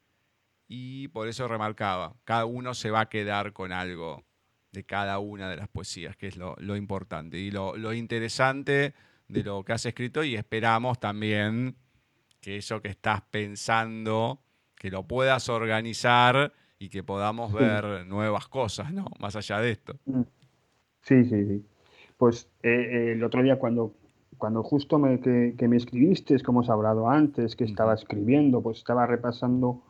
y 0.68 1.08
por 1.08 1.28
eso 1.28 1.48
remarcaba, 1.48 2.14
cada 2.24 2.44
uno 2.44 2.74
se 2.74 2.90
va 2.90 3.00
a 3.00 3.08
quedar 3.08 3.52
con 3.52 3.72
algo 3.72 4.24
de 4.70 4.84
cada 4.84 5.18
una 5.18 5.50
de 5.50 5.56
las 5.56 5.68
poesías, 5.68 6.16
que 6.16 6.28
es 6.28 6.36
lo, 6.36 6.76
importante 6.76 7.38
y 7.38 7.50
lo, 7.50 7.92
interesante 7.92 8.94
de 9.28 9.42
lo 9.42 9.64
que 9.64 9.72
has 9.72 9.84
escrito 9.84 10.22
y 10.22 10.36
esperamos 10.36 11.00
también 11.00 11.76
que 12.40 12.58
eso 12.58 12.80
que 12.80 12.88
estás 12.88 13.22
pensando, 13.22 14.40
que 14.76 14.90
lo 14.90 15.06
puedas 15.08 15.48
organizar 15.48 16.52
y 16.78 16.88
que 16.88 17.02
podamos 17.02 17.52
ver 17.52 18.06
nuevas 18.06 18.46
cosas, 18.46 18.92
¿no? 18.92 19.06
Más 19.18 19.34
allá 19.34 19.60
de 19.60 19.70
esto. 19.70 19.98
Sí, 21.02 21.24
sí, 21.24 21.44
sí. 21.46 21.66
Pues 22.16 22.48
eh, 22.62 22.70
eh, 22.70 23.12
el 23.12 23.24
otro 23.24 23.42
día 23.42 23.58
cuando 23.58 23.94
cuando 24.38 24.62
justo 24.62 24.98
me, 24.98 25.20
que, 25.20 25.68
me 25.68 25.76
escribiste, 25.76 26.40
como 26.42 26.60
os 26.60 26.68
he 26.68 26.72
hablado 26.72 27.08
antes, 27.08 27.56
que 27.56 27.64
estaba 27.64 27.94
escribiendo, 27.94 28.62
pues 28.62 28.78
estaba 28.78 29.06
repasando, 29.06 29.82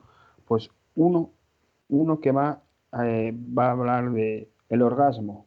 pues 0.47 0.71
uno, 0.95 1.31
uno 1.89 2.21
que 2.21 2.33
va, 2.33 2.63
eh, 3.03 3.35
va 3.57 3.69
a 3.69 3.73
hablar 3.73 4.13
de 4.13 4.49
el 4.69 4.83
orgasmo. 4.83 5.47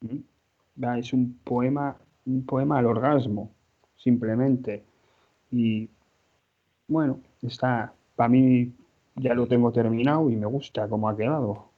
¿Mm? 0.00 0.94
Es 0.98 1.12
un 1.12 1.38
poema, 1.42 1.96
un 2.26 2.44
poema 2.44 2.78
al 2.78 2.86
orgasmo, 2.86 3.50
simplemente. 3.96 4.84
Y 5.50 5.88
bueno, 6.88 7.20
está, 7.42 7.92
para 8.14 8.28
mí 8.28 8.72
ya 9.16 9.34
lo 9.34 9.48
tengo 9.48 9.72
terminado 9.72 10.30
y 10.30 10.36
me 10.36 10.46
gusta 10.46 10.88
cómo 10.88 11.08
ha 11.08 11.16
quedado. 11.16 11.70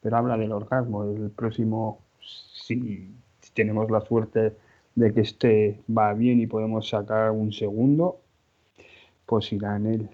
Pero 0.00 0.16
habla 0.16 0.36
del 0.36 0.52
orgasmo. 0.52 1.04
El 1.04 1.30
próximo, 1.30 2.00
si 2.20 3.14
tenemos 3.54 3.90
la 3.90 4.00
suerte 4.02 4.56
de 4.94 5.12
que 5.12 5.20
este 5.22 5.80
va 5.88 6.12
bien 6.14 6.40
y 6.40 6.46
podemos 6.46 6.88
sacar 6.88 7.30
un 7.30 7.52
segundo, 7.52 8.20
pues 9.26 9.52
irá 9.52 9.76
en 9.76 9.86
él. 9.86 10.08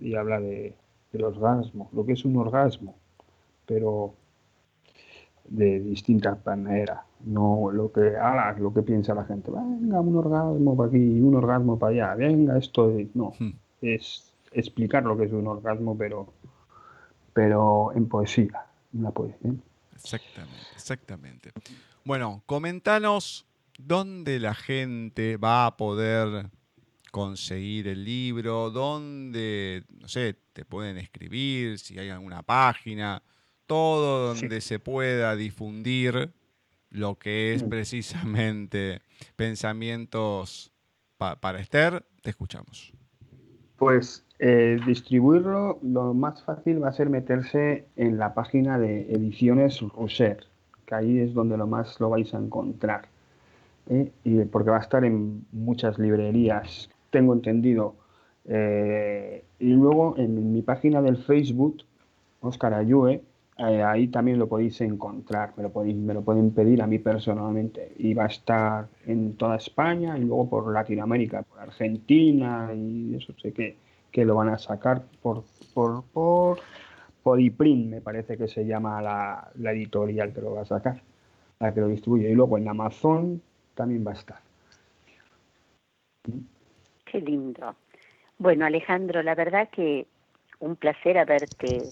Y 0.00 0.14
habla 0.14 0.40
de, 0.40 0.74
del 1.12 1.24
orgasmo, 1.24 1.88
lo 1.92 2.04
que 2.04 2.12
es 2.12 2.24
un 2.24 2.36
orgasmo, 2.36 2.96
pero 3.66 4.14
de 5.44 5.80
distintas 5.80 6.44
maneras. 6.44 7.00
No 7.24 7.70
lo 7.70 7.92
que 7.92 8.14
lo 8.58 8.74
que 8.74 8.82
piensa 8.82 9.14
la 9.14 9.24
gente, 9.24 9.50
venga, 9.50 10.00
un 10.00 10.16
orgasmo 10.16 10.76
para 10.76 10.88
aquí, 10.88 11.20
un 11.20 11.36
orgasmo 11.36 11.78
para 11.78 11.92
allá, 11.92 12.14
venga, 12.16 12.58
esto 12.58 12.92
no, 13.14 13.32
hmm. 13.38 13.50
es 13.82 14.34
explicar 14.50 15.04
lo 15.04 15.16
que 15.16 15.26
es 15.26 15.32
un 15.32 15.46
orgasmo, 15.46 15.96
pero, 15.96 16.26
pero 17.32 17.92
en 17.94 18.08
poesía, 18.08 18.66
una 18.92 19.12
poesía. 19.12 19.52
Exactamente, 19.94 20.66
exactamente. 20.74 21.52
Bueno, 22.04 22.42
comentanos 22.46 23.46
dónde 23.86 24.38
la 24.38 24.54
gente 24.54 25.36
va 25.36 25.66
a 25.66 25.76
poder 25.76 26.50
conseguir 27.10 27.88
el 27.88 28.04
libro, 28.04 28.70
dónde, 28.70 29.84
no 30.00 30.08
sé, 30.08 30.36
te 30.52 30.64
pueden 30.64 30.96
escribir, 30.96 31.78
si 31.78 31.98
hay 31.98 32.08
alguna 32.08 32.42
página, 32.42 33.22
todo 33.66 34.34
donde 34.34 34.60
se 34.60 34.78
pueda 34.78 35.36
difundir 35.36 36.32
lo 36.90 37.18
que 37.18 37.54
es 37.54 37.64
mm. 37.64 37.68
precisamente 37.68 39.02
pensamientos 39.36 40.72
para 41.16 41.60
Esther, 41.60 42.04
te 42.22 42.30
escuchamos. 42.30 42.92
Pues 43.76 44.24
eh, 44.38 44.78
distribuirlo, 44.86 45.78
lo 45.82 46.14
más 46.14 46.42
fácil 46.42 46.82
va 46.82 46.88
a 46.88 46.92
ser 46.92 47.10
meterse 47.10 47.86
en 47.96 48.18
la 48.18 48.34
página 48.34 48.78
de 48.78 49.02
Ediciones 49.12 49.80
Roser, 49.80 50.46
que 50.86 50.94
ahí 50.94 51.18
es 51.18 51.32
donde 51.32 51.56
lo 51.56 51.66
más 51.66 52.00
lo 52.00 52.10
vais 52.10 52.34
a 52.34 52.38
encontrar. 52.38 53.11
¿Eh? 53.88 54.12
y 54.24 54.44
porque 54.44 54.70
va 54.70 54.78
a 54.78 54.80
estar 54.80 55.04
en 55.04 55.46
muchas 55.52 55.98
librerías, 55.98 56.90
tengo 57.10 57.32
entendido. 57.34 57.94
Eh, 58.44 59.44
y 59.58 59.70
luego 59.72 60.14
en 60.18 60.52
mi 60.52 60.62
página 60.62 61.00
del 61.02 61.16
Facebook, 61.16 61.82
Oscar 62.40 62.74
Ayue, 62.74 63.22
eh, 63.58 63.82
ahí 63.82 64.08
también 64.08 64.38
lo 64.38 64.48
podéis 64.48 64.80
encontrar, 64.80 65.52
me 65.56 65.62
lo, 65.62 65.70
podéis, 65.70 65.96
me 65.96 66.14
lo 66.14 66.22
pueden 66.22 66.50
pedir 66.52 66.82
a 66.82 66.86
mí 66.86 66.98
personalmente. 66.98 67.92
Y 67.98 68.14
va 68.14 68.24
a 68.24 68.28
estar 68.28 68.88
en 69.06 69.36
toda 69.36 69.56
España 69.56 70.16
y 70.18 70.22
luego 70.22 70.48
por 70.48 70.72
Latinoamérica, 70.72 71.42
por 71.42 71.60
Argentina 71.60 72.70
y 72.74 73.14
eso 73.14 73.32
sé 73.40 73.52
que, 73.52 73.76
que 74.10 74.24
lo 74.24 74.36
van 74.36 74.48
a 74.48 74.58
sacar 74.58 75.02
por, 75.22 75.44
por, 75.74 76.02
por 76.12 76.58
Podiprint, 77.22 77.90
me 77.90 78.00
parece 78.00 78.36
que 78.36 78.48
se 78.48 78.66
llama 78.66 79.00
la, 79.00 79.50
la 79.58 79.72
editorial 79.72 80.32
que 80.32 80.40
lo 80.40 80.54
va 80.54 80.62
a 80.62 80.64
sacar, 80.64 81.02
la 81.60 81.72
que 81.72 81.80
lo 81.80 81.88
distribuye. 81.88 82.30
Y 82.30 82.34
luego 82.34 82.58
en 82.58 82.68
Amazon 82.68 83.42
también 83.74 84.06
va 84.06 84.12
a 84.12 84.14
estar. 84.14 84.40
Qué 87.04 87.20
lindo. 87.20 87.74
Bueno, 88.38 88.64
Alejandro, 88.66 89.22
la 89.22 89.34
verdad 89.34 89.68
que 89.70 90.06
un 90.60 90.76
placer 90.76 91.18
haberte 91.18 91.90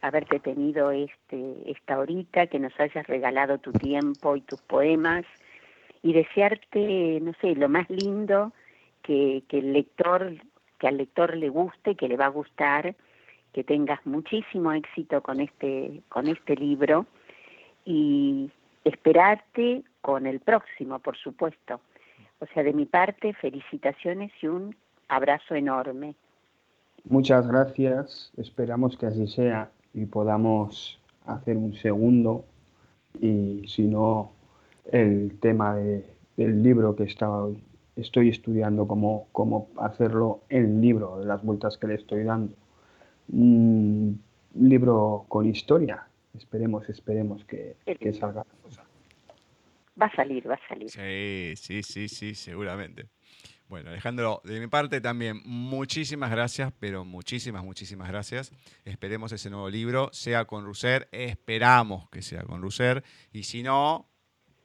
haberte 0.00 0.38
tenido 0.38 0.90
este 0.92 1.70
esta 1.70 1.98
horita, 1.98 2.46
que 2.46 2.58
nos 2.58 2.78
hayas 2.78 3.06
regalado 3.06 3.58
tu 3.58 3.72
tiempo 3.72 4.36
y 4.36 4.40
tus 4.42 4.60
poemas 4.62 5.24
y 6.02 6.12
desearte, 6.12 7.18
no 7.20 7.32
sé, 7.40 7.56
lo 7.56 7.68
más 7.68 7.90
lindo 7.90 8.52
que, 9.02 9.42
que 9.48 9.58
el 9.58 9.72
lector, 9.72 10.34
que 10.78 10.88
al 10.88 10.98
lector 10.98 11.36
le 11.36 11.48
guste, 11.48 11.96
que 11.96 12.08
le 12.08 12.16
va 12.16 12.26
a 12.26 12.30
gustar, 12.30 12.94
que 13.52 13.64
tengas 13.64 14.04
muchísimo 14.06 14.72
éxito 14.72 15.22
con 15.22 15.40
este 15.40 16.02
con 16.08 16.28
este 16.28 16.54
libro 16.54 17.06
y 17.84 18.50
esperarte 18.84 19.82
con 20.08 20.26
el 20.26 20.40
próximo, 20.40 21.00
por 21.00 21.18
supuesto. 21.18 21.82
O 22.38 22.46
sea, 22.46 22.62
de 22.62 22.72
mi 22.72 22.86
parte, 22.86 23.34
felicitaciones 23.34 24.32
y 24.40 24.46
un 24.46 24.74
abrazo 25.06 25.54
enorme. 25.54 26.14
Muchas 27.04 27.46
gracias, 27.46 28.32
esperamos 28.38 28.96
que 28.96 29.04
así 29.04 29.26
sea 29.26 29.70
y 29.92 30.06
podamos 30.06 30.98
hacer 31.26 31.58
un 31.58 31.74
segundo 31.74 32.46
y 33.20 33.64
si 33.68 33.82
no, 33.82 34.32
el 34.90 35.38
tema 35.40 35.76
del 35.76 36.62
libro 36.62 36.96
que 36.96 37.04
estaba, 37.04 37.46
estoy 37.94 38.30
estudiando, 38.30 38.88
cómo, 38.88 39.28
cómo 39.32 39.68
hacerlo 39.76 40.40
en 40.48 40.80
libro, 40.80 41.18
de 41.18 41.26
las 41.26 41.42
vueltas 41.42 41.76
que 41.76 41.86
le 41.86 41.96
estoy 41.96 42.24
dando. 42.24 42.54
Un 43.30 44.22
libro 44.54 45.26
con 45.28 45.44
historia, 45.44 46.06
esperemos, 46.34 46.88
esperemos 46.88 47.44
que, 47.44 47.76
que 47.84 48.14
salga 48.14 48.38
la 48.38 48.62
cosa. 48.62 48.87
Va 50.00 50.06
a 50.06 50.14
salir, 50.14 50.48
va 50.48 50.54
a 50.54 50.68
salir. 50.68 50.90
Sí, 50.90 51.54
sí, 51.56 51.82
sí, 51.82 52.08
sí, 52.08 52.34
seguramente. 52.34 53.08
Bueno, 53.68 53.90
Alejandro, 53.90 54.40
de 54.44 54.60
mi 54.60 54.66
parte 54.66 55.00
también 55.00 55.42
muchísimas 55.44 56.30
gracias, 56.30 56.72
pero 56.78 57.04
muchísimas, 57.04 57.62
muchísimas 57.64 58.08
gracias. 58.08 58.50
Esperemos 58.84 59.30
ese 59.32 59.50
nuevo 59.50 59.68
libro, 59.68 60.08
sea 60.12 60.46
con 60.46 60.64
Russer, 60.64 61.08
esperamos 61.12 62.08
que 62.10 62.22
sea 62.22 62.44
con 62.44 62.62
Russer, 62.62 63.04
y 63.30 63.42
si 63.42 63.62
no, 63.62 64.08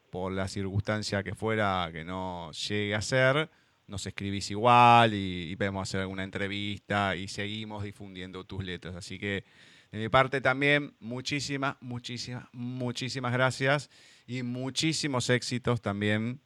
por 0.10 0.32
la 0.32 0.48
circunstancia 0.48 1.22
que 1.22 1.36
fuera 1.36 1.90
que 1.92 2.06
no 2.06 2.52
llegue 2.52 2.96
a 2.96 3.02
ser, 3.02 3.50
nos 3.88 4.06
escribís 4.06 4.52
igual 4.52 5.14
y, 5.14 5.52
y 5.52 5.56
podemos 5.58 5.90
hacer 5.90 6.00
alguna 6.00 6.24
entrevista 6.24 7.18
y 7.18 7.28
seguimos 7.28 7.84
difundiendo 7.84 8.46
tus 8.46 8.64
letras. 8.64 8.96
Así 8.96 9.20
que 9.20 9.44
de 9.92 10.00
mi 10.00 10.08
parte 10.08 10.40
también, 10.40 10.96
muchísimas, 11.02 11.76
muchísimas, 11.82 12.46
muchísimas 12.54 13.34
gracias 13.34 13.90
y 14.26 14.44
muchísimos 14.44 15.30
éxitos 15.30 15.82
también 15.82 16.40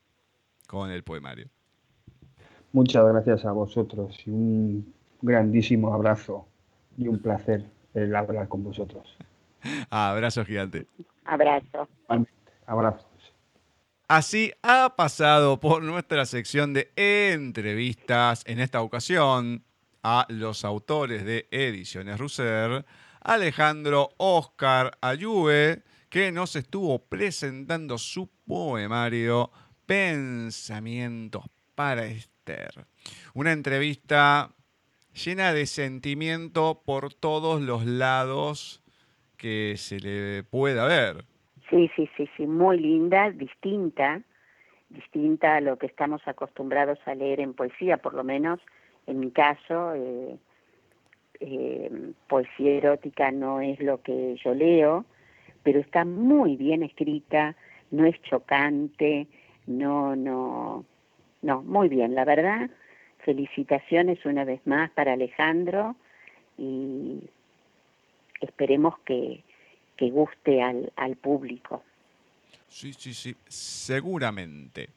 con 0.67 0.91
el 0.91 1.03
poemario. 1.03 1.49
Muchas 2.73 3.05
gracias 3.07 3.45
a 3.45 3.51
vosotros 3.51 4.19
y 4.25 4.29
un 4.29 4.93
grandísimo 5.21 5.93
abrazo 5.93 6.47
y 6.97 7.07
un 7.07 7.19
placer 7.19 7.65
el 7.93 8.15
hablar 8.15 8.47
con 8.47 8.63
vosotros. 8.63 9.17
Abrazo 9.89 10.45
gigante. 10.45 10.85
Abrazo. 11.25 11.87
Abrazos. 12.65 13.05
Así 14.07 14.53
ha 14.61 14.93
pasado 14.95 15.59
por 15.59 15.83
nuestra 15.83 16.25
sección 16.25 16.73
de 16.73 16.91
entrevistas 16.95 18.43
en 18.45 18.59
esta 18.59 18.81
ocasión 18.81 19.63
a 20.01 20.25
los 20.29 20.63
autores 20.63 21.25
de 21.25 21.47
Ediciones 21.51 22.17
Russer, 22.17 22.85
Alejandro 23.21 24.11
Oscar 24.17 24.97
Ayue, 25.01 25.83
que 26.17 26.31
nos 26.31 26.55
estuvo 26.55 26.97
presentando 26.97 27.99
su 27.99 28.27
poemario 28.47 29.51
Pensamientos 29.85 31.45
para 31.75 32.05
una 33.35 33.51
entrevista 33.51 34.49
llena 35.13 35.53
de 35.53 35.67
sentimiento 35.67 36.81
por 36.83 37.13
todos 37.13 37.61
los 37.61 37.85
lados 37.85 38.83
que 39.37 39.75
se 39.77 39.99
le 39.99 40.41
pueda 40.41 40.87
ver. 40.87 41.23
Sí, 41.69 41.87
sí, 41.95 42.09
sí, 42.17 42.27
sí, 42.35 42.47
muy 42.47 42.79
linda, 42.79 43.29
distinta, 43.29 44.23
distinta 44.89 45.57
a 45.57 45.61
lo 45.61 45.77
que 45.77 45.85
estamos 45.85 46.27
acostumbrados 46.27 46.97
a 47.05 47.13
leer 47.13 47.41
en 47.41 47.53
poesía, 47.53 47.97
por 47.97 48.15
lo 48.15 48.23
menos 48.23 48.59
en 49.05 49.19
mi 49.19 49.29
caso, 49.29 49.93
eh, 49.93 50.35
eh, 51.41 52.11
poesía 52.27 52.71
erótica 52.71 53.29
no 53.29 53.61
es 53.61 53.79
lo 53.79 54.01
que 54.01 54.35
yo 54.43 54.55
leo, 54.55 55.05
pero 55.67 55.81
está 55.81 56.05
muy 56.05 56.55
bien 56.55 56.81
escrita, 56.81 57.53
no 57.91 58.05
es 58.05 58.15
chocante, 58.21 59.27
no, 59.65 60.15
no, 60.15 60.85
no, 61.41 61.61
muy 61.61 61.89
bien, 61.89 62.15
la 62.15 62.23
verdad. 62.23 62.69
Felicitaciones 63.25 64.25
una 64.25 64.45
vez 64.45 64.65
más 64.65 64.89
para 64.91 65.11
Alejandro 65.11 65.97
y 66.57 67.19
esperemos 68.39 68.97
que, 68.99 69.43
que 69.97 70.09
guste 70.09 70.61
al, 70.61 70.93
al 70.95 71.17
público. 71.17 71.83
Sí, 72.69 72.93
sí, 72.93 73.13
sí, 73.13 73.35
seguramente. 73.49 74.87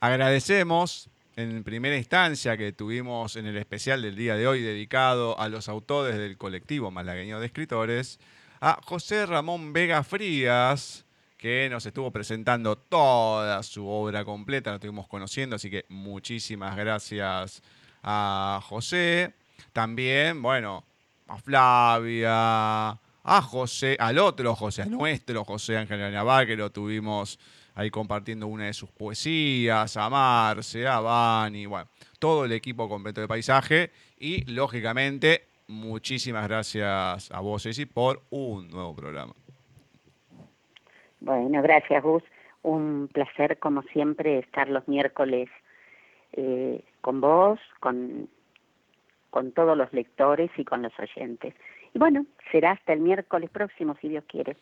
Agradecemos 0.00 1.08
en 1.36 1.62
primera 1.62 1.96
instancia 1.96 2.56
que 2.56 2.72
tuvimos 2.72 3.36
en 3.36 3.46
el 3.46 3.56
especial 3.56 4.02
del 4.02 4.16
día 4.16 4.34
de 4.34 4.48
hoy 4.48 4.60
dedicado 4.60 5.38
a 5.38 5.48
los 5.48 5.68
autores 5.68 6.16
del 6.16 6.36
colectivo 6.36 6.90
malagueño 6.90 7.38
de 7.38 7.46
escritores, 7.46 8.18
a 8.66 8.80
José 8.82 9.26
Ramón 9.26 9.74
Vega 9.74 10.02
Frías, 10.02 11.04
que 11.36 11.68
nos 11.70 11.84
estuvo 11.84 12.10
presentando 12.10 12.76
toda 12.78 13.62
su 13.62 13.86
obra 13.86 14.24
completa, 14.24 14.70
lo 14.70 14.76
estuvimos 14.76 15.06
conociendo, 15.06 15.56
así 15.56 15.68
que 15.68 15.84
muchísimas 15.90 16.74
gracias 16.74 17.62
a 18.02 18.62
José. 18.64 19.34
También, 19.74 20.40
bueno, 20.40 20.82
a 21.28 21.36
Flavia, 21.36 22.88
a 22.92 23.42
José, 23.42 23.98
al 24.00 24.18
otro 24.18 24.56
José, 24.56 24.80
a 24.80 24.86
nuestro 24.86 25.44
José 25.44 25.76
Ángel 25.76 26.10
Navarre, 26.10 26.46
que 26.46 26.56
lo 26.56 26.72
tuvimos 26.72 27.38
ahí 27.74 27.90
compartiendo 27.90 28.46
una 28.46 28.64
de 28.64 28.72
sus 28.72 28.90
poesías, 28.90 29.94
a 29.94 30.08
Marce, 30.08 30.86
a 30.86 31.00
Vani, 31.00 31.66
bueno, 31.66 31.90
todo 32.18 32.46
el 32.46 32.52
equipo 32.52 32.88
completo 32.88 33.20
de 33.20 33.28
paisaje 33.28 33.92
y 34.18 34.42
lógicamente 34.50 35.53
muchísimas 35.66 36.48
gracias 36.48 37.30
a 37.30 37.40
vos, 37.40 37.62
Ceci, 37.62 37.86
por 37.86 38.22
un 38.30 38.68
nuevo 38.68 38.94
programa. 38.94 39.34
Bueno, 41.20 41.62
gracias 41.62 42.02
Gus. 42.02 42.22
Un 42.62 43.08
placer 43.12 43.58
como 43.58 43.82
siempre 43.82 44.38
estar 44.38 44.68
los 44.68 44.86
miércoles 44.88 45.48
eh, 46.32 46.82
con 47.00 47.20
vos, 47.20 47.58
con, 47.80 48.28
con 49.30 49.52
todos 49.52 49.76
los 49.76 49.92
lectores 49.92 50.50
y 50.56 50.64
con 50.64 50.82
los 50.82 50.92
oyentes. 50.98 51.54
Y 51.94 51.98
bueno, 51.98 52.26
será 52.50 52.72
hasta 52.72 52.92
el 52.92 53.00
miércoles 53.00 53.50
próximo, 53.50 53.96
si 54.00 54.08
Dios 54.08 54.24
quiere. 54.28 54.56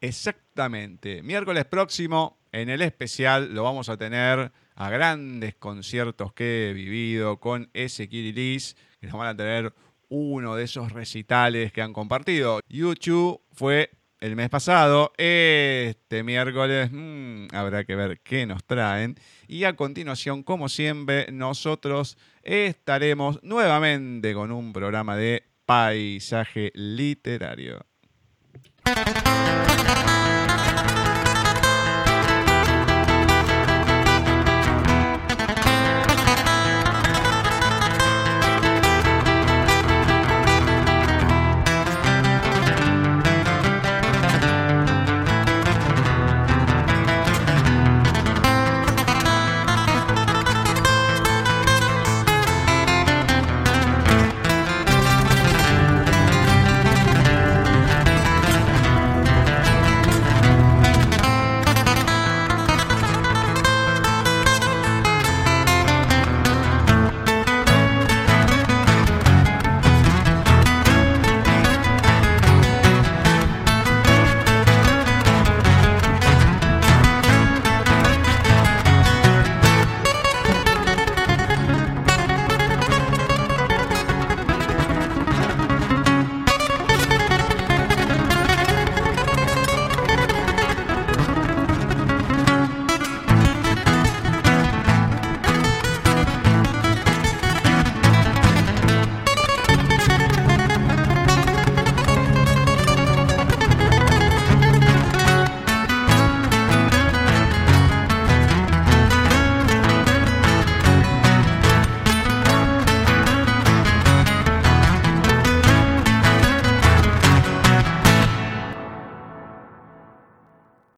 Exactamente. 0.00 1.22
Miércoles 1.22 1.64
próximo, 1.64 2.36
en 2.52 2.68
el 2.68 2.82
especial, 2.82 3.54
lo 3.54 3.62
vamos 3.62 3.88
a 3.88 3.96
tener 3.96 4.50
a 4.74 4.90
grandes 4.90 5.54
conciertos 5.54 6.32
que 6.32 6.70
he 6.70 6.72
vivido 6.72 7.38
con 7.38 7.68
Ezequiel 7.74 8.26
Iris, 8.26 8.76
que 9.00 9.06
nos 9.06 9.16
van 9.16 9.28
a 9.28 9.36
tener 9.36 9.72
uno 10.08 10.56
de 10.56 10.64
esos 10.64 10.92
recitales 10.92 11.72
que 11.72 11.82
han 11.82 11.92
compartido. 11.92 12.60
YouTube 12.68 13.40
fue 13.52 13.90
el 14.20 14.36
mes 14.36 14.48
pasado. 14.48 15.12
Este 15.16 16.22
miércoles 16.22 16.90
mm, 16.92 17.48
habrá 17.52 17.84
que 17.84 17.94
ver 17.94 18.20
qué 18.20 18.46
nos 18.46 18.64
traen. 18.64 19.16
Y 19.46 19.64
a 19.64 19.76
continuación, 19.76 20.42
como 20.42 20.68
siempre, 20.68 21.26
nosotros 21.30 22.18
estaremos 22.42 23.42
nuevamente 23.42 24.34
con 24.34 24.52
un 24.52 24.72
programa 24.72 25.16
de 25.16 25.44
paisaje 25.66 26.72
literario. 26.74 27.84